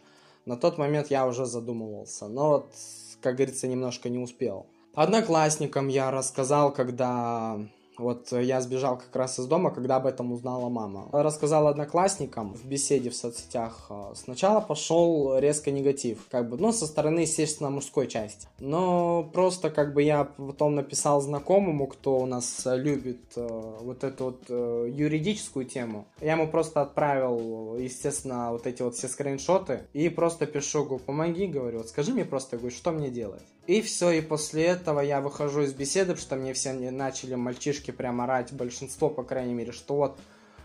На 0.45 0.57
тот 0.57 0.77
момент 0.77 1.11
я 1.11 1.27
уже 1.27 1.45
задумывался. 1.45 2.27
Но 2.27 2.49
вот, 2.49 2.73
как 3.21 3.35
говорится, 3.35 3.67
немножко 3.67 4.09
не 4.09 4.17
успел. 4.17 4.65
Одноклассникам 4.93 5.87
я 5.87 6.11
рассказал, 6.11 6.73
когда 6.73 7.57
вот 7.97 8.31
я 8.31 8.61
сбежал 8.61 8.97
как 8.97 9.15
раз 9.15 9.39
из 9.39 9.45
дома, 9.45 9.71
когда 9.71 9.97
об 9.97 10.07
этом 10.07 10.31
узнала 10.31 10.69
мама. 10.69 11.07
Рассказал 11.11 11.67
одноклассникам 11.67 12.53
в 12.53 12.65
беседе 12.65 13.09
в 13.09 13.15
соцсетях. 13.15 13.87
Э, 13.89 14.13
сначала 14.15 14.59
пошел 14.59 15.37
резко 15.37 15.71
негатив, 15.71 16.27
как 16.29 16.49
бы, 16.49 16.57
ну, 16.57 16.71
со 16.71 16.87
стороны, 16.87 17.19
естественно, 17.19 17.69
мужской 17.69 18.07
части. 18.07 18.47
Но 18.59 19.23
просто 19.33 19.69
как 19.69 19.93
бы 19.93 20.01
я 20.01 20.25
потом 20.25 20.75
написал 20.75 21.21
знакомому, 21.21 21.87
кто 21.87 22.17
у 22.17 22.25
нас 22.25 22.63
любит 22.65 23.21
э, 23.35 23.47
вот 23.81 24.03
эту 24.03 24.25
вот 24.25 24.43
э, 24.49 24.89
юридическую 24.91 25.65
тему. 25.65 26.07
Я 26.19 26.33
ему 26.33 26.47
просто 26.47 26.81
отправил, 26.81 27.77
естественно, 27.77 28.51
вот 28.51 28.67
эти 28.67 28.81
вот 28.81 28.95
все 28.95 29.07
скриншоты 29.07 29.87
и 29.93 30.09
просто 30.09 30.45
пишу, 30.47 30.85
говорю, 30.85 31.03
помоги, 31.05 31.47
говорю, 31.47 31.79
вот 31.79 31.89
скажи 31.89 32.13
мне 32.13 32.25
просто, 32.25 32.57
говорю, 32.57 32.75
что 32.75 32.91
мне 32.91 33.09
делать. 33.09 33.43
И 33.67 33.81
все, 33.81 34.11
и 34.11 34.21
после 34.21 34.65
этого 34.65 34.99
я 35.01 35.21
выхожу 35.21 35.61
из 35.61 35.73
беседы, 35.73 36.13
потому 36.13 36.21
что 36.21 36.35
мне 36.35 36.53
все 36.53 36.73
начали 36.73 37.35
мальчишки 37.35 37.91
прям 37.91 38.21
орать, 38.21 38.51
большинство, 38.53 39.09
по 39.09 39.23
крайней 39.23 39.53
мере, 39.53 39.71
что 39.71 39.95
вот 39.95 40.19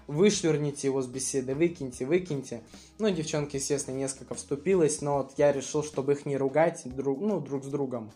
вышвырните 0.07 0.89
его 0.89 1.03
с 1.03 1.07
беседы, 1.07 1.55
выкиньте, 1.55 2.07
выкиньте. 2.07 2.63
Ну, 2.99 3.11
девчонки, 3.11 3.57
естественно, 3.57 3.97
несколько 3.97 4.35
вступилось, 4.35 5.03
но 5.03 5.19
вот 5.19 5.33
я 5.37 5.53
решил, 5.53 5.83
чтобы 5.83 6.13
их 6.13 6.27
не 6.27 6.37
ругать 6.37 6.83
друг, 6.85 7.21
ну, 7.21 7.41
друг 7.41 7.65
с 7.65 7.69
другом, 7.69 8.13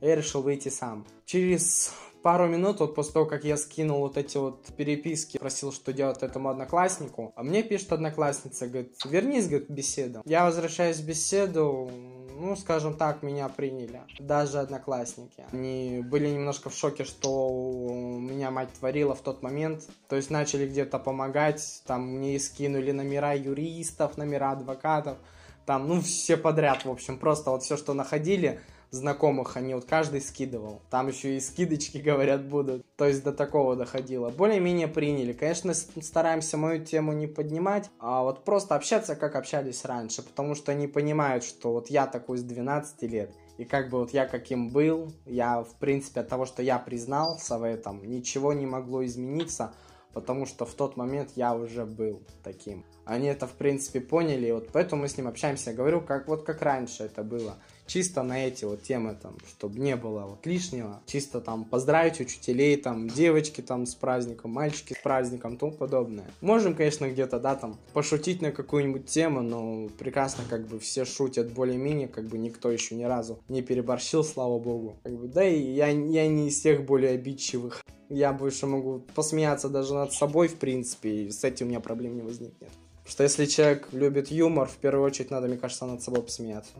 я 0.00 0.16
решил 0.16 0.42
выйти 0.42 0.68
сам. 0.68 1.06
Через 1.24 1.92
пару 2.22 2.48
минут, 2.48 2.80
вот 2.80 2.94
после 2.94 3.12
того, 3.12 3.26
как 3.26 3.44
я 3.44 3.56
скинул 3.56 4.00
вот 4.00 4.16
эти 4.16 4.38
вот 4.38 4.64
переписки, 4.76 5.38
просил, 5.38 5.72
что 5.72 5.92
делать 5.92 6.22
этому 6.22 6.48
однокласснику, 6.48 7.32
а 7.36 7.42
мне 7.42 7.62
пишет 7.62 7.92
одноклассница, 7.92 8.66
говорит, 8.66 8.96
вернись, 9.04 9.46
говорит, 9.46 9.68
к 9.68 9.70
беседу. 9.70 10.22
Я 10.24 10.44
возвращаюсь 10.44 10.96
в 10.96 11.06
беседу, 11.06 11.90
ну, 12.36 12.56
скажем 12.56 12.94
так, 12.94 13.22
меня 13.22 13.48
приняли. 13.48 14.02
Даже 14.18 14.58
одноклассники. 14.58 15.44
Они 15.52 16.02
были 16.04 16.28
немножко 16.28 16.68
в 16.70 16.74
шоке, 16.74 17.04
что 17.04 18.18
меня 18.20 18.50
мать 18.50 18.70
творила 18.78 19.14
в 19.14 19.20
тот 19.20 19.42
момент. 19.42 19.84
То 20.08 20.16
есть 20.16 20.30
начали 20.30 20.66
где-то 20.66 20.98
помогать. 20.98 21.82
Там 21.86 22.02
мне 22.16 22.38
скинули 22.38 22.90
номера 22.90 23.34
юристов, 23.34 24.16
номера 24.16 24.52
адвокатов. 24.52 25.18
Там, 25.64 25.88
ну, 25.88 26.00
все 26.00 26.36
подряд, 26.36 26.84
в 26.84 26.90
общем. 26.90 27.18
Просто 27.18 27.50
вот 27.50 27.62
все, 27.62 27.76
что 27.76 27.94
находили, 27.94 28.60
знакомых 28.94 29.56
они 29.56 29.74
вот 29.74 29.84
каждый 29.84 30.20
скидывал. 30.20 30.80
Там 30.90 31.08
еще 31.08 31.36
и 31.36 31.40
скидочки, 31.40 31.98
говорят, 32.04 32.46
будут. 32.46 32.84
То 32.96 33.06
есть 33.06 33.22
до 33.22 33.32
такого 33.32 33.76
доходило. 33.76 34.30
Более-менее 34.30 34.88
приняли. 34.88 35.32
Конечно, 35.32 35.74
стараемся 35.74 36.56
мою 36.56 36.84
тему 36.84 37.12
не 37.12 37.26
поднимать, 37.26 37.90
а 37.98 38.22
вот 38.22 38.44
просто 38.44 38.74
общаться, 38.74 39.16
как 39.16 39.36
общались 39.36 39.84
раньше. 39.84 40.22
Потому 40.22 40.54
что 40.54 40.72
они 40.72 40.86
понимают, 40.86 41.44
что 41.44 41.72
вот 41.72 41.90
я 41.90 42.06
такой 42.06 42.38
с 42.38 42.42
12 42.42 43.02
лет. 43.02 43.30
И 43.56 43.64
как 43.64 43.88
бы 43.88 43.98
вот 43.98 44.10
я 44.10 44.26
каким 44.26 44.70
был, 44.70 45.12
я, 45.26 45.62
в 45.62 45.74
принципе, 45.76 46.20
от 46.20 46.28
того, 46.28 46.44
что 46.44 46.62
я 46.62 46.78
признался 46.78 47.56
в 47.58 47.62
этом, 47.62 48.04
ничего 48.04 48.52
не 48.52 48.66
могло 48.66 49.04
измениться, 49.04 49.72
потому 50.12 50.44
что 50.46 50.66
в 50.66 50.74
тот 50.74 50.96
момент 50.96 51.32
я 51.36 51.54
уже 51.54 51.84
был 51.84 52.22
таким. 52.42 52.84
Они 53.04 53.28
это, 53.28 53.46
в 53.46 53.52
принципе, 53.52 54.00
поняли, 54.00 54.48
и 54.48 54.52
вот 54.52 54.70
поэтому 54.72 55.02
мы 55.02 55.08
с 55.08 55.16
ним 55.16 55.28
общаемся. 55.28 55.70
Я 55.70 55.76
говорю, 55.76 56.00
как 56.00 56.26
вот 56.26 56.44
как 56.44 56.62
раньше 56.62 57.04
это 57.04 57.22
было 57.22 57.56
чисто 57.86 58.22
на 58.22 58.46
эти 58.46 58.64
вот 58.64 58.82
темы, 58.82 59.16
там, 59.20 59.36
чтобы 59.48 59.78
не 59.78 59.96
было 59.96 60.22
вот 60.22 60.46
лишнего, 60.46 61.00
чисто 61.06 61.40
там 61.40 61.64
поздравить 61.64 62.20
учителей, 62.20 62.76
там, 62.76 63.08
девочки 63.08 63.60
там 63.60 63.86
с 63.86 63.94
праздником, 63.94 64.52
мальчики 64.52 64.94
с 64.94 65.02
праздником, 65.02 65.56
тому 65.56 65.72
подобное. 65.72 66.26
Можем, 66.40 66.74
конечно, 66.74 67.08
где-то, 67.08 67.38
да, 67.38 67.54
там, 67.54 67.78
пошутить 67.92 68.42
на 68.42 68.52
какую-нибудь 68.52 69.06
тему, 69.06 69.42
но 69.42 69.88
прекрасно 69.98 70.44
как 70.48 70.66
бы 70.66 70.78
все 70.78 71.04
шутят 71.04 71.52
более-менее, 71.52 72.08
как 72.08 72.26
бы 72.26 72.38
никто 72.38 72.70
еще 72.70 72.94
ни 72.94 73.04
разу 73.04 73.38
не 73.48 73.62
переборщил, 73.62 74.24
слава 74.24 74.58
богу. 74.58 74.96
Как 75.02 75.12
бы, 75.12 75.28
да 75.28 75.46
и 75.46 75.60
я, 75.60 75.88
я 75.88 76.26
не 76.26 76.48
из 76.48 76.60
тех 76.60 76.84
более 76.84 77.12
обидчивых. 77.12 77.82
Я 78.10 78.32
больше 78.32 78.66
могу 78.66 79.02
посмеяться 79.14 79.68
даже 79.68 79.94
над 79.94 80.12
собой, 80.12 80.48
в 80.48 80.56
принципе, 80.56 81.24
и 81.24 81.30
с 81.30 81.42
этим 81.42 81.66
у 81.66 81.68
меня 81.70 81.80
проблем 81.80 82.16
не 82.16 82.22
возникнет. 82.22 82.70
Что 83.06 83.22
если 83.22 83.46
человек 83.46 83.88
любит 83.92 84.30
юмор, 84.30 84.68
в 84.68 84.76
первую 84.76 85.04
очередь 85.04 85.30
надо, 85.30 85.46
мне 85.48 85.56
кажется, 85.56 85.86
над 85.86 86.02
собой 86.02 86.22
посмеяться. 86.22 86.72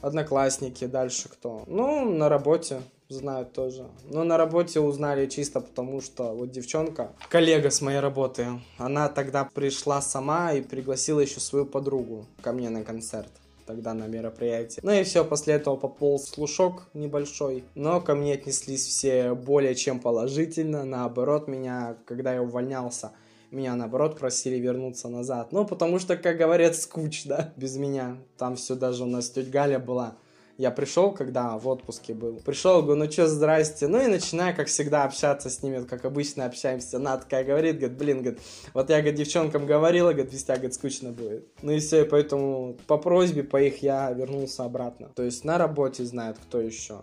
Одноклассники, 0.00 0.86
дальше 0.86 1.28
кто? 1.28 1.64
Ну, 1.66 2.04
на 2.10 2.28
работе 2.28 2.82
знают 3.08 3.52
тоже. 3.52 3.86
Но 4.10 4.24
на 4.24 4.36
работе 4.36 4.80
узнали 4.80 5.26
чисто 5.26 5.60
потому, 5.60 6.00
что 6.00 6.34
вот 6.34 6.50
девчонка, 6.50 7.12
коллега 7.28 7.70
с 7.70 7.80
моей 7.80 8.00
работы, 8.00 8.46
она 8.78 9.08
тогда 9.08 9.48
пришла 9.54 10.00
сама 10.00 10.52
и 10.52 10.62
пригласила 10.62 11.20
еще 11.20 11.40
свою 11.40 11.66
подругу 11.66 12.26
ко 12.42 12.52
мне 12.52 12.70
на 12.70 12.82
концерт 12.82 13.30
тогда 13.66 13.94
на 13.94 14.06
мероприятии. 14.06 14.80
Ну 14.82 14.92
и 14.92 15.04
все, 15.04 15.24
после 15.24 15.54
этого 15.54 15.76
пополз 15.76 16.28
слушок 16.28 16.86
небольшой, 16.92 17.64
но 17.74 18.00
ко 18.00 18.14
мне 18.14 18.34
отнеслись 18.34 18.86
все 18.86 19.34
более 19.34 19.74
чем 19.74 20.00
положительно, 20.00 20.84
наоборот, 20.84 21.48
меня, 21.48 21.96
когда 22.04 22.34
я 22.34 22.42
увольнялся, 22.42 23.12
меня, 23.54 23.74
наоборот, 23.74 24.18
просили 24.18 24.56
вернуться 24.56 25.08
назад. 25.08 25.52
Ну, 25.52 25.64
потому 25.64 25.98
что, 25.98 26.16
как 26.16 26.36
говорят, 26.36 26.76
скучно 26.76 27.52
без 27.56 27.76
меня. 27.76 28.18
Там 28.36 28.56
все 28.56 28.74
даже 28.74 29.04
у 29.04 29.06
нас 29.06 29.30
тетя 29.30 29.50
Галя 29.50 29.78
была. 29.78 30.16
Я 30.56 30.70
пришел, 30.70 31.10
когда 31.10 31.58
в 31.58 31.66
отпуске 31.66 32.14
был. 32.14 32.36
Пришел, 32.44 32.80
говорю, 32.80 33.04
ну 33.04 33.10
что, 33.10 33.26
здрасте. 33.26 33.88
Ну 33.88 34.00
и 34.00 34.06
начинаю, 34.06 34.54
как 34.54 34.68
всегда, 34.68 35.02
общаться 35.02 35.50
с 35.50 35.62
ними, 35.62 35.84
как 35.84 36.04
обычно 36.04 36.44
общаемся. 36.44 36.98
Она 36.98 37.16
такая 37.16 37.44
говорит, 37.44 37.78
говорит, 37.78 37.98
блин, 37.98 38.22
говорит, 38.22 38.40
вот 38.72 38.88
я, 38.88 39.00
говорит, 39.00 39.16
девчонкам 39.16 39.66
говорила, 39.66 40.12
говорит, 40.12 40.32
без 40.32 40.44
тебя, 40.44 40.54
говорит, 40.54 40.74
скучно 40.74 41.10
будет. 41.10 41.48
Ну 41.62 41.72
и 41.72 41.80
все, 41.80 42.04
и 42.04 42.08
поэтому 42.08 42.76
по 42.86 42.98
просьбе, 42.98 43.42
по 43.42 43.60
их 43.60 43.82
я 43.82 44.12
вернулся 44.12 44.64
обратно. 44.64 45.10
То 45.16 45.24
есть 45.24 45.44
на 45.44 45.58
работе 45.58 46.04
знают, 46.04 46.38
кто 46.38 46.60
еще. 46.60 47.00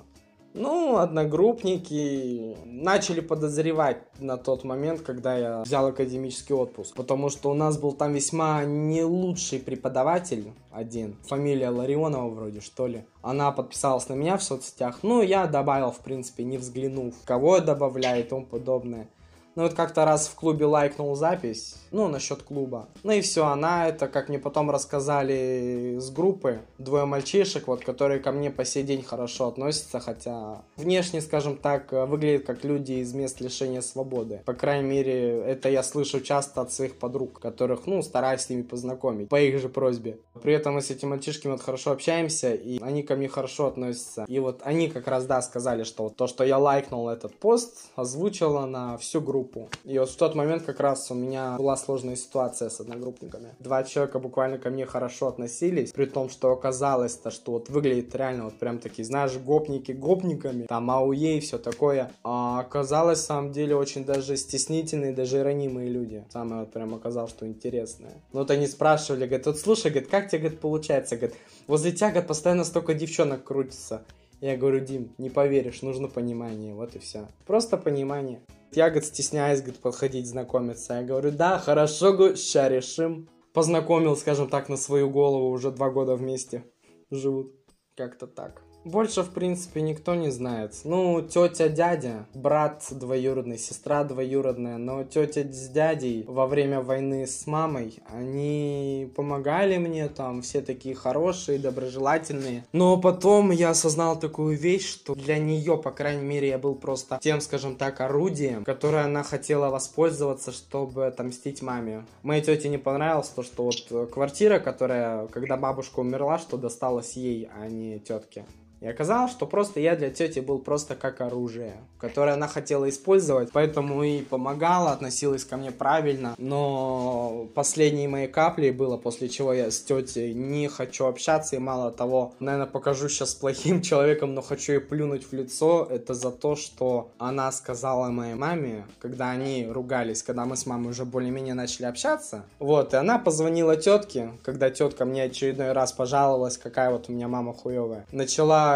Ну, 0.54 0.97
одногруппники 0.97 2.58
начали 2.66 3.22
подозревать 3.22 3.97
на 4.20 4.38
тот 4.38 4.64
момент, 4.64 5.02
когда 5.02 5.38
я 5.38 5.62
взял 5.62 5.88
академический 5.88 6.54
отпуск. 6.54 6.95
Потому 6.95 7.30
что 7.30 7.52
у 7.52 7.54
нас 7.54 7.78
был 7.78 7.93
там 7.93 8.14
весьма 8.14 8.66
не 8.66 9.04
лучший 9.04 9.60
преподаватель 9.60 10.52
один. 10.72 11.16
Фамилия 11.24 11.70
Ларионова 11.70 12.30
вроде, 12.30 12.60
что 12.60 12.88
ли. 12.88 13.06
Она 13.22 13.52
подписалась 13.52 14.10
на 14.10 14.14
меня 14.14 14.38
в 14.38 14.43
соцсетях. 14.43 14.99
Ну, 15.04 15.22
я 15.22 15.47
добавил, 15.47 15.91
в 15.91 15.99
принципе, 15.99 16.43
не 16.43 16.58
взглянув, 16.58 17.16
кого 17.24 17.56
я 17.56 17.62
добавляю 17.62 18.26
и 18.26 18.28
тому 18.28 18.45
подобное. 18.45 19.08
Ну 19.56 19.64
вот 19.64 19.74
как-то 19.74 20.06
раз 20.06 20.30
в 20.30 20.36
клубе 20.36 20.66
лайкнул 20.66 21.14
запись, 21.16 21.76
ну, 21.91 22.08
насчет 22.08 22.41
клуба. 22.41 22.88
Ну 23.04 23.12
и 23.12 23.20
все, 23.20 23.45
она 23.45 23.89
это, 23.89 24.08
как 24.08 24.30
мне 24.30 24.39
потом 24.39 24.72
рассказали 24.72 25.97
с 25.99 26.10
группы, 26.10 26.62
двое 26.78 27.04
мальчишек, 27.04 27.68
вот, 27.68 27.84
которые 27.84 28.22
ко 28.22 28.32
мне 28.32 28.49
по 28.49 28.64
сей 28.64 28.84
день 28.84 29.04
хорошо 29.04 29.49
относятся, 29.49 29.99
хотя 29.99 30.62
внешне, 30.78 31.20
скажем 31.20 31.58
так, 31.58 31.91
выглядят 31.91 32.45
как 32.45 32.64
люди 32.64 32.93
из 32.93 33.14
мест 33.14 33.41
лишения 33.41 33.82
свободы. 33.82 34.41
По 34.45 34.54
крайней 34.54 34.88
мере, 34.88 35.41
это 35.41 35.68
я 35.68 35.84
слышу 35.84 36.22
часто 36.22 36.62
от 36.62 36.72
своих 36.72 36.97
подруг, 36.97 37.41
которых, 37.41 37.88
ну, 37.88 38.02
стараюсь 38.02 38.41
с 38.41 38.49
ними 38.49 38.62
познакомить, 38.62 39.28
по 39.28 39.41
их 39.41 39.60
же 39.60 39.68
просьбе. 39.68 40.20
При 40.41 40.54
этом 40.54 40.76
мы 40.76 40.82
с 40.82 40.89
этими 40.89 41.10
мальчишками 41.10 41.52
вот 41.52 41.62
хорошо 41.62 41.91
общаемся, 41.91 42.54
и 42.54 42.80
они 42.82 43.04
ко 43.04 43.18
мне 43.18 43.28
хорошо 43.28 43.68
относятся. 43.68 44.24
И 44.30 44.39
вот 44.39 44.62
они 44.64 44.88
как 44.88 45.08
раз, 45.08 45.26
да, 45.26 45.41
сказали, 45.41 45.84
что 45.84 46.04
вот 46.04 46.16
то, 46.16 46.28
что 46.28 46.45
я 46.45 46.58
лайкнул 46.58 47.10
этот 47.10 47.38
пост, 47.38 47.89
озвучила 47.97 48.66
на 48.66 48.97
всю 48.97 49.20
группу. 49.20 49.41
И 49.84 49.98
вот 49.98 50.10
в 50.10 50.16
тот 50.16 50.36
момент 50.36 50.64
как 50.64 50.80
раз 50.80 51.10
у 51.12 51.16
меня 51.16 51.56
была 51.58 51.76
сложная 51.78 52.16
ситуация 52.16 52.70
с 52.70 52.80
одногруппниками. 52.80 53.56
Два 53.60 53.84
человека 53.84 54.20
буквально 54.20 54.58
ко 54.58 54.70
мне 54.70 54.86
хорошо 54.86 55.28
относились, 55.28 55.92
при 55.92 56.06
том, 56.06 56.30
что 56.30 56.52
оказалось-то, 56.52 57.32
что 57.32 57.54
вот 57.54 57.70
выглядит 57.70 58.16
реально 58.16 58.46
вот 58.46 58.60
прям 58.60 58.80
такие, 58.80 59.06
знаешь, 59.06 59.38
гопники 59.38 59.92
гопниками, 59.92 60.66
там 60.68 60.89
ауе 60.92 61.38
и 61.38 61.39
все 61.39 61.58
такое. 61.58 62.12
А 62.24 62.60
оказалось, 62.60 63.20
на 63.20 63.26
самом 63.26 63.52
деле, 63.52 63.76
очень 63.76 64.06
даже 64.06 64.38
стеснительные, 64.38 65.14
даже 65.14 65.44
ранимые 65.44 65.89
люди. 65.89 66.26
Самое 66.30 66.62
вот 66.62 66.72
прям 66.72 66.94
оказалось, 66.94 67.32
что 67.32 67.48
интересное. 67.48 68.14
Ну 68.34 68.39
вот 68.39 68.52
они 68.52 68.68
спрашивали, 68.68 69.26
говорят, 69.26 69.46
вот 69.46 69.60
слушай, 69.60 69.92
говорит, 69.92 70.10
как 70.10 70.30
тебе, 70.30 70.39
говорит, 70.39 70.60
получается? 70.60 71.18
Говорит, 71.18 71.36
возле 71.68 71.92
тебя, 71.92 72.10
говорит, 72.10 72.28
постоянно 72.28 72.64
столько 72.64 72.94
девчонок 72.94 73.44
крутится. 73.44 74.04
Я 74.42 74.58
говорю, 74.58 74.80
Дим, 74.80 75.14
не 75.20 75.30
поверишь, 75.30 75.84
нужно 75.84 76.08
понимание, 76.08 76.74
вот 76.74 76.96
и 76.96 77.00
все. 77.00 77.28
Просто 77.46 77.78
понимание. 77.78 78.42
Я, 78.74 78.89
говорит, 78.89 79.09
стесняюсь, 79.09 79.59
говорит, 79.59 79.82
подходить, 79.82 80.28
знакомиться. 80.28 80.93
Я 80.93 81.03
говорю, 81.03 81.32
да, 81.32 81.59
хорошо, 81.59 82.13
говорю, 82.13 82.36
ща 82.38 82.69
решим. 82.69 83.28
Познакомил, 83.53 84.15
скажем 84.15 84.49
так, 84.49 84.69
на 84.69 84.78
свою 84.78 85.09
голову, 85.09 85.49
уже 85.49 85.72
два 85.72 85.89
года 85.89 86.15
вместе 86.15 86.63
живут. 87.11 87.53
Как-то 87.95 88.28
так. 88.28 88.61
Больше, 88.84 89.22
в 89.22 89.30
принципе, 89.30 89.82
никто 89.82 90.16
не 90.16 90.32
знает. 90.32 90.74
Ну, 90.86 91.22
тетя, 91.22 91.70
дядя, 91.70 92.26
брат 92.34 92.84
двоюродный, 92.90 93.60
сестра 93.60 94.04
двоюродная, 94.04 94.78
но 94.78 95.04
тетя 95.04 95.44
с 95.44 95.70
дядей 95.70 96.26
во 96.28 96.48
время 96.48 96.82
войны 96.82 97.28
с 97.28 97.46
мамой, 97.46 98.00
они 98.08 99.12
помогали 99.16 99.78
мне 99.78 100.08
там, 100.08 100.42
все 100.42 100.62
такие 100.62 100.96
хорошие, 100.96 101.60
доброжелательные. 101.60 102.66
Но 102.72 102.98
потом 102.98 103.52
я 103.52 103.70
осознал 103.70 104.20
такую 104.20 104.58
вещь, 104.58 104.90
что 104.90 105.14
для 105.14 105.38
нее, 105.38 105.78
по 105.78 105.92
крайней 105.92 106.26
мере, 106.26 106.48
я 106.50 106.58
был 106.58 106.74
просто 106.74 107.20
тем, 107.22 107.40
скажем 107.40 107.76
так, 107.76 108.02
орудием, 108.02 108.64
которое 108.64 109.06
она 109.06 109.22
хотела 109.22 109.70
воспользоваться, 109.70 110.52
чтобы 110.52 111.06
отомстить 111.06 111.62
маме. 111.62 112.04
Моей 112.24 112.42
тете 112.42 112.68
не 112.68 112.80
понравилось 112.80 113.30
то, 113.30 113.44
что 113.44 113.64
вот 113.64 114.10
квартира, 114.12 114.58
которая, 114.58 115.28
когда 115.28 115.56
бабушка 115.56 116.00
умерла, 116.00 116.40
что 116.40 116.58
досталась 116.58 117.14
ей, 117.14 117.48
а 117.56 117.68
не 117.68 118.00
тетке. 118.00 118.44
И 118.82 118.88
оказалось, 118.88 119.32
что 119.32 119.46
просто 119.46 119.80
я 119.80 119.96
для 119.96 120.10
тети 120.10 120.40
был 120.40 120.58
просто 120.58 120.96
как 120.96 121.22
оружие, 121.22 121.76
которое 122.00 122.34
она 122.34 122.48
хотела 122.48 122.90
использовать, 122.90 123.52
поэтому 123.52 124.04
и 124.04 124.22
помогала, 124.22 124.92
относилась 124.92 125.46
ко 125.46 125.56
мне 125.56 125.72
правильно. 125.72 126.34
Но 126.40 127.48
последней 127.54 128.08
моей 128.08 128.28
каплей 128.28 128.72
было, 128.72 128.98
после 128.98 129.30
чего 129.30 129.54
я 129.54 129.70
с 129.70 129.80
тетей 129.82 130.34
не 130.34 130.68
хочу 130.68 131.06
общаться, 131.06 131.56
и 131.56 131.60
мало 131.60 131.92
того, 131.92 132.34
наверное, 132.40 132.66
покажу 132.66 133.08
сейчас 133.08 133.36
плохим 133.36 133.82
человеком, 133.84 134.34
но 134.34 134.42
хочу 134.42 134.74
ей 134.74 134.80
плюнуть 134.80 135.26
в 135.26 135.34
лицо, 135.34 135.88
это 135.90 136.16
за 136.16 136.32
то, 136.32 136.56
что 136.56 137.12
она 137.20 137.52
сказала 137.52 138.10
моей 138.10 138.34
маме, 138.34 138.86
когда 139.00 139.30
они 139.30 139.68
ругались, 139.70 140.24
когда 140.24 140.46
мы 140.46 140.58
с 140.58 140.66
мамой 140.66 140.90
уже 140.90 141.06
более-менее 141.06 141.54
начали 141.54 141.86
общаться. 141.86 142.46
Вот, 142.58 142.96
и 142.96 142.98
она 142.98 143.20
позвонила 143.20 143.76
тетке, 143.76 144.32
когда 144.44 144.72
тетка 144.72 145.06
мне 145.06 145.24
очередной 145.24 145.72
раз 145.74 145.92
пожаловалась, 145.92 146.58
какая 146.58 146.90
вот 146.90 147.10
у 147.10 147.12
меня 147.12 147.28
мама 147.28 147.54
хуевая. 147.54 148.08
Начала 148.12 148.70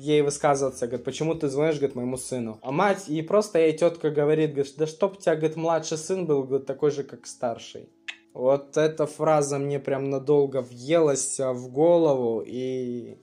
Ей 0.00 0.22
высказываться, 0.22 0.86
говорит, 0.86 1.04
почему 1.04 1.34
ты 1.34 1.48
звонишь, 1.48 1.76
говорит, 1.76 1.96
моему 1.96 2.16
сыну. 2.16 2.58
А 2.62 2.72
мать, 2.72 3.08
и 3.08 3.22
просто 3.22 3.58
ей 3.58 3.72
тетка 3.76 4.10
говорит, 4.10 4.52
говорит, 4.52 4.74
да 4.76 4.86
чтоб 4.86 5.12
у 5.12 5.16
тебя, 5.20 5.36
говорит, 5.36 5.56
младший 5.56 5.98
сын 5.98 6.26
был, 6.26 6.42
говорит, 6.42 6.66
такой 6.66 6.90
же, 6.90 7.02
как 7.04 7.26
старший. 7.26 7.88
Вот 8.34 8.76
эта 8.76 9.06
фраза 9.06 9.58
мне 9.58 9.78
прям 9.78 10.10
надолго 10.10 10.62
въелась 10.62 11.38
в 11.38 11.70
голову, 11.70 12.42
и 12.44 13.18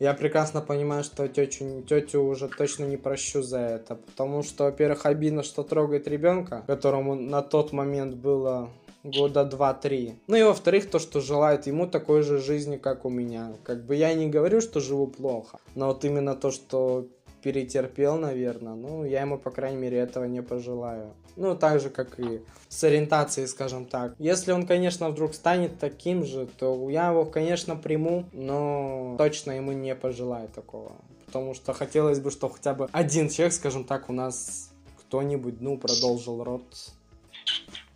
я 0.00 0.14
прекрасно 0.14 0.62
понимаю, 0.62 1.04
что 1.04 1.28
тетю, 1.28 1.82
тетю 1.82 2.24
уже 2.24 2.48
точно 2.48 2.84
не 2.84 2.96
прощу 2.96 3.42
за 3.42 3.58
это. 3.58 3.96
Потому 3.96 4.42
что, 4.42 4.64
во-первых, 4.64 5.04
обидно, 5.04 5.42
что 5.42 5.62
трогает 5.62 6.08
ребенка, 6.08 6.64
которому 6.66 7.14
на 7.14 7.42
тот 7.42 7.72
момент 7.72 8.14
было 8.16 8.70
года 9.04 9.44
два-три. 9.44 10.16
Ну 10.26 10.36
и 10.36 10.42
во-вторых, 10.42 10.90
то, 10.90 10.98
что 10.98 11.20
желает 11.20 11.66
ему 11.66 11.86
такой 11.86 12.22
же 12.22 12.38
жизни, 12.38 12.76
как 12.76 13.04
у 13.04 13.08
меня. 13.08 13.52
Как 13.64 13.84
бы 13.84 13.96
я 13.96 14.14
не 14.14 14.28
говорю, 14.28 14.60
что 14.60 14.80
живу 14.80 15.06
плохо, 15.06 15.58
но 15.74 15.88
вот 15.88 16.04
именно 16.04 16.34
то, 16.34 16.50
что 16.50 17.06
перетерпел, 17.42 18.16
наверное, 18.16 18.74
ну, 18.74 19.04
я 19.04 19.22
ему, 19.22 19.38
по 19.38 19.50
крайней 19.50 19.78
мере, 19.78 19.98
этого 19.98 20.24
не 20.24 20.42
пожелаю. 20.42 21.14
Ну, 21.36 21.56
так 21.56 21.80
же, 21.80 21.88
как 21.88 22.20
и 22.20 22.42
с 22.68 22.84
ориентацией, 22.84 23.46
скажем 23.46 23.86
так. 23.86 24.14
Если 24.18 24.52
он, 24.52 24.66
конечно, 24.66 25.08
вдруг 25.08 25.34
станет 25.34 25.78
таким 25.78 26.24
же, 26.24 26.46
то 26.58 26.90
я 26.90 27.08
его, 27.08 27.24
конечно, 27.24 27.76
приму, 27.76 28.26
но 28.32 29.14
точно 29.16 29.52
ему 29.52 29.72
не 29.72 29.94
пожелаю 29.94 30.48
такого. 30.48 30.92
Потому 31.26 31.54
что 31.54 31.72
хотелось 31.72 32.20
бы, 32.20 32.30
что 32.30 32.48
хотя 32.48 32.74
бы 32.74 32.88
один 32.92 33.30
человек, 33.30 33.54
скажем 33.54 33.84
так, 33.84 34.10
у 34.10 34.12
нас 34.12 34.70
кто-нибудь, 34.98 35.60
ну, 35.60 35.78
продолжил 35.78 36.42
род 36.44 36.64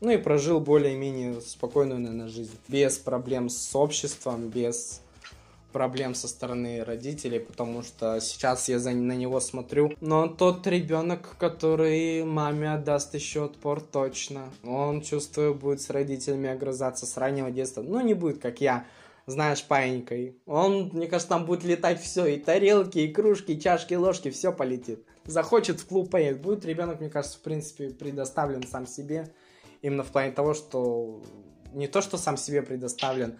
ну 0.04 0.10
и 0.10 0.18
прожил 0.18 0.60
более-менее 0.60 1.40
спокойную, 1.40 1.98
наверное, 1.98 2.28
жизнь. 2.28 2.56
Без 2.68 2.98
проблем 2.98 3.48
с 3.48 3.74
обществом, 3.74 4.48
без 4.48 5.00
проблем 5.72 6.14
со 6.14 6.28
стороны 6.28 6.84
родителей, 6.84 7.40
потому 7.40 7.82
что 7.82 8.20
сейчас 8.20 8.68
я 8.68 8.78
за, 8.78 8.92
на 8.92 9.16
него 9.16 9.40
смотрю. 9.40 9.92
Но 10.00 10.28
тот 10.28 10.66
ребенок, 10.66 11.36
который 11.38 12.22
маме 12.22 12.74
отдаст 12.74 13.14
еще 13.14 13.46
отпор 13.46 13.80
точно. 13.80 14.42
Он, 14.62 15.02
чувствую, 15.02 15.54
будет 15.54 15.80
с 15.80 15.90
родителями 15.90 16.48
огрызаться 16.48 17.06
с 17.06 17.16
раннего 17.16 17.50
детства. 17.50 17.82
Ну, 17.82 18.00
не 18.00 18.14
будет, 18.14 18.40
как 18.40 18.60
я, 18.60 18.84
знаешь, 19.26 19.64
паинькой. 19.64 20.36
Он, 20.46 20.90
мне 20.92 21.08
кажется, 21.08 21.30
там 21.30 21.44
будет 21.44 21.64
летать 21.64 22.00
все. 22.00 22.26
И 22.26 22.38
тарелки, 22.38 22.98
и 22.98 23.12
кружки, 23.12 23.52
и 23.52 23.60
чашки, 23.60 23.94
и 23.94 23.96
ложки, 23.96 24.30
все 24.30 24.52
полетит. 24.52 25.04
Захочет 25.24 25.80
в 25.80 25.86
клуб 25.86 26.10
поедет. 26.10 26.40
Будет 26.40 26.64
ребенок, 26.64 27.00
мне 27.00 27.10
кажется, 27.10 27.38
в 27.38 27.40
принципе, 27.40 27.88
предоставлен 27.88 28.62
сам 28.64 28.86
себе 28.86 29.32
Именно 29.84 30.02
в 30.02 30.06
плане 30.06 30.32
того, 30.32 30.54
что 30.54 31.20
не 31.74 31.88
то, 31.88 32.00
что 32.00 32.16
сам 32.16 32.38
себе 32.38 32.62
предоставлен, 32.62 33.38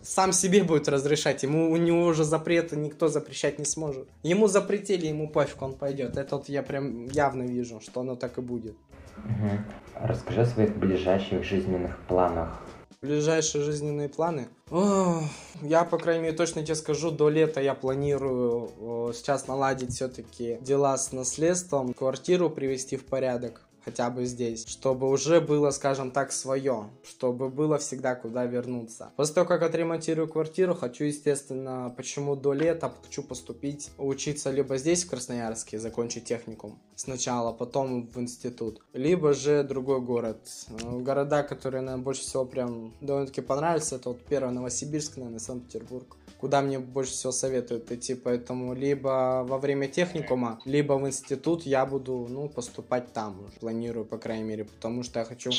сам 0.00 0.32
себе 0.32 0.62
будет 0.62 0.88
разрешать. 0.88 1.42
Ему 1.42 1.72
у 1.72 1.76
него 1.76 2.04
уже 2.04 2.22
запрета 2.22 2.76
никто 2.76 3.08
запрещать 3.08 3.58
не 3.58 3.64
сможет. 3.64 4.08
Ему 4.22 4.46
запретили, 4.46 5.06
ему 5.06 5.28
пофиг, 5.28 5.60
он 5.60 5.74
пойдет. 5.74 6.16
Это 6.16 6.36
вот 6.36 6.48
я 6.48 6.62
прям 6.62 7.06
явно 7.06 7.42
вижу, 7.42 7.80
что 7.80 8.02
оно 8.02 8.14
так 8.14 8.38
и 8.38 8.42
будет. 8.42 8.76
Угу. 9.16 10.04
Расскажи 10.04 10.42
о 10.42 10.46
своих 10.46 10.76
ближайших 10.76 11.42
жизненных 11.42 11.98
планах. 12.06 12.62
Ближайшие 13.02 13.64
жизненные 13.64 14.08
планы? 14.08 14.46
О, 14.70 15.20
я, 15.62 15.84
по 15.84 15.98
крайней 15.98 16.22
мере, 16.22 16.36
точно 16.36 16.62
тебе 16.62 16.76
скажу, 16.76 17.10
до 17.10 17.28
лета 17.28 17.60
я 17.60 17.74
планирую 17.74 19.12
сейчас 19.14 19.48
наладить 19.48 19.92
все-таки 19.92 20.58
дела 20.60 20.96
с 20.96 21.10
наследством, 21.10 21.92
квартиру 21.92 22.50
привести 22.50 22.96
в 22.96 23.04
порядок 23.04 23.65
хотя 23.86 24.10
бы 24.10 24.26
здесь, 24.26 24.66
чтобы 24.66 25.08
уже 25.08 25.40
было, 25.40 25.70
скажем 25.70 26.10
так, 26.10 26.32
свое, 26.32 26.90
чтобы 27.04 27.48
было 27.48 27.78
всегда 27.78 28.16
куда 28.16 28.44
вернуться. 28.44 29.12
После 29.16 29.34
того, 29.36 29.46
как 29.46 29.62
отремонтирую 29.62 30.28
квартиру, 30.28 30.74
хочу, 30.74 31.04
естественно, 31.04 31.94
почему 31.96 32.34
до 32.34 32.52
лета 32.52 32.92
хочу 33.04 33.22
поступить, 33.22 33.90
учиться 33.96 34.50
либо 34.50 34.76
здесь, 34.76 35.04
в 35.04 35.10
Красноярске, 35.10 35.78
закончить 35.78 36.24
техникум 36.24 36.80
сначала, 36.96 37.52
потом 37.52 38.08
в 38.08 38.18
институт, 38.18 38.82
либо 38.92 39.34
же 39.34 39.62
другой 39.62 40.00
город. 40.00 40.40
Э, 40.68 40.98
города, 40.98 41.44
которые 41.44 41.82
нам 41.82 42.02
больше 42.02 42.22
всего 42.22 42.44
прям 42.44 42.92
довольно-таки 43.00 43.40
понравятся, 43.40 43.96
это 43.96 44.08
вот 44.08 44.24
первый 44.24 44.52
Новосибирск, 44.52 45.16
наверное, 45.16 45.38
Санкт-Петербург 45.38 46.16
куда 46.40 46.62
мне 46.62 46.78
больше 46.78 47.12
всего 47.12 47.32
советуют 47.32 47.90
идти, 47.90 48.14
поэтому 48.14 48.74
либо 48.74 49.44
во 49.46 49.58
время 49.58 49.88
техникума, 49.88 50.58
либо 50.64 50.94
в 50.94 51.06
институт 51.06 51.64
я 51.64 51.86
буду, 51.86 52.26
ну, 52.28 52.48
поступать 52.48 53.12
там 53.12 53.50
планирую, 53.60 54.04
по 54.04 54.18
крайней 54.18 54.44
мере, 54.44 54.64
потому 54.64 55.02
что 55.02 55.20
я 55.20 55.24
хочу 55.24 55.50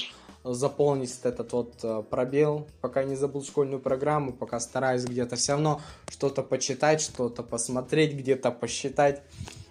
заполнить 0.44 1.14
этот 1.24 1.52
вот 1.52 1.74
э, 1.84 2.04
пробел, 2.10 2.68
пока 2.82 3.04
не 3.04 3.16
забыл 3.16 3.44
школьную 3.44 3.80
программу, 3.80 4.32
пока 4.32 4.60
стараюсь 4.60 5.04
где-то 5.04 5.36
все 5.36 5.54
равно 5.54 5.82
что-то 6.10 6.44
почитать, 6.44 7.02
что-то 7.02 7.44
посмотреть, 7.44 8.14
где-то 8.14 8.52
посчитать. 8.52 9.24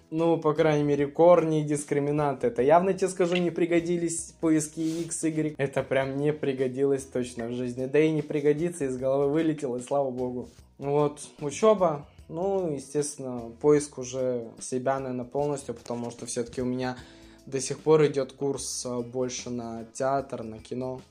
Ну, 0.09 0.37
по 0.37 0.53
крайней 0.53 0.85
мере, 0.85 1.07
корни 1.07 1.61
и 1.61 1.63
дискриминанты. 1.63 2.47
Это 2.47 2.61
явно, 2.61 2.93
тебе 2.93 3.09
скажу, 3.09 3.35
не 3.35 3.51
пригодились 3.51 4.33
поиски 4.39 4.79
X, 4.79 5.23
Y. 5.23 5.55
Это 5.57 5.83
прям 5.83 6.17
не 6.17 6.31
пригодилось 6.31 7.03
точно 7.03 7.47
в 7.47 7.53
жизни. 7.53 7.87
Да 7.87 7.99
и 7.99 8.11
не 8.11 8.21
пригодится, 8.21 8.85
из 8.85 8.97
головы 8.97 9.29
вылетело, 9.29 9.77
и 9.77 9.81
слава 9.81 10.09
богу. 10.09 10.49
Вот, 10.77 11.19
учеба, 11.41 12.05
ну, 12.29 12.71
естественно, 12.71 13.51
поиск 13.61 13.97
уже 13.97 14.47
себя, 14.61 14.99
наверное, 14.99 15.25
полностью, 15.25 15.73
потому 15.73 16.09
что 16.11 16.25
все-таки 16.25 16.61
у 16.61 16.65
меня 16.65 16.97
до 17.45 17.59
сих 17.59 17.79
пор 17.79 18.05
идет 18.05 18.31
курс 18.33 18.85
а, 18.85 19.01
больше 19.01 19.49
на 19.49 19.85
театр, 19.93 20.43
на 20.43 20.59
кино. 20.59 21.01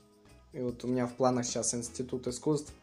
И 0.53 0.59
вот 0.59 0.83
у 0.83 0.87
меня 0.87 1.05
в 1.05 1.13
планах 1.13 1.45
сейчас 1.45 1.75
институт 1.75 2.27
искусств. 2.27 2.73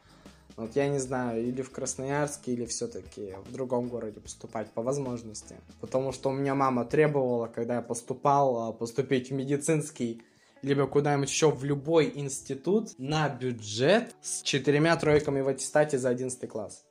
Вот 0.57 0.77
я 0.77 0.89
не 0.89 0.99
знаю, 0.99 1.47
или 1.47 1.63
в 1.63 1.71
Красноярске, 1.71 2.53
или 2.53 2.65
все-таки 2.67 3.35
в 3.47 3.53
другом 3.53 3.89
городе 3.89 4.21
поступать 4.21 4.71
по 4.71 4.83
возможности. 4.83 5.57
Потому 5.81 6.13
что 6.13 6.31
у 6.31 6.33
меня 6.33 6.55
мама 6.55 6.85
требовала, 6.85 7.47
когда 7.47 7.77
я 7.77 7.83
поступал, 7.83 8.69
а, 8.69 8.73
поступить 8.73 9.31
в 9.31 9.35
медицинский 9.35 10.23
либо 10.65 10.87
куда-нибудь 10.87 11.29
еще 11.29 11.51
в 11.51 11.63
любой 11.63 12.11
институт 12.15 12.93
на 12.99 13.29
бюджет 13.29 14.15
с 14.23 14.41
четырьмя 14.43 14.97
тройками 14.97 15.43
в 15.43 15.49
аттестате 15.49 15.99
за 15.99 16.09
11 16.09 16.49
класс. 16.49 16.85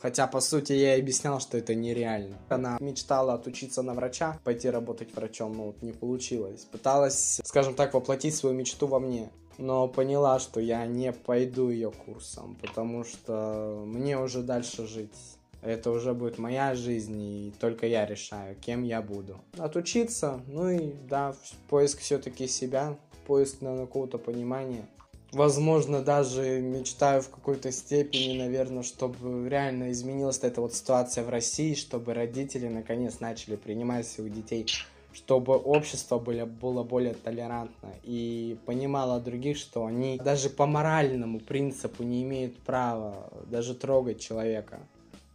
Хотя, 0.00 0.26
по 0.26 0.40
сути, 0.40 0.72
я 0.72 0.96
объяснял, 0.96 1.38
что 1.38 1.56
это 1.58 1.76
нереально. 1.76 2.36
Она 2.48 2.76
мечтала 2.80 3.34
отучиться 3.34 3.82
на 3.82 3.94
врача, 3.94 4.40
пойти 4.42 4.68
работать 4.68 5.14
врачом, 5.14 5.56
но 5.56 5.66
вот 5.66 5.82
не 5.82 5.92
получилось. 5.92 6.64
Пыталась, 6.64 7.40
скажем 7.44 7.74
так, 7.74 7.94
воплотить 7.94 8.34
свою 8.34 8.56
мечту 8.56 8.88
во 8.88 8.98
мне. 8.98 9.30
Но 9.62 9.86
поняла, 9.86 10.40
что 10.40 10.58
я 10.58 10.84
не 10.86 11.12
пойду 11.12 11.70
ее 11.70 11.92
курсом, 11.92 12.56
потому 12.60 13.04
что 13.04 13.84
мне 13.86 14.18
уже 14.18 14.42
дальше 14.42 14.88
жить. 14.88 15.14
Это 15.62 15.92
уже 15.92 16.14
будет 16.14 16.36
моя 16.36 16.74
жизнь, 16.74 17.22
и 17.22 17.52
только 17.60 17.86
я 17.86 18.04
решаю, 18.04 18.56
кем 18.56 18.82
я 18.82 19.00
буду. 19.00 19.38
Отучиться, 19.56 20.40
ну 20.48 20.68
и 20.68 20.92
да, 21.08 21.36
поиск 21.68 22.00
все-таки 22.00 22.48
себя, 22.48 22.98
поиск 23.28 23.60
на 23.60 23.76
какого-то 23.76 24.18
понимания. 24.18 24.84
Возможно, 25.30 26.02
даже 26.02 26.60
мечтаю 26.60 27.22
в 27.22 27.28
какой-то 27.28 27.70
степени, 27.70 28.36
наверное, 28.36 28.82
чтобы 28.82 29.48
реально 29.48 29.92
изменилась 29.92 30.40
эта 30.42 30.60
вот 30.60 30.74
ситуация 30.74 31.22
в 31.22 31.28
России, 31.28 31.74
чтобы 31.74 32.14
родители 32.14 32.66
наконец 32.66 33.20
начали 33.20 33.54
принимать 33.54 34.08
своих 34.08 34.34
детей, 34.34 34.66
чтобы 35.12 35.56
общество 35.56 36.18
было, 36.18 36.44
было 36.44 36.82
более 36.82 37.14
толерантно 37.14 37.90
и 38.02 38.56
понимало 38.66 39.20
других, 39.20 39.56
что 39.56 39.86
они 39.86 40.18
даже 40.18 40.50
по 40.50 40.66
моральному 40.66 41.40
принципу 41.40 42.02
не 42.02 42.22
имеют 42.22 42.56
права 42.58 43.30
даже 43.46 43.74
трогать 43.74 44.20
человека, 44.20 44.80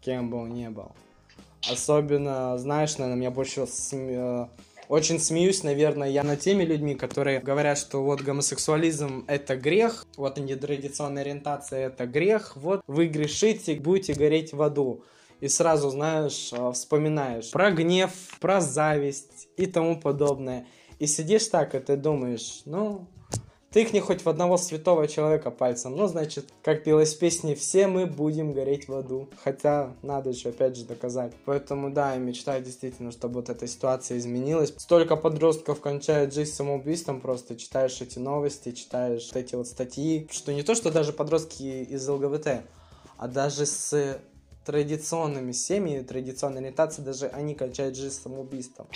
кем 0.02 0.30
бы 0.30 0.38
он 0.38 0.54
ни 0.54 0.68
был. 0.68 0.92
Особенно, 1.70 2.58
знаешь, 2.58 2.98
наверное, 2.98 3.20
меня 3.20 3.32
больше 3.32 3.68
см 3.68 4.50
очень 4.90 5.20
смеюсь, 5.20 5.64
наверное, 5.64 6.10
я 6.10 6.24
над 6.24 6.40
теми 6.40 6.64
людьми, 6.64 6.96
которые 6.96 7.42
говорят, 7.42 7.78
что 7.78 8.04
вот 8.04 8.22
гомосексуализм 8.22 9.26
это 9.28 9.58
грех, 9.58 10.06
вот 10.16 10.38
нетрадиционная 10.38 11.24
ориентация 11.24 11.88
это 11.88 12.06
грех, 12.06 12.56
вот 12.56 12.82
вы 12.88 13.08
грешите, 13.08 13.76
будете 13.76 14.14
гореть 14.14 14.54
в 14.54 14.62
аду. 14.62 15.04
И 15.40 15.48
сразу, 15.48 15.90
знаешь, 15.90 16.52
а, 16.54 16.72
вспоминаешь 16.72 17.52
про 17.52 17.72
гнев, 17.72 18.12
про 18.40 18.62
зависть 18.62 19.50
и 19.58 19.66
тому 19.66 20.00
подобное. 20.00 20.66
И 21.00 21.08
сидишь 21.08 21.48
так, 21.48 21.76
и 21.76 21.80
ты 21.80 21.96
думаешь, 21.96 22.62
ну, 22.66 23.08
Тыкни 23.70 24.00
хоть 24.00 24.24
в 24.24 24.30
одного 24.30 24.56
святого 24.58 25.08
человека 25.10 25.52
пальцем. 25.52 25.96
Ну, 25.96 26.08
значит, 26.08 26.46
как 26.64 26.86
пелось 26.86 27.14
в 27.14 27.20
песне, 27.20 27.54
все 27.54 27.88
мы 27.88 28.06
будем 28.06 28.54
гореть 28.54 28.88
в 28.88 28.96
аду. 28.96 29.30
Хотя, 29.44 29.94
надо 30.02 30.30
еще 30.30 30.50
опять 30.50 30.78
же 30.78 30.86
доказать. 30.86 31.34
Поэтому, 31.46 31.92
да, 31.92 32.14
я 32.14 32.18
мечтаю 32.18 32.64
действительно, 32.64 33.12
чтобы 33.12 33.36
вот 33.36 33.50
эта 33.50 33.68
ситуация 33.68 34.18
изменилась. 34.18 34.74
Столько 34.78 35.18
подростков 35.18 35.82
кончают 35.82 36.34
жизнь 36.34 36.54
самоубийством, 36.54 37.20
просто 37.20 37.58
читаешь 37.58 38.02
эти 38.02 38.20
новости, 38.20 38.72
читаешь 38.72 39.30
эти 39.34 39.56
вот 39.56 39.68
статьи, 39.68 40.30
что 40.32 40.54
не 40.54 40.64
то, 40.64 40.74
что 40.74 40.90
даже 40.90 41.12
подростки 41.12 41.84
из 41.84 42.08
ЛГБТ, 42.08 42.62
а 43.18 43.28
даже 43.28 43.66
с 43.66 44.20
традиционными 44.68 45.54
семьями, 45.54 46.04
традиционной 46.04 46.60
ориентацией, 46.60 47.06
даже 47.06 47.28
они 47.28 47.56
кончают 47.56 47.96
жизнь 47.96 48.22
самоубийством. 48.22 48.88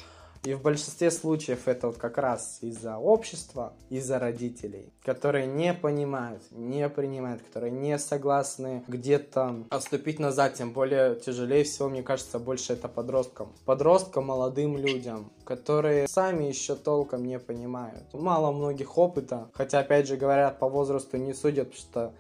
И 0.44 0.54
в 0.54 0.62
большинстве 0.62 1.12
случаев 1.12 1.68
это 1.68 1.88
вот 1.88 1.98
как 1.98 2.18
раз 2.18 2.58
из-за 2.62 2.98
общества, 2.98 3.74
из-за 3.90 4.20
родителей, 4.20 4.92
которые 5.04 5.46
не 5.48 5.74
понимают, 5.74 6.42
не 6.52 6.90
принимают, 6.90 7.42
которые 7.44 7.72
не 7.72 7.98
согласны 7.98 8.84
где-то 8.88 9.64
отступить 9.70 10.20
назад, 10.20 10.56
тем 10.56 10.74
более 10.74 11.16
тяжелее 11.16 11.64
всего, 11.64 11.88
мне 11.88 12.04
кажется, 12.04 12.38
больше 12.38 12.74
это 12.74 12.90
подросткам. 12.90 13.54
Подросткам, 13.66 14.26
молодым 14.26 14.78
людям, 14.78 15.32
которые 15.46 16.06
сами 16.10 16.46
еще 16.46 16.76
толком 16.76 17.24
не 17.24 17.40
понимают. 17.40 18.12
Мало 18.12 18.52
многих 18.52 18.98
опыта, 18.98 19.48
хотя, 19.54 19.80
опять 19.80 20.08
же, 20.08 20.18
говорят, 20.18 20.60
по 20.60 20.68
возрасту 20.68 21.16
не 21.16 21.34
судят, 21.34 21.74
что 21.76 22.14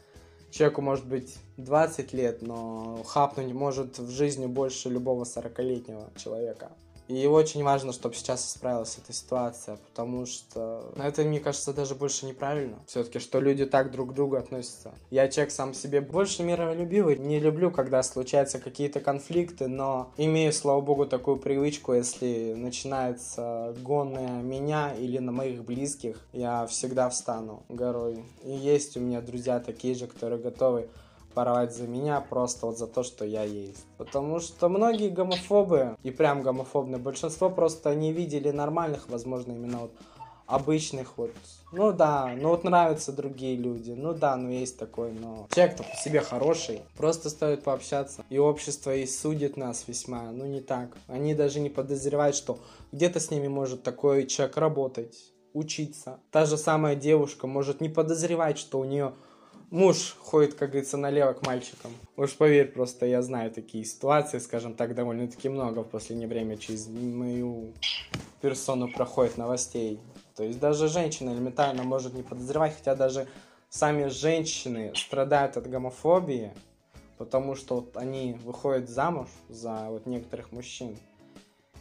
человеку 0.52 0.82
может 0.82 1.06
быть 1.06 1.38
20 1.58 2.14
лет, 2.14 2.41
но 2.41 3.04
хапнуть 3.06 3.54
может 3.54 3.97
в 3.97 4.10
жизни 4.10 4.45
больше 4.45 4.89
любого 4.89 5.24
40-летнего 5.24 6.10
человека. 6.18 6.72
И 7.12 7.28
очень 7.28 7.62
важно, 7.62 7.91
чтобы 7.91 8.16
сейчас 8.16 8.47
исправилась 8.47 8.97
эта 8.97 9.12
ситуация, 9.12 9.76
потому 9.76 10.26
что 10.26 10.93
это, 10.95 11.24
мне 11.24 11.41
кажется, 11.41 11.74
даже 11.74 11.93
больше 11.93 12.26
неправильно. 12.26 12.80
Все-таки, 12.88 13.20
что 13.20 13.41
люди 13.41 13.66
так 13.66 13.91
друг 13.91 14.12
к 14.12 14.14
другу 14.14 14.38
относятся. 14.38 14.93
Я 15.09 15.28
человек 15.28 15.51
сам 15.51 15.74
себе 15.74 15.99
больше 15.99 16.41
миролюбивый. 16.41 17.18
Не 17.18 17.41
люблю, 17.41 17.70
когда 17.70 18.01
случаются 18.01 18.59
какие-то 18.59 19.01
конфликты, 19.01 19.68
но 19.68 20.14
имею, 20.16 20.53
слава 20.53 20.80
богу, 20.80 21.05
такую 21.05 21.36
привычку, 21.36 21.93
если 21.93 22.53
начинается 22.53 23.76
гон 23.82 24.14
на 24.14 24.41
меня 24.41 24.95
или 24.95 25.18
на 25.18 25.34
моих 25.34 25.66
близких, 25.66 26.18
я 26.32 26.66
всегда 26.68 27.09
встану 27.09 27.64
горой. 27.68 28.24
И 28.45 28.51
есть 28.51 28.95
у 28.95 29.01
меня 29.01 29.20
друзья 29.20 29.59
такие 29.59 29.95
же, 29.95 30.07
которые 30.07 30.39
готовы 30.39 30.88
порвать 31.34 31.76
за 31.76 31.88
меня 31.88 32.22
просто 32.22 32.68
вот 32.68 32.78
за 32.78 32.88
то, 32.88 33.04
что 33.04 33.26
я 33.26 33.44
есть. 33.44 33.86
Потому 33.98 34.40
что 34.40 34.70
многие 34.70 35.10
гомофобы, 35.10 35.98
и 36.04 36.12
прям 36.12 36.42
гомофобные, 36.42 37.00
большинство 37.00 37.50
просто 37.50 37.94
не 37.96 38.12
видели 38.12 38.52
нормальных, 38.52 39.10
возможно, 39.10 39.52
именно 39.54 39.80
вот 39.80 39.92
обычных 40.52 41.18
вот. 41.18 41.32
Ну 41.72 41.94
да, 41.94 42.34
ну 42.38 42.50
вот 42.50 42.64
нравятся 42.64 43.14
другие 43.14 43.56
люди. 43.56 43.92
Ну 43.92 44.14
да, 44.14 44.36
ну 44.36 44.50
есть 44.50 44.78
такой, 44.78 45.14
но 45.14 45.48
человек-то 45.54 45.84
по 45.84 45.96
себе 45.96 46.20
хороший. 46.22 46.82
Просто 46.98 47.30
стоит 47.30 47.64
пообщаться. 47.64 48.26
И 48.30 48.38
общество 48.38 48.94
и 48.94 49.06
судит 49.06 49.56
нас 49.56 49.86
весьма. 49.88 50.32
Ну 50.32 50.46
не 50.46 50.60
так. 50.60 50.98
Они 51.08 51.34
даже 51.34 51.62
не 51.62 51.70
подозревают, 51.70 52.36
что 52.36 52.60
где-то 52.92 53.20
с 53.20 53.32
ними 53.32 53.48
может 53.48 53.84
такой 53.84 54.28
человек 54.28 54.58
работать, 54.58 55.18
учиться. 55.54 56.20
Та 56.32 56.46
же 56.46 56.58
самая 56.58 56.96
девушка 56.96 57.48
может 57.48 57.80
не 57.80 57.90
подозревать, 57.90 58.58
что 58.58 58.80
у 58.80 58.84
нее 58.84 59.14
муж 59.72 60.15
ходит, 60.19 60.53
как 60.53 60.69
говорится, 60.69 60.97
налево 60.97 61.34
к 61.34 61.45
мальчикам. 61.47 61.91
Уж 62.17 62.36
поверь, 62.36 62.72
просто 62.72 63.07
я 63.07 63.22
знаю 63.24 63.49
такие 63.51 63.84
ситуации, 63.84 64.38
скажем 64.38 64.76
так, 64.76 64.93
довольно-таки 64.93 65.49
много 65.49 65.80
в 65.80 65.89
последнее 65.89 66.28
время 66.28 66.57
через 66.57 66.88
мою 66.88 67.74
персону 68.41 68.91
проходит 68.91 69.38
новостей. 69.38 69.99
То 70.36 70.43
есть 70.43 70.59
даже 70.59 70.88
женщина 70.88 71.32
элементарно 71.32 71.84
может 71.84 72.13
не 72.13 72.22
подозревать, 72.22 72.76
хотя 72.76 72.95
даже 72.95 73.28
сами 73.69 74.07
женщины 74.07 74.93
страдают 74.95 75.57
от 75.57 75.67
гомофобии, 75.67 76.51
потому 77.17 77.55
что 77.55 77.76
вот 77.76 77.97
они 77.97 78.38
выходят 78.43 78.89
замуж 78.89 79.30
за 79.49 79.88
вот 79.89 80.05
некоторых 80.05 80.51
мужчин. 80.51 80.97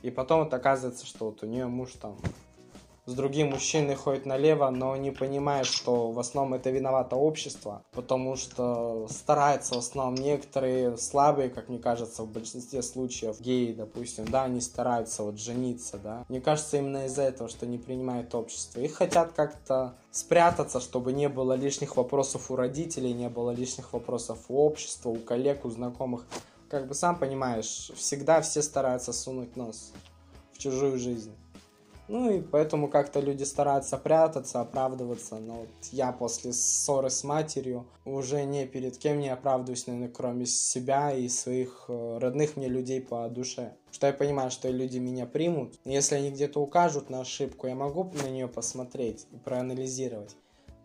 И 0.03 0.11
потом 0.11 0.45
вот 0.45 0.55
оказывается, 0.55 1.05
что 1.05 1.27
вот 1.27 1.43
у 1.43 1.47
нее 1.47 1.67
муж 1.67 1.93
там 2.01 2.17
с 3.11 3.15
другим 3.15 3.51
мужчиной 3.51 3.97
ходит 3.97 4.25
налево, 4.25 4.71
но 4.71 4.97
не 4.97 5.11
понимает, 5.11 5.67
что 5.67 6.13
в 6.13 6.19
основном 6.19 6.55
это 6.55 6.71
виновато 6.71 7.17
общество, 7.17 7.83
потому 7.91 8.37
что 8.37 9.09
стараются 9.11 9.75
в 9.75 9.79
основном 9.79 10.15
некоторые 10.15 10.97
слабые, 10.97 11.51
как 11.51 11.69
мне 11.69 11.79
кажется, 11.79 12.23
в 12.23 12.31
большинстве 12.31 12.83
случаев, 12.83 13.41
геи, 13.41 13.73
допустим, 13.73 14.27
да, 14.29 14.45
они 14.45 14.61
стараются 14.61 15.25
вот 15.25 15.39
жениться, 15.39 15.99
да. 15.99 16.25
Мне 16.29 16.41
кажется, 16.41 16.77
именно 16.79 17.07
из-за 17.07 17.23
этого, 17.23 17.51
что 17.51 17.67
не 17.67 17.79
принимает 17.79 18.35
общество. 18.35 18.81
И 18.81 18.89
хотят 18.89 19.33
как-то 19.33 19.95
спрятаться, 20.13 20.81
чтобы 20.81 21.13
не 21.13 21.29
было 21.29 21.55
лишних 21.55 21.97
вопросов 21.97 22.51
у 22.51 22.57
родителей, 22.57 23.13
не 23.13 23.29
было 23.29 23.51
лишних 23.51 23.93
вопросов 23.93 24.39
у 24.49 24.57
общества, 24.57 25.11
у 25.11 25.17
коллег, 25.17 25.65
у 25.65 25.71
знакомых. 25.71 26.25
Как 26.69 26.87
бы 26.87 26.95
сам 26.95 27.19
понимаешь, 27.19 27.91
всегда 27.97 28.41
все 28.41 28.63
стараются 28.63 29.13
сунуть 29.13 29.57
нос 29.57 29.93
в 30.53 30.59
чужую 30.59 30.97
жизнь. 30.99 31.33
Ну 32.13 32.29
и 32.29 32.41
поэтому 32.41 32.89
как-то 32.89 33.21
люди 33.21 33.45
стараются 33.45 33.97
прятаться, 33.97 34.61
оправдываться. 34.61 35.39
Но 35.39 35.61
вот 35.61 35.69
я 35.93 36.11
после 36.11 36.53
ссоры 36.53 37.09
с 37.09 37.23
матерью 37.23 37.87
уже 38.05 38.43
не 38.43 38.67
перед 38.67 38.99
кем 38.99 39.21
не 39.21 39.29
оправдываюсь, 39.29 39.87
наверное, 39.87 40.09
кроме 40.09 40.47
себя 40.47 41.13
и 41.13 41.29
своих 41.29 41.85
э, 41.87 42.19
родных 42.19 42.57
мне 42.57 42.67
людей 42.67 43.01
по 43.01 43.29
душе. 43.29 43.77
Что 43.93 44.09
я 44.09 44.13
понимаю, 44.13 44.51
что 44.51 44.69
люди 44.69 44.99
меня 44.99 45.25
примут. 45.25 45.79
Если 45.85 46.17
они 46.17 46.33
где-то 46.33 46.61
укажут 46.61 47.11
на 47.11 47.21
ошибку, 47.21 47.69
я 47.69 47.77
могу 47.77 48.03
на 48.25 48.29
нее 48.29 48.49
посмотреть 48.49 49.29
и 49.31 49.37
проанализировать. 49.37 50.35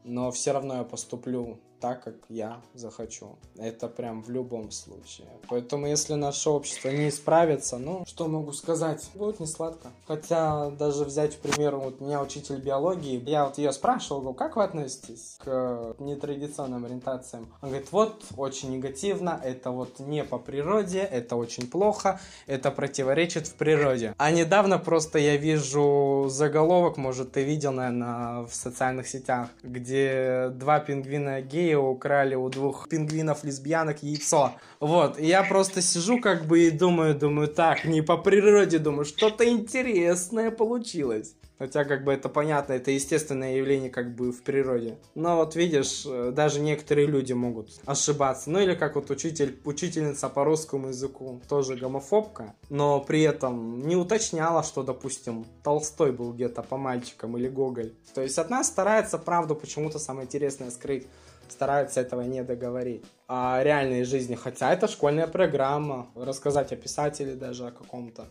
Но 0.03 0.30
все 0.30 0.51
равно 0.51 0.76
я 0.76 0.84
поступлю 0.84 1.57
так, 1.86 2.03
как 2.03 2.15
я 2.29 2.61
захочу. 2.73 3.36
Это 3.59 3.88
прям 3.88 4.23
в 4.23 4.31
любом 4.31 4.71
случае. 4.71 5.27
Поэтому, 5.47 5.86
если 5.86 6.15
наше 6.15 6.49
общество 6.49 6.89
не 6.89 7.09
исправится, 7.09 7.77
ну, 7.77 8.03
что 8.07 8.27
могу 8.27 8.53
сказать? 8.53 9.07
Будет 9.13 9.39
не 9.39 9.45
сладко. 9.45 9.89
Хотя, 10.07 10.71
даже 10.71 11.03
взять, 11.03 11.36
к 11.36 11.41
примеру, 11.41 11.79
вот 11.81 12.01
меня 12.01 12.23
учитель 12.23 12.59
биологии, 12.59 13.21
я 13.29 13.45
вот 13.45 13.59
ее 13.59 13.71
спрашивал, 13.71 14.21
говорю, 14.21 14.36
как 14.36 14.55
вы 14.55 14.63
относитесь 14.63 15.38
к 15.38 15.95
нетрадиционным 15.99 16.86
ориентациям? 16.86 17.53
Он 17.61 17.69
говорит, 17.69 17.91
вот, 17.91 18.23
очень 18.36 18.71
негативно, 18.71 19.39
это 19.43 19.69
вот 19.69 19.99
не 19.99 20.23
по 20.23 20.39
природе, 20.39 21.01
это 21.01 21.36
очень 21.36 21.67
плохо, 21.67 22.19
это 22.47 22.71
противоречит 22.71 23.45
в 23.45 23.53
природе. 23.53 24.15
А 24.17 24.31
недавно 24.31 24.79
просто 24.79 25.19
я 25.19 25.38
вижу 25.38 26.25
заголовок, 26.29 26.97
может, 26.97 27.33
ты 27.33 27.43
видел, 27.43 27.73
наверное, 27.73 28.47
в 28.47 28.55
социальных 28.55 29.07
сетях, 29.07 29.49
где 29.61 30.49
два 30.49 30.79
пингвина 30.79 31.41
гея 31.41 31.74
украли 31.78 32.36
у 32.36 32.49
двух 32.49 32.88
пингвинов-лесбиянок 32.89 34.03
яйцо. 34.03 34.51
Вот, 34.80 35.19
и 35.19 35.26
я 35.26 35.43
просто 35.43 35.82
сижу 35.82 36.19
как 36.19 36.45
бы 36.45 36.67
и 36.67 36.71
думаю, 36.71 37.15
думаю, 37.15 37.47
так, 37.47 37.86
не 37.86 38.01
по 38.01 38.17
природе, 38.17 38.80
думаю, 38.80 39.05
что-то 39.05 39.47
интересное 39.47 40.51
получилось. 40.51 41.36
Хотя, 41.57 41.86
как 41.86 42.03
бы, 42.03 42.11
это 42.11 42.28
понятно, 42.28 42.73
это 42.73 42.91
естественное 42.91 43.55
явление, 43.55 43.89
как 43.89 44.13
бы, 44.13 44.32
в 44.32 44.43
природе. 44.43 44.97
Но 45.15 45.38
вот 45.38 45.55
видишь, 45.55 46.03
э, 46.05 46.32
даже 46.36 46.59
некоторые 46.59 47.07
люди 47.07 47.32
могут 47.32 47.69
ошибаться. 47.86 48.49
Ну, 48.49 48.59
или 48.59 48.76
как 48.76 48.95
вот 48.95 49.09
учитель, 49.09 49.57
учительница 49.63 50.28
по 50.28 50.43
русскому 50.43 50.89
языку, 50.89 51.41
тоже 51.47 51.78
гомофобка, 51.78 52.53
но 52.69 52.99
при 52.99 53.21
этом 53.21 53.88
не 53.88 53.95
уточняла, 53.95 54.63
что, 54.63 54.84
допустим, 54.84 55.45
Толстой 55.63 56.11
был 56.11 56.34
где-то 56.34 56.61
по 56.61 56.76
мальчикам 56.78 57.38
или 57.38 57.47
Гоголь. 57.47 57.93
То 58.13 58.21
есть 58.21 58.38
одна 58.38 58.63
старается 58.63 59.17
правду 59.17 59.55
почему-то 59.55 59.97
самое 59.97 60.26
интересное 60.26 60.71
скрыть 60.71 61.07
стараются 61.49 62.01
этого 62.01 62.21
не 62.21 62.43
договорить. 62.43 63.03
А 63.27 63.61
реальной 63.63 64.03
жизни, 64.03 64.35
хотя 64.35 64.73
это 64.73 64.87
школьная 64.87 65.27
программа, 65.27 66.07
рассказать 66.15 66.71
о 66.71 66.75
писателе 66.75 67.35
даже 67.35 67.67
о 67.67 67.71
каком-то 67.71 68.27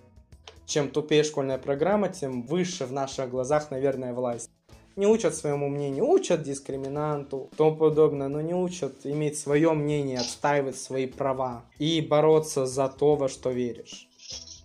чем 0.66 0.90
тупее 0.90 1.24
школьная 1.24 1.58
программа, 1.58 2.08
тем 2.08 2.42
выше 2.42 2.86
в 2.86 2.92
наших 2.92 3.30
глазах, 3.30 3.70
наверное, 3.70 4.14
власть. 4.14 4.50
Не 4.96 5.06
учат 5.06 5.34
своему 5.34 5.68
мнению, 5.68 6.08
учат 6.08 6.42
дискриминанту, 6.42 7.50
тому 7.56 7.76
подобное, 7.76 8.28
но 8.28 8.40
не 8.40 8.54
учат 8.54 9.04
иметь 9.04 9.38
свое 9.38 9.72
мнение, 9.72 10.20
отстаивать 10.20 10.78
свои 10.78 11.06
права 11.06 11.64
и 11.78 12.00
бороться 12.00 12.64
за 12.64 12.88
то, 12.88 13.16
во 13.16 13.28
что 13.28 13.50
веришь. 13.50 14.08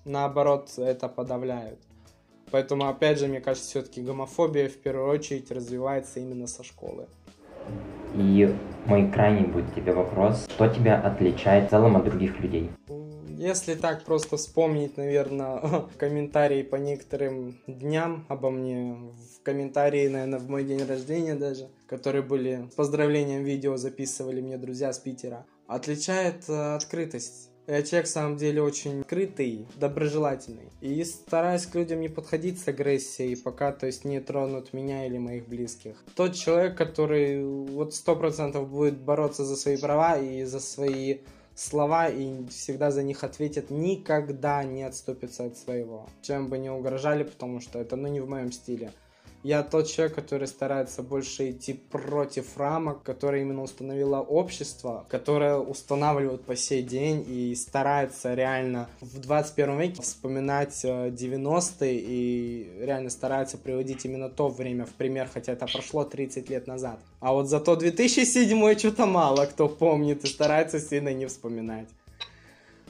Наоборот, 0.06 0.72
это 0.78 1.10
подавляют. 1.10 1.80
Поэтому, 2.52 2.88
опять 2.88 3.20
же, 3.20 3.28
мне 3.28 3.42
кажется, 3.42 3.70
все-таки 3.70 4.02
гомофобия 4.02 4.70
в 4.70 4.78
первую 4.78 5.10
очередь 5.10 5.52
развивается 5.52 6.20
именно 6.20 6.48
со 6.48 6.64
школы. 6.64 7.08
И 8.16 8.54
мой 8.86 9.10
крайний 9.12 9.46
будет 9.46 9.74
тебе 9.76 9.94
вопрос. 9.94 10.48
Что 10.50 10.68
тебя 10.68 11.00
отличает 11.00 11.68
в 11.68 11.70
целом 11.70 11.96
от 11.96 12.06
других 12.06 12.40
людей? 12.40 12.70
Если 13.40 13.76
так 13.76 14.04
просто 14.04 14.36
вспомнить, 14.36 14.98
наверное, 14.98 15.62
комментарии 15.98 16.62
по 16.62 16.76
некоторым 16.76 17.58
дням 17.68 18.26
обо 18.28 18.50
мне, 18.50 18.98
в 19.14 19.44
комментарии, 19.44 20.10
наверное, 20.10 20.40
в 20.40 20.50
мой 20.50 20.66
день 20.66 20.86
рождения 20.86 21.36
даже, 21.36 21.70
которые 21.88 22.22
были 22.22 22.68
с 22.70 22.76
поздравлением 22.76 23.44
видео 23.44 23.78
записывали 23.78 24.42
мне 24.42 24.58
друзья 24.58 24.92
с 24.92 25.00
Питера, 25.00 25.46
отличает 25.68 26.50
э, 26.50 26.76
открытость. 26.76 27.49
Я 27.70 27.84
человек, 27.84 28.08
в 28.08 28.12
самом 28.12 28.36
деле, 28.36 28.64
очень 28.64 29.02
открытый, 29.02 29.68
доброжелательный. 29.76 30.72
И 30.82 31.04
стараюсь 31.04 31.68
к 31.68 31.76
людям 31.76 32.02
не 32.02 32.10
подходить 32.10 32.60
с 32.60 32.68
агрессией, 32.68 33.36
пока, 33.36 33.72
то 33.72 33.86
есть, 33.86 34.06
не 34.06 34.20
тронут 34.20 34.74
меня 34.74 35.06
или 35.06 35.20
моих 35.20 35.48
близких. 35.48 36.04
Тот 36.16 36.34
человек, 36.34 36.76
который 36.76 37.44
вот 37.44 37.94
сто 37.94 38.16
процентов 38.16 38.68
будет 38.68 38.98
бороться 38.98 39.46
за 39.46 39.56
свои 39.56 39.78
права 39.78 40.18
и 40.18 40.46
за 40.46 40.60
свои 40.60 41.20
слова 41.54 42.10
и 42.10 42.44
всегда 42.48 42.90
за 42.90 43.04
них 43.04 43.24
ответят, 43.24 43.70
никогда 43.70 44.64
не 44.64 44.82
отступятся 44.82 45.46
от 45.46 45.56
своего. 45.56 46.10
Чем 46.24 46.48
бы 46.48 46.58
не 46.58 46.72
угрожали, 46.72 47.22
потому 47.22 47.62
что 47.62 47.78
это 47.78 47.96
ну 47.96 48.08
не 48.08 48.20
в 48.20 48.28
моем 48.28 48.52
стиле. 48.52 48.94
Я 49.44 49.64
тот 49.64 49.88
человек, 49.88 50.16
который 50.16 50.48
старается 50.48 51.02
больше 51.02 51.52
идти 51.52 51.74
против 51.74 52.58
рамок, 52.58 53.04
которые 53.04 53.44
именно 53.44 53.64
установило 53.64 54.20
общество, 54.20 55.06
которое 55.10 55.58
устанавливают 55.58 56.44
по 56.44 56.56
сей 56.56 56.84
день 56.84 57.26
и 57.28 57.56
старается 57.56 58.34
реально 58.34 58.90
в 59.00 59.20
21 59.20 59.80
веке 59.80 60.02
вспоминать 60.02 60.84
90-е 60.84 61.96
э, 61.96 62.02
и 62.02 62.72
реально 62.82 63.10
старается 63.10 63.58
приводить 63.58 64.04
именно 64.06 64.30
то 64.30 64.50
время 64.50 64.86
в 64.86 64.92
пример, 64.92 65.30
хотя 65.34 65.54
это 65.54 65.68
прошло 65.68 66.04
30 66.04 66.50
лет 66.50 66.68
назад. 66.68 67.00
А 67.22 67.32
вот 67.32 67.48
зато 67.48 67.76
2007 67.76 68.78
что-то 68.78 69.06
мало 69.06 69.46
кто 69.46 69.70
помнит 69.70 70.24
и 70.24 70.28
старается 70.28 70.80
сильно 70.80 71.14
не 71.14 71.28
вспоминать. 71.28 71.88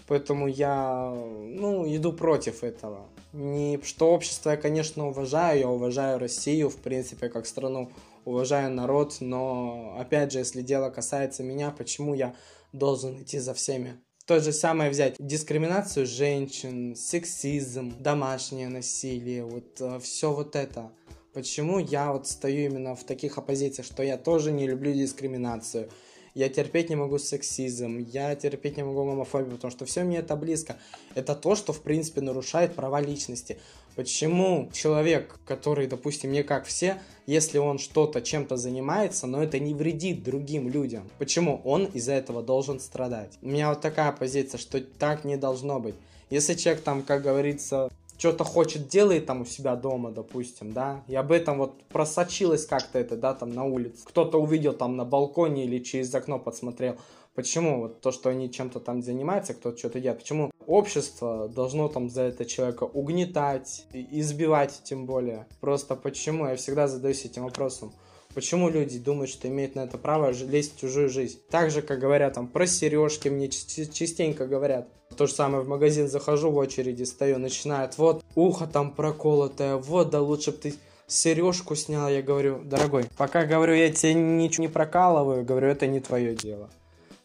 Поэтому 0.09 0.47
я, 0.47 1.13
ну, 1.13 1.85
иду 1.95 2.13
против 2.13 2.63
этого. 2.63 3.05
Не 3.31 3.79
что 3.83 4.11
общество 4.11 4.49
я, 4.49 4.57
конечно, 4.57 5.07
уважаю, 5.07 5.59
я 5.59 5.69
уважаю 5.69 6.17
Россию, 6.17 6.71
в 6.71 6.77
принципе, 6.77 7.29
как 7.29 7.45
страну, 7.45 7.91
уважаю 8.25 8.71
народ, 8.71 9.17
но, 9.19 9.95
опять 9.99 10.31
же, 10.31 10.39
если 10.39 10.63
дело 10.63 10.89
касается 10.89 11.43
меня, 11.43 11.69
почему 11.69 12.15
я 12.15 12.33
должен 12.73 13.21
идти 13.21 13.37
за 13.37 13.53
всеми? 13.53 13.99
То 14.25 14.39
же 14.39 14.51
самое 14.51 14.89
взять 14.89 15.15
дискриминацию 15.19 16.07
женщин, 16.07 16.95
сексизм, 16.95 17.93
домашнее 17.99 18.69
насилие, 18.69 19.43
вот 19.43 19.79
э, 19.79 19.99
все 19.99 20.33
вот 20.33 20.55
это. 20.55 20.91
Почему 21.33 21.77
я 21.77 22.11
вот 22.11 22.27
стою 22.27 22.71
именно 22.71 22.95
в 22.95 23.03
таких 23.03 23.37
оппозициях, 23.37 23.85
что 23.85 24.01
я 24.01 24.17
тоже 24.17 24.51
не 24.51 24.67
люблю 24.67 24.91
дискриминацию, 24.91 25.89
я 26.33 26.49
терпеть 26.49 26.89
не 26.89 26.95
могу 26.95 27.17
сексизм, 27.17 27.97
я 27.97 28.35
терпеть 28.35 28.77
не 28.77 28.83
могу 28.83 29.05
гомофобию, 29.05 29.55
потому 29.55 29.71
что 29.71 29.85
все 29.85 30.03
мне 30.03 30.17
это 30.17 30.35
близко. 30.35 30.77
Это 31.15 31.35
то, 31.35 31.55
что, 31.55 31.73
в 31.73 31.81
принципе, 31.81 32.21
нарушает 32.21 32.75
права 32.75 33.01
личности. 33.01 33.57
Почему 33.95 34.69
человек, 34.71 35.39
который, 35.45 35.87
допустим, 35.87 36.31
не 36.31 36.43
как 36.43 36.65
все, 36.65 37.01
если 37.25 37.57
он 37.57 37.79
что-то 37.79 38.21
чем-то 38.21 38.55
занимается, 38.55 39.27
но 39.27 39.43
это 39.43 39.59
не 39.59 39.73
вредит 39.73 40.23
другим 40.23 40.69
людям, 40.69 41.09
почему 41.17 41.61
он 41.65 41.85
из-за 41.85 42.13
этого 42.13 42.41
должен 42.41 42.79
страдать? 42.79 43.37
У 43.41 43.47
меня 43.49 43.69
вот 43.69 43.81
такая 43.81 44.11
позиция, 44.11 44.57
что 44.57 44.79
так 44.79 45.25
не 45.25 45.37
должно 45.37 45.79
быть. 45.79 45.95
Если 46.29 46.53
человек 46.53 46.83
там, 46.83 47.01
как 47.03 47.23
говорится, 47.23 47.89
что-то 48.19 48.43
хочет, 48.43 48.89
делает 48.89 49.25
там 49.25 49.41
у 49.41 49.45
себя 49.45 49.75
дома, 49.75 50.11
допустим, 50.11 50.73
да, 50.73 51.03
и 51.07 51.15
об 51.15 51.31
этом 51.31 51.57
вот 51.57 51.81
просочилось 51.85 52.65
как-то 52.65 52.99
это, 52.99 53.15
да, 53.15 53.33
там 53.33 53.53
на 53.53 53.63
улице. 53.63 54.03
Кто-то 54.05 54.39
увидел 54.39 54.73
там 54.73 54.97
на 54.97 55.05
балконе 55.05 55.65
или 55.65 55.79
через 55.79 56.13
окно 56.13 56.37
подсмотрел. 56.37 56.97
Почему 57.33 57.79
вот 57.79 58.01
то, 58.01 58.11
что 58.11 58.29
они 58.29 58.51
чем-то 58.51 58.81
там 58.81 59.01
занимаются, 59.01 59.53
кто-то 59.53 59.77
что-то 59.77 60.01
делает, 60.01 60.19
почему 60.19 60.51
общество 60.67 61.47
должно 61.47 61.87
там 61.87 62.09
за 62.09 62.23
это 62.23 62.43
человека 62.43 62.83
угнетать, 62.83 63.85
избивать 63.93 64.81
тем 64.83 65.05
более? 65.05 65.47
Просто 65.61 65.95
почему? 65.95 66.47
Я 66.47 66.57
всегда 66.57 66.89
задаюсь 66.89 67.23
этим 67.23 67.43
вопросом. 67.43 67.93
Почему 68.35 68.69
люди 68.69 68.99
думают, 68.99 69.31
что 69.31 69.47
имеют 69.47 69.75
на 69.75 69.81
это 69.81 69.97
право 69.97 70.31
лезть 70.31 70.75
в 70.75 70.79
чужую 70.79 71.09
жизнь? 71.09 71.39
Так 71.49 71.71
же, 71.71 71.81
как 71.81 71.99
говорят 71.99 72.33
там 72.33 72.47
про 72.47 72.67
сережки, 72.67 73.29
мне 73.29 73.47
частенько 73.49 74.45
говорят. 74.45 74.89
То 75.17 75.27
же 75.27 75.33
самое 75.33 75.63
в 75.63 75.67
магазин 75.67 76.07
захожу, 76.07 76.51
в 76.51 76.57
очереди 76.57 77.03
стою, 77.03 77.39
начинают, 77.39 77.97
вот 77.97 78.23
ухо 78.35 78.67
там 78.67 78.91
проколотое, 78.91 79.75
вот 79.75 80.11
да 80.11 80.21
лучше 80.21 80.51
бы 80.51 80.57
ты 80.57 80.73
сережку 81.07 81.75
снял, 81.75 82.09
я 82.09 82.21
говорю, 82.21 82.61
дорогой, 82.63 83.05
пока 83.17 83.45
говорю, 83.45 83.73
я 83.73 83.91
тебе 83.91 84.13
ничего 84.13 84.63
не 84.63 84.71
прокалываю, 84.71 85.43
говорю, 85.43 85.67
это 85.67 85.87
не 85.87 85.99
твое 85.99 86.35
дело. 86.35 86.69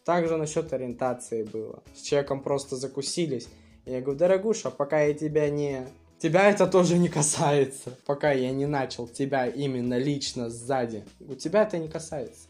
Также 0.03 0.37
насчет 0.37 0.71
ориентации 0.71 1.43
было. 1.43 1.81
С 1.95 2.01
человеком 2.01 2.41
просто 2.41 2.75
закусились. 2.75 3.47
Я 3.85 4.01
говорю, 4.01 4.19
дорогуша, 4.19 4.69
пока 4.69 5.01
я 5.01 5.13
тебя 5.13 5.49
не... 5.49 5.87
Тебя 6.19 6.49
это 6.49 6.67
тоже 6.67 6.97
не 6.97 7.09
касается. 7.09 7.97
Пока 8.05 8.31
я 8.31 8.51
не 8.51 8.67
начал 8.67 9.07
тебя 9.07 9.47
именно 9.47 9.97
лично 9.97 10.49
сзади. 10.49 11.03
У 11.19 11.35
тебя 11.35 11.63
это 11.63 11.77
не 11.77 11.87
касается. 11.87 12.47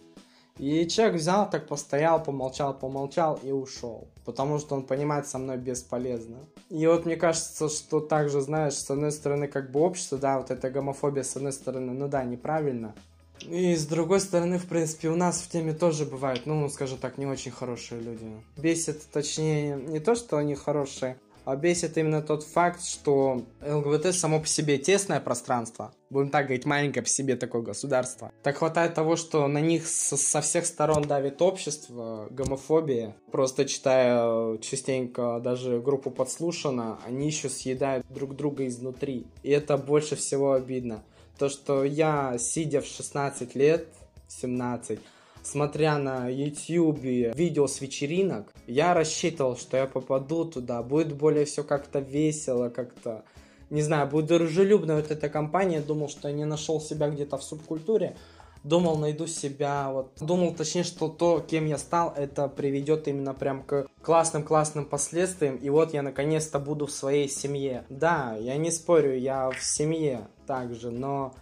И 0.57 0.88
человек 0.88 1.15
взял, 1.15 1.49
так 1.49 1.67
постоял, 1.67 2.21
помолчал, 2.21 2.77
помолчал 2.77 3.39
и 3.41 3.51
ушел. 3.51 4.07
Потому 4.26 4.57
что 4.57 4.76
он 4.76 4.84
понимает, 4.84 5.28
со 5.28 5.38
мной 5.38 5.57
бесполезно. 5.57 6.38
И 6.69 6.88
вот 6.88 7.05
мне 7.05 7.15
кажется, 7.15 7.69
что 7.69 7.99
также, 7.99 8.41
знаешь, 8.41 8.73
с 8.73 8.89
одной 8.89 9.11
стороны, 9.11 9.47
как 9.47 9.71
бы 9.71 9.80
общество, 9.82 10.17
да, 10.17 10.39
вот 10.39 10.49
эта 10.51 10.69
гомофобия, 10.71 11.23
с 11.23 11.36
одной 11.36 11.53
стороны, 11.53 11.93
ну 11.93 12.07
да, 12.07 12.23
неправильно. 12.23 12.95
И 13.41 13.76
с 13.76 13.86
другой 13.86 14.21
стороны, 14.21 14.57
в 14.57 14.65
принципе, 14.65 15.09
у 15.09 15.15
нас 15.15 15.41
в 15.41 15.49
теме 15.49 15.73
тоже 15.73 16.05
бывают, 16.05 16.45
ну, 16.45 16.67
скажем 16.69 16.97
так, 16.97 17.17
не 17.17 17.28
очень 17.28 17.51
хорошие 17.51 18.01
люди. 18.01 18.26
Бесит, 18.57 19.03
точнее, 19.11 19.76
не 19.76 19.99
то, 19.99 20.15
что 20.15 20.38
они 20.38 20.55
хорошие, 20.55 21.17
а 21.45 21.55
бесит 21.55 21.97
именно 21.97 22.21
тот 22.21 22.43
факт, 22.43 22.83
что 22.83 23.45
ЛГБТ 23.61 24.13
само 24.13 24.39
по 24.39 24.47
себе 24.47 24.77
тесное 24.77 25.19
пространство, 25.19 25.93
будем 26.09 26.29
так 26.29 26.45
говорить, 26.45 26.65
маленькое 26.65 27.03
по 27.03 27.09
себе 27.09 27.35
такое 27.35 27.61
государство. 27.61 28.31
Так 28.43 28.57
хватает 28.57 28.95
того, 28.95 29.15
что 29.15 29.47
на 29.47 29.61
них 29.61 29.87
со, 29.87 30.41
всех 30.41 30.65
сторон 30.65 31.03
давит 31.03 31.41
общество, 31.41 32.27
гомофобия. 32.31 33.15
Просто 33.31 33.65
читая 33.65 34.57
частенько 34.57 35.39
даже 35.39 35.79
группу 35.79 36.11
подслушано, 36.11 36.99
они 37.05 37.27
еще 37.27 37.49
съедают 37.49 38.05
друг 38.09 38.35
друга 38.35 38.65
изнутри. 38.67 39.27
И 39.43 39.51
это 39.51 39.77
больше 39.77 40.15
всего 40.15 40.53
обидно. 40.53 41.03
То, 41.37 41.49
что 41.49 41.83
я, 41.83 42.37
сидя 42.39 42.81
в 42.81 42.85
16 42.85 43.55
лет, 43.55 43.87
17, 44.27 44.99
смотря 45.45 45.97
на 45.97 46.27
YouTube 46.27 46.99
видео 47.01 47.67
с 47.67 47.79
вечеринок, 47.79 48.51
я 48.67 48.93
рассчитывал, 48.93 49.55
что 49.55 49.77
я 49.77 49.85
попаду 49.85 50.45
туда, 50.45 50.81
будет 50.81 51.13
более 51.13 51.45
все 51.45 51.63
как-то 51.63 51.99
весело, 51.99 52.69
как-то, 52.69 53.23
не 53.69 53.81
знаю, 53.81 54.07
будет 54.07 54.25
дружелюбно. 54.25 54.95
Вот 54.95 55.11
эта 55.11 55.29
компания, 55.29 55.81
думал, 55.81 56.09
что 56.09 56.27
я 56.27 56.33
не 56.33 56.45
нашел 56.45 56.81
себя 56.81 57.09
где-то 57.09 57.37
в 57.37 57.43
субкультуре, 57.43 58.17
думал, 58.63 58.97
найду 58.97 59.27
себя, 59.27 59.91
вот, 59.91 60.11
думал, 60.19 60.55
точнее, 60.55 60.83
что 60.83 61.07
то, 61.07 61.39
кем 61.39 61.67
я 61.67 61.77
стал, 61.77 62.13
это 62.17 62.47
приведет 62.47 63.07
именно 63.07 63.35
прям 63.35 63.61
к 63.61 63.85
классным-классным 64.01 64.85
последствиям, 64.85 65.57
и 65.57 65.69
вот 65.69 65.93
я 65.93 66.01
наконец-то 66.01 66.57
буду 66.57 66.87
в 66.87 66.91
своей 66.91 67.29
семье. 67.29 67.85
Да, 67.89 68.35
я 68.39 68.57
не 68.57 68.71
спорю, 68.71 69.15
я 69.15 69.51
в 69.51 69.63
семье 69.63 70.27
также, 70.47 70.89
но 70.89 71.35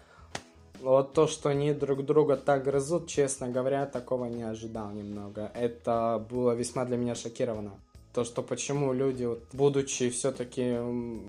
вот 0.82 1.14
то, 1.14 1.28
что 1.28 1.50
они 1.50 1.74
друг 1.74 2.06
друга 2.06 2.36
так 2.38 2.64
грызут, 2.64 3.08
честно 3.08 3.50
говоря, 3.50 3.86
такого 3.86 4.26
не 4.26 4.44
ожидал 4.44 4.92
немного. 4.92 5.52
Это 5.54 6.26
было 6.30 6.52
весьма 6.52 6.86
для 6.86 6.98
меня 6.98 7.16
шокировано. 7.16 7.72
То, 8.14 8.24
что 8.24 8.44
почему 8.44 8.94
люди, 8.94 9.24
вот, 9.24 9.44
будучи 9.54 10.10
все-таки 10.10 10.78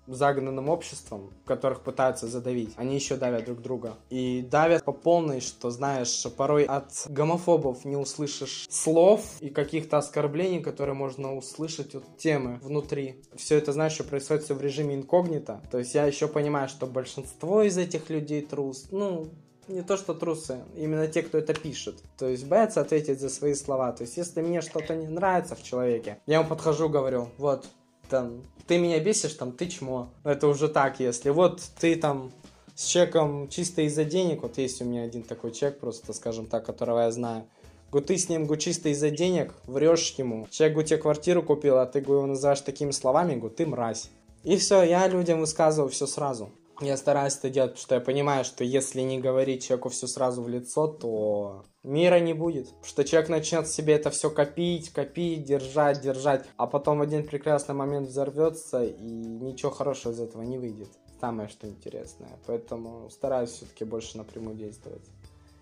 загнанным 0.05 0.69
обществом, 0.69 1.31
которых 1.45 1.81
пытаются 1.81 2.27
задавить, 2.27 2.73
они 2.75 2.95
еще 2.95 3.15
давят 3.15 3.45
друг 3.45 3.61
друга. 3.61 3.95
И 4.09 4.45
давят 4.49 4.85
по 4.85 4.91
полной, 4.91 5.41
что, 5.41 5.71
знаешь, 5.71 6.25
порой 6.37 6.65
от 6.65 7.07
гомофобов 7.09 7.85
не 7.85 7.97
услышишь 7.97 8.67
слов 8.69 9.21
и 9.39 9.49
каких-то 9.49 9.97
оскорблений, 9.97 10.61
которые 10.61 10.95
можно 10.95 11.35
услышать 11.35 11.95
от 11.95 12.17
темы 12.17 12.59
внутри. 12.61 13.23
Все 13.35 13.57
это, 13.57 13.71
знаешь, 13.71 13.93
что 13.93 14.03
происходит 14.03 14.43
все 14.43 14.53
в 14.53 14.61
режиме 14.61 14.95
инкогнито. 14.95 15.61
То 15.71 15.79
есть 15.79 15.95
я 15.95 16.05
еще 16.05 16.27
понимаю, 16.27 16.69
что 16.69 16.85
большинство 16.85 17.63
из 17.63 17.77
этих 17.77 18.09
людей 18.09 18.41
трус. 18.41 18.87
Ну, 18.91 19.31
не 19.67 19.81
то 19.81 19.97
что 19.97 20.13
трусы, 20.13 20.59
именно 20.75 21.07
те, 21.07 21.21
кто 21.21 21.37
это 21.37 21.53
пишет. 21.53 21.95
То 22.17 22.27
есть 22.27 22.45
боятся 22.45 22.81
ответить 22.81 23.19
за 23.19 23.29
свои 23.29 23.53
слова. 23.53 23.91
То 23.91 24.03
есть 24.03 24.17
если 24.17 24.41
мне 24.41 24.61
что-то 24.61 24.95
не 24.95 25.07
нравится 25.07 25.55
в 25.55 25.63
человеке, 25.63 26.19
я 26.25 26.39
ему 26.39 26.47
подхожу, 26.47 26.89
говорю, 26.89 27.29
вот, 27.37 27.65
там, 28.09 28.43
ты 28.67 28.77
меня 28.77 28.99
бесишь, 28.99 29.33
там, 29.33 29.51
ты 29.51 29.67
чмо. 29.67 30.09
Это 30.23 30.47
уже 30.47 30.69
так, 30.69 30.99
если 30.99 31.29
вот 31.29 31.61
ты 31.79 31.95
там 31.95 32.31
с 32.75 32.85
чеком 32.85 33.47
чисто 33.49 33.81
из-за 33.83 34.03
денег, 34.03 34.43
вот 34.43 34.57
есть 34.57 34.81
у 34.81 34.85
меня 34.85 35.03
один 35.03 35.23
такой 35.23 35.51
чек, 35.51 35.79
просто, 35.79 36.13
скажем 36.13 36.45
так, 36.45 36.65
которого 36.65 37.01
я 37.01 37.11
знаю, 37.11 37.45
Говорю, 37.91 38.07
ты 38.07 38.17
с 38.17 38.27
ним 38.27 38.45
говорю, 38.45 38.59
чисто 38.59 38.89
из-за 38.89 39.09
денег 39.09 39.53
врешь 39.67 40.13
ему. 40.17 40.47
Человек 40.49 40.73
говорю, 40.73 40.87
тебе 40.89 40.97
квартиру 40.97 41.43
купил, 41.43 41.77
а 41.77 41.85
ты 41.85 42.01
говорю, 42.01 42.25
называешь 42.25 42.59
такими 42.59 42.91
словами, 42.91 43.35
говорю, 43.35 43.55
ты 43.55 43.65
мразь. 43.65 44.09
И 44.43 44.57
все, 44.57 44.83
я 44.83 45.07
людям 45.07 45.39
высказываю 45.39 45.89
все 45.89 46.05
сразу. 46.05 46.51
Я 46.81 46.97
стараюсь 46.97 47.37
это 47.37 47.49
делать, 47.49 47.71
потому 47.71 47.83
что 47.83 47.95
я 47.95 48.01
понимаю, 48.01 48.43
что 48.43 48.63
если 48.63 49.01
не 49.01 49.19
говорить 49.19 49.65
человеку 49.65 49.89
все 49.89 50.07
сразу 50.07 50.41
в 50.41 50.49
лицо, 50.49 50.87
то 50.87 51.65
мира 51.83 52.19
не 52.19 52.33
будет. 52.33 52.67
Потому 52.67 52.85
что 52.85 53.03
человек 53.05 53.29
начнет 53.29 53.67
себе 53.67 53.93
это 53.93 54.09
все 54.09 54.29
копить, 54.29 54.89
копить, 54.89 55.43
держать, 55.43 56.01
держать, 56.01 56.45
а 56.57 56.67
потом 56.67 56.99
в 56.99 57.01
один 57.01 57.25
прекрасный 57.25 57.75
момент 57.75 58.09
взорвется, 58.09 58.83
и 58.83 59.01
ничего 59.01 59.71
хорошего 59.71 60.11
из 60.11 60.19
этого 60.19 60.41
не 60.41 60.57
выйдет. 60.57 60.89
Самое 61.21 61.47
что 61.47 61.67
интересное. 61.67 62.37
Поэтому 62.45 63.09
стараюсь 63.09 63.51
все-таки 63.51 63.85
больше 63.85 64.17
напрямую 64.17 64.57
действовать 64.57 65.05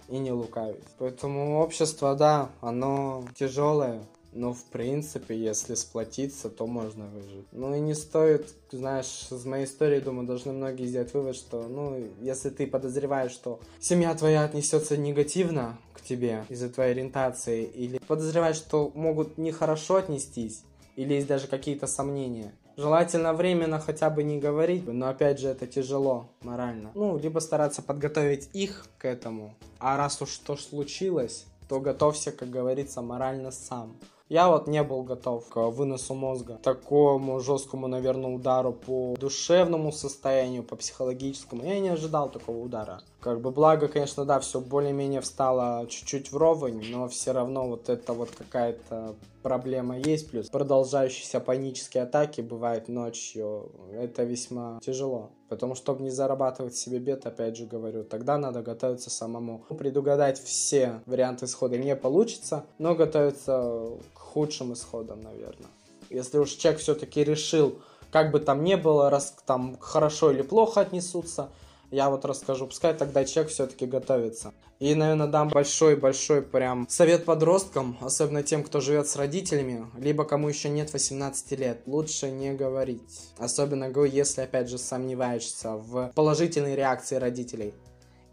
и 0.09 0.18
не 0.18 0.32
лукавить. 0.32 0.84
Поэтому 0.97 1.59
общество, 1.59 2.16
да, 2.16 2.49
оно 2.59 3.26
тяжелое, 3.36 4.03
но, 4.36 4.54
в 4.54 4.64
принципе, 4.66 5.38
если 5.38 5.76
сплотиться, 5.76 6.50
то 6.50 6.68
можно 6.68 7.06
выжить. 7.08 7.46
Ну 7.52 7.76
и 7.76 7.80
не 7.80 7.94
стоит, 7.94 8.54
знаешь, 8.72 9.28
из 9.32 9.46
моей 9.46 9.66
истории, 9.66 10.00
думаю, 10.00 10.28
должны 10.28 10.54
многие 10.54 10.86
сделать 10.86 11.14
вывод, 11.14 11.36
что, 11.36 11.68
ну, 11.68 12.08
если 12.22 12.50
ты 12.50 12.68
подозреваешь, 12.68 13.32
что 13.32 13.60
семья 13.80 14.14
твоя 14.16 14.44
отнесется 14.44 14.98
негативно 14.98 15.78
к 15.94 16.02
тебе 16.02 16.46
из-за 16.50 16.70
твоей 16.70 16.92
ориентации, 16.92 17.64
или 17.64 18.00
подозреваешь, 18.08 18.58
что 18.58 18.92
могут 18.96 19.38
нехорошо 19.38 19.96
отнестись, 19.96 20.64
или 20.96 21.14
есть 21.14 21.28
даже 21.28 21.48
какие-то 21.48 21.88
сомнения, 21.88 22.54
Желательно 22.76 23.34
временно 23.34 23.80
хотя 23.80 24.10
бы 24.10 24.24
не 24.24 24.40
говорить, 24.40 24.88
но 24.88 25.10
опять 25.10 25.40
же 25.40 25.48
это 25.48 25.68
тяжело 25.68 26.30
морально. 26.42 26.92
Ну, 26.96 27.20
либо 27.20 27.38
стараться 27.38 27.84
подготовить 27.84 28.50
их 28.54 28.88
к 28.98 29.06
этому. 29.06 29.54
А 29.78 29.96
раз 29.96 30.20
уж 30.24 30.30
что 30.30 30.56
случилось, 30.56 31.46
то 31.70 31.80
готовься, 31.80 32.32
как 32.32 32.50
говорится, 32.50 33.02
морально 33.02 33.52
сам. 33.52 33.96
Я 34.30 34.48
вот 34.48 34.68
не 34.68 34.82
был 34.84 35.04
готов 35.04 35.48
к 35.50 35.70
выносу 35.70 36.14
мозга, 36.14 36.58
такому 36.64 37.40
жесткому, 37.42 37.88
наверное, 37.88 38.32
удару 38.32 38.72
по 38.72 39.16
душевному 39.20 39.92
состоянию, 39.92 40.64
по 40.64 40.76
психологическому. 40.78 41.64
Я 41.64 41.80
не 41.80 41.90
ожидал 41.90 42.30
такого 42.30 42.58
удара. 42.58 43.02
Как 43.24 43.40
бы 43.40 43.52
благо, 43.52 43.88
конечно, 43.88 44.26
да, 44.26 44.42
все 44.42 44.60
более-менее 44.60 45.22
встало 45.22 45.88
чуть-чуть 45.88 46.34
вровень, 46.34 46.84
но 46.92 47.08
все 47.08 47.32
равно 47.32 47.70
вот 47.70 47.88
это 47.88 48.12
вот 48.12 48.32
какая-то 48.32 49.16
проблема 49.42 49.98
есть. 49.98 50.30
Плюс 50.30 50.50
продолжающиеся 50.50 51.40
панические 51.40 52.04
атаки 52.04 52.42
бывают 52.42 52.90
ночью. 52.90 53.72
Это 53.94 54.24
весьма 54.24 54.78
тяжело. 54.84 55.32
Потому 55.48 55.76
что, 55.76 55.84
чтобы 55.84 56.04
не 56.04 56.10
зарабатывать 56.10 56.76
себе 56.76 57.00
бед, 57.00 57.26
опять 57.26 57.56
же 57.56 57.66
говорю, 57.66 58.04
тогда 58.04 58.38
надо 58.38 58.62
готовиться 58.62 59.10
самому. 59.10 59.64
Предугадать 59.70 60.42
все 60.42 61.02
варианты 61.06 61.46
исхода 61.46 61.78
не 61.78 61.96
получится, 61.96 62.66
но 62.78 62.94
готовиться 62.94 63.92
к 64.14 64.20
худшим 64.20 64.74
исходам, 64.74 65.22
наверное. 65.22 65.70
Если 66.10 66.40
уж 66.40 66.52
человек 66.52 66.82
все-таки 66.82 67.24
решил, 67.24 67.80
как 68.12 68.32
бы 68.32 68.42
там 68.42 68.66
ни 68.66 68.76
было, 68.76 69.10
раз 69.10 69.34
там 69.46 69.78
хорошо 69.80 70.32
или 70.32 70.42
плохо 70.42 70.82
отнесутся, 70.82 71.50
я 71.94 72.10
вот 72.10 72.26
расскажу. 72.26 72.66
Пускай 72.68 72.94
тогда 72.96 73.24
человек 73.24 73.52
все-таки 73.52 73.86
готовится. 73.86 74.52
И, 74.80 74.96
наверное, 74.96 75.28
дам 75.28 75.50
большой-большой 75.50 76.41
прям 76.41 76.88
совет 76.89 77.24
подросткам, 77.24 77.98
особенно 78.02 78.41
тем, 78.41 78.64
кто 78.64 78.82
живет 78.82 79.08
с 79.08 79.16
родителями, 79.16 79.86
либо 79.98 80.26
кому 80.26 80.50
еще 80.50 80.70
нет 80.70 80.91
18 80.91 81.52
лет. 81.52 81.82
Лучше 81.86 82.32
не 82.32 82.54
говорить. 82.54 83.30
Особенно, 83.38 83.91
если, 84.06 84.41
опять 84.41 84.70
же, 84.70 84.80
сомневаешься 84.80 85.74
в 85.74 86.12
положительной 86.16 86.76
реакции 86.76 87.18
родителей 87.18 87.74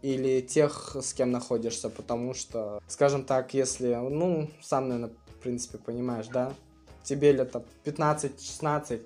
или 0.01 0.41
тех, 0.41 0.97
с 0.99 1.13
кем 1.13 1.29
находишься, 1.29 1.89
потому 1.89 2.33
что, 2.33 2.81
скажем 2.87 3.23
так, 3.23 3.53
если, 3.53 3.93
ну, 3.93 4.49
сам, 4.63 4.89
наверное, 4.89 5.13
в 5.27 5.43
принципе, 5.43 5.77
понимаешь, 5.77 6.27
да, 6.27 6.53
тебе 7.03 7.31
лет 7.31 7.53
15-16, 7.85 9.01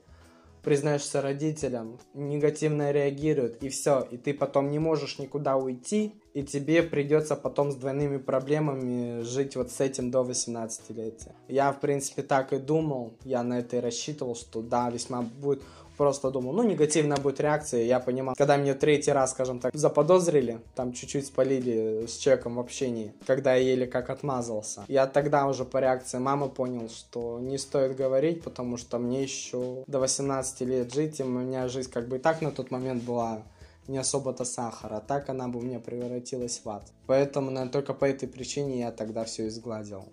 признаешься 0.66 1.22
родителям, 1.22 2.00
негативно 2.16 2.92
реагируют, 2.92 3.64
и 3.64 3.70
все, 3.70 4.06
и 4.12 4.18
ты 4.18 4.34
потом 4.34 4.72
не 4.72 4.80
можешь 4.80 5.20
никуда 5.20 5.58
уйти, 5.58 6.16
и 6.34 6.44
тебе 6.44 6.82
придется 6.82 7.36
потом 7.36 7.72
с 7.72 7.76
двойными 7.76 8.18
проблемами 8.18 9.22
жить 9.22 9.56
вот 9.56 9.72
с 9.72 9.80
этим 9.80 10.10
до 10.10 10.24
18-летия. 10.24 11.34
Я, 11.48 11.72
в 11.72 11.80
принципе, 11.80 12.24
так 12.24 12.52
и 12.52 12.58
думал, 12.58 13.14
я 13.24 13.44
на 13.44 13.60
это 13.60 13.78
и 13.78 13.80
рассчитывал, 13.80 14.36
что 14.36 14.62
да, 14.62 14.90
весьма 14.90 15.22
будет 15.22 15.62
просто 15.98 16.32
думал, 16.32 16.54
ну, 16.54 16.64
негативная 16.64 17.18
будет 17.18 17.40
реакция, 17.40 17.84
я 17.84 18.00
понимал. 18.00 18.36
Когда 18.36 18.58
мне 18.58 18.74
третий 18.74 19.12
раз, 19.12 19.32
скажем 19.32 19.60
так, 19.60 19.74
заподозрили, 19.74 20.60
там 20.76 20.94
чуть-чуть 20.94 21.28
спалили 21.28 22.06
с 22.08 22.18
человеком 22.18 22.56
в 22.56 22.60
общении, 22.60 23.14
когда 23.26 23.56
я 23.56 23.72
еле 23.72 23.88
как 23.88 24.10
отмазался. 24.10 24.86
Я 24.88 25.08
тогда 25.08 25.48
уже 25.48 25.66
по 25.66 25.78
реакции 25.78 26.18
мамы 26.18 26.50
понял, 26.50 26.90
что 26.90 27.40
не 27.40 27.58
стоит 27.58 27.96
говорить, 27.96 28.44
потому 28.44 28.78
что 28.78 29.00
мне 29.00 29.24
еще 29.24 29.84
до 29.88 30.00
18 30.00 30.62
лет 30.62 30.94
жить, 30.94 31.20
и 31.20 31.24
у 31.24 31.28
меня 31.28 31.68
жизнь 31.68 31.92
как 31.92 32.08
бы 32.08 32.18
и 32.18 32.20
так 32.20 32.42
на 32.42 32.52
тот 32.52 32.72
момент 32.72 33.04
была 33.04 33.44
не 33.88 33.98
особо-то 33.98 34.46
сахара, 34.46 35.00
так 35.00 35.30
она 35.30 35.48
бы 35.48 35.60
у 35.60 35.62
меня 35.62 35.80
превратилась 35.80 36.62
в 36.64 36.70
ад. 36.70 36.84
Поэтому, 37.06 37.52
наверное, 37.52 37.72
только 37.72 37.94
по 37.94 38.06
этой 38.06 38.28
причине 38.28 38.80
я 38.80 38.92
тогда 38.92 39.24
все 39.26 39.48
изгладил. 39.48 40.06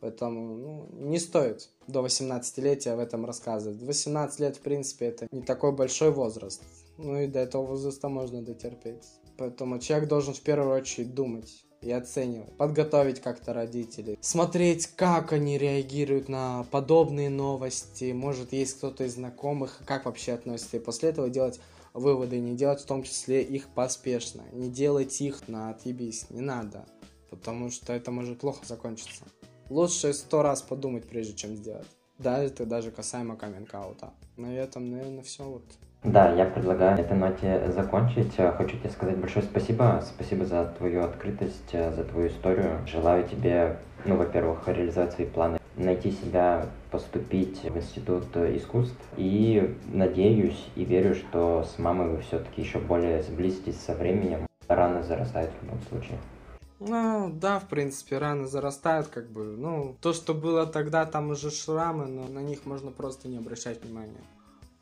Поэтому 0.00 0.56
ну, 0.56 0.88
не 0.92 1.18
стоит 1.18 1.70
до 1.86 2.04
18-летия 2.04 2.96
в 2.96 3.00
этом 3.00 3.24
рассказывать. 3.24 3.82
18 3.82 4.40
лет, 4.40 4.56
в 4.56 4.60
принципе, 4.60 5.06
это 5.06 5.26
не 5.30 5.42
такой 5.42 5.72
большой 5.72 6.10
возраст. 6.10 6.62
Ну 6.98 7.18
и 7.18 7.26
до 7.26 7.40
этого 7.40 7.64
возраста 7.64 8.08
можно 8.08 8.42
дотерпеть. 8.42 9.04
Поэтому 9.38 9.78
человек 9.78 10.08
должен 10.08 10.34
в 10.34 10.40
первую 10.40 10.74
очередь 10.74 11.14
думать 11.14 11.66
и 11.82 11.92
оценивать, 11.92 12.56
подготовить 12.56 13.20
как-то 13.20 13.52
родителей, 13.52 14.18
смотреть, 14.20 14.86
как 14.88 15.32
они 15.32 15.58
реагируют 15.58 16.28
на 16.28 16.64
подобные 16.70 17.28
новости, 17.28 18.12
может 18.12 18.52
есть 18.52 18.78
кто-то 18.78 19.04
из 19.04 19.14
знакомых, 19.14 19.80
как 19.86 20.06
вообще 20.06 20.32
относится, 20.32 20.78
и 20.78 20.80
после 20.80 21.10
этого 21.10 21.28
делать 21.28 21.60
выводы, 21.92 22.38
не 22.38 22.56
делать 22.56 22.80
в 22.80 22.86
том 22.86 23.02
числе 23.02 23.42
их 23.42 23.68
поспешно, 23.68 24.42
не 24.52 24.68
делать 24.68 25.20
их 25.20 25.48
на 25.48 25.70
отъебись, 25.70 26.28
не 26.30 26.40
надо, 26.40 26.86
потому 27.30 27.70
что 27.70 27.92
это 27.92 28.10
может 28.10 28.40
плохо 28.40 28.64
закончиться. 28.66 29.24
Лучше 29.68 30.12
сто 30.12 30.42
раз 30.42 30.62
подумать, 30.62 31.08
прежде 31.08 31.34
чем 31.34 31.54
сделать. 31.54 31.86
Да, 32.18 32.38
это 32.38 32.64
даже 32.64 32.90
касаемо 32.90 33.36
каминг-аута. 33.36 34.10
На 34.36 34.54
этом, 34.54 34.90
наверное, 34.90 35.22
все 35.22 35.44
вот. 35.44 35.64
Да, 36.04 36.32
я 36.32 36.44
предлагаю 36.44 36.96
на 36.96 37.00
этой 37.00 37.16
ноте 37.16 37.72
закончить. 37.72 38.36
Хочу 38.36 38.78
тебе 38.78 38.90
сказать 38.90 39.18
большое 39.18 39.44
спасибо. 39.44 40.02
Спасибо 40.06 40.44
за 40.44 40.72
твою 40.78 41.02
открытость, 41.02 41.72
за 41.72 42.04
твою 42.04 42.28
историю. 42.28 42.86
Желаю 42.86 43.26
тебе, 43.26 43.78
ну, 44.04 44.16
во-первых, 44.16 44.68
реализации 44.68 45.24
плана 45.24 45.58
найти 45.76 46.12
себя, 46.12 46.66
поступить 46.90 47.60
в 47.62 47.76
институт 47.76 48.34
искусств. 48.36 48.96
И 49.16 49.76
надеюсь 49.92 50.64
и 50.74 50.84
верю, 50.84 51.14
что 51.14 51.64
с 51.64 51.78
мамой 51.78 52.08
вы 52.08 52.22
все-таки 52.22 52.62
еще 52.62 52.78
более 52.78 53.22
сблизитесь 53.22 53.80
со 53.80 53.94
временем. 53.94 54.46
Рано 54.68 55.02
зарастает 55.02 55.50
в 55.50 55.64
любом 55.64 55.80
случае. 55.90 56.18
Ну, 56.78 57.32
да, 57.32 57.58
в 57.58 57.68
принципе, 57.68 58.18
раны 58.18 58.46
зарастают, 58.46 59.08
как 59.08 59.30
бы. 59.30 59.44
Ну, 59.56 59.96
то, 60.00 60.12
что 60.12 60.34
было 60.34 60.66
тогда, 60.66 61.06
там 61.06 61.30
уже 61.30 61.50
шрамы, 61.50 62.06
но 62.06 62.28
на 62.28 62.40
них 62.40 62.66
можно 62.66 62.90
просто 62.90 63.28
не 63.28 63.38
обращать 63.38 63.82
внимания. 63.82 64.24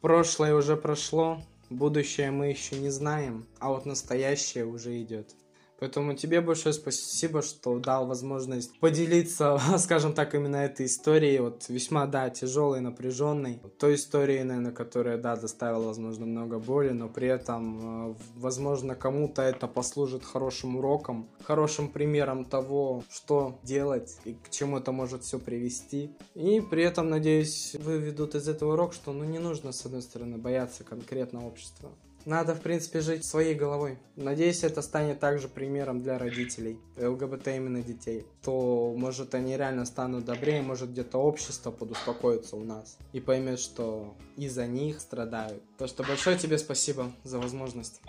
Прошлое 0.01 0.55
уже 0.55 0.77
прошло, 0.77 1.41
будущее 1.71 2.31
мы 2.31 2.49
еще 2.49 2.77
не 2.79 2.91
знаем, 2.91 3.47
а 3.61 3.71
вот 3.71 3.87
настоящее 3.87 4.67
уже 4.67 5.01
идет. 5.01 5.35
Поэтому 5.81 6.15
тебе 6.15 6.41
большое 6.41 6.73
спасибо, 6.73 7.43
что 7.43 7.79
дал 7.79 8.07
возможность 8.07 8.79
поделиться, 8.81 9.61
скажем 9.79 10.13
так, 10.13 10.35
именно 10.35 10.57
этой 10.57 10.87
историей, 10.87 11.41
вот 11.41 11.69
весьма, 11.69 12.07
да, 12.07 12.31
тяжелой, 12.31 12.81
напряженной. 12.81 13.61
Той 13.79 13.97
историей, 13.97 14.45
наверное, 14.45 14.73
которая, 14.73 15.19
да, 15.19 15.37
доставила, 15.37 15.87
возможно, 15.89 16.27
много 16.27 16.59
боли, 16.59 16.91
но 16.91 17.09
при 17.09 17.29
этом, 17.29 18.13
э, 18.13 18.15
возможно, 18.37 18.95
кому-то 18.95 19.43
это 19.43 19.67
послужит 19.67 20.25
хорошим 20.25 20.77
уроком, 20.77 21.29
хорошим 21.43 21.89
примером 21.89 22.45
того, 22.45 23.03
что 23.11 23.59
делать 23.63 24.17
и 24.25 24.35
к 24.35 24.51
чему 24.51 24.79
это 24.79 24.93
может 24.93 25.25
все 25.25 25.39
привести. 25.39 26.11
И 26.35 26.61
при 26.61 26.85
этом, 26.85 27.11
надеюсь, 27.11 27.75
выведут 27.79 28.35
из 28.35 28.49
этого 28.49 28.75
урок, 28.75 28.95
что, 28.95 29.13
ну, 29.13 29.25
не 29.25 29.39
нужно, 29.39 29.73
с 29.73 29.85
одной 29.85 30.03
стороны, 30.03 30.39
бояться 30.39 30.85
конкретно 30.85 31.47
общества. 31.47 31.91
Надо, 32.27 32.55
в 32.55 32.61
принципе, 32.63 33.01
жить 33.01 33.25
своей 33.25 33.55
головой. 33.55 33.99
Надеюсь, 34.17 34.65
это 34.65 34.81
станет 34.81 35.21
также 35.21 35.47
примером 35.47 36.03
для 36.03 36.19
родителей 36.19 36.79
ЛГБТ 36.97 37.49
именно 37.49 37.83
детей. 37.83 38.27
То, 38.43 38.95
может, 38.97 39.35
они 39.35 39.59
реально 39.59 39.85
станут 39.85 40.25
добрее, 40.25 40.63
может, 40.63 40.91
где-то 40.91 41.19
общество 41.19 41.71
подуспокоится 41.71 42.57
у 42.57 42.65
нас 42.65 42.97
и 43.13 43.21
поймет, 43.21 43.61
что 43.61 44.15
из-за 44.37 44.67
них 44.67 45.01
страдают. 45.01 45.63
То, 45.77 45.87
что 45.87 46.03
большое 46.03 46.39
тебе 46.39 46.57
спасибо 46.57 47.13
за 47.25 47.39
возможность. 47.39 48.01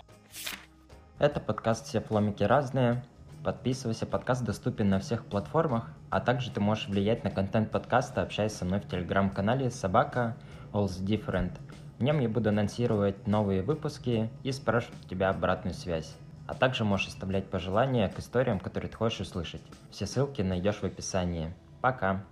Это 1.18 1.38
подкаст 1.38 1.86
«Все 1.88 2.00
фломики 2.00 2.42
разные». 2.42 3.04
Подписывайся, 3.44 4.06
подкаст 4.06 4.42
доступен 4.44 4.88
на 4.88 4.98
всех 4.98 5.26
платформах, 5.26 5.90
а 6.08 6.20
также 6.20 6.50
ты 6.50 6.60
можешь 6.60 6.88
влиять 6.88 7.22
на 7.22 7.30
контент 7.30 7.70
подкаста, 7.70 8.22
общаясь 8.22 8.52
со 8.52 8.64
мной 8.64 8.80
в 8.80 8.88
телеграм-канале 8.88 9.70
«Собака 9.70 10.36
All's 10.72 11.00
Different». 11.00 11.52
В 11.98 12.02
нем 12.02 12.20
я 12.20 12.28
буду 12.28 12.50
анонсировать 12.50 13.26
новые 13.26 13.62
выпуски 13.62 14.28
и 14.42 14.52
спрашивать 14.52 15.04
у 15.04 15.08
тебя 15.08 15.30
обратную 15.30 15.74
связь. 15.74 16.14
А 16.46 16.54
также 16.54 16.84
можешь 16.84 17.08
оставлять 17.08 17.48
пожелания 17.48 18.08
к 18.08 18.18
историям, 18.18 18.60
которые 18.60 18.90
ты 18.90 18.96
хочешь 18.96 19.20
услышать. 19.20 19.62
Все 19.90 20.06
ссылки 20.06 20.42
найдешь 20.42 20.76
в 20.76 20.84
описании. 20.84 21.52
Пока! 21.80 22.22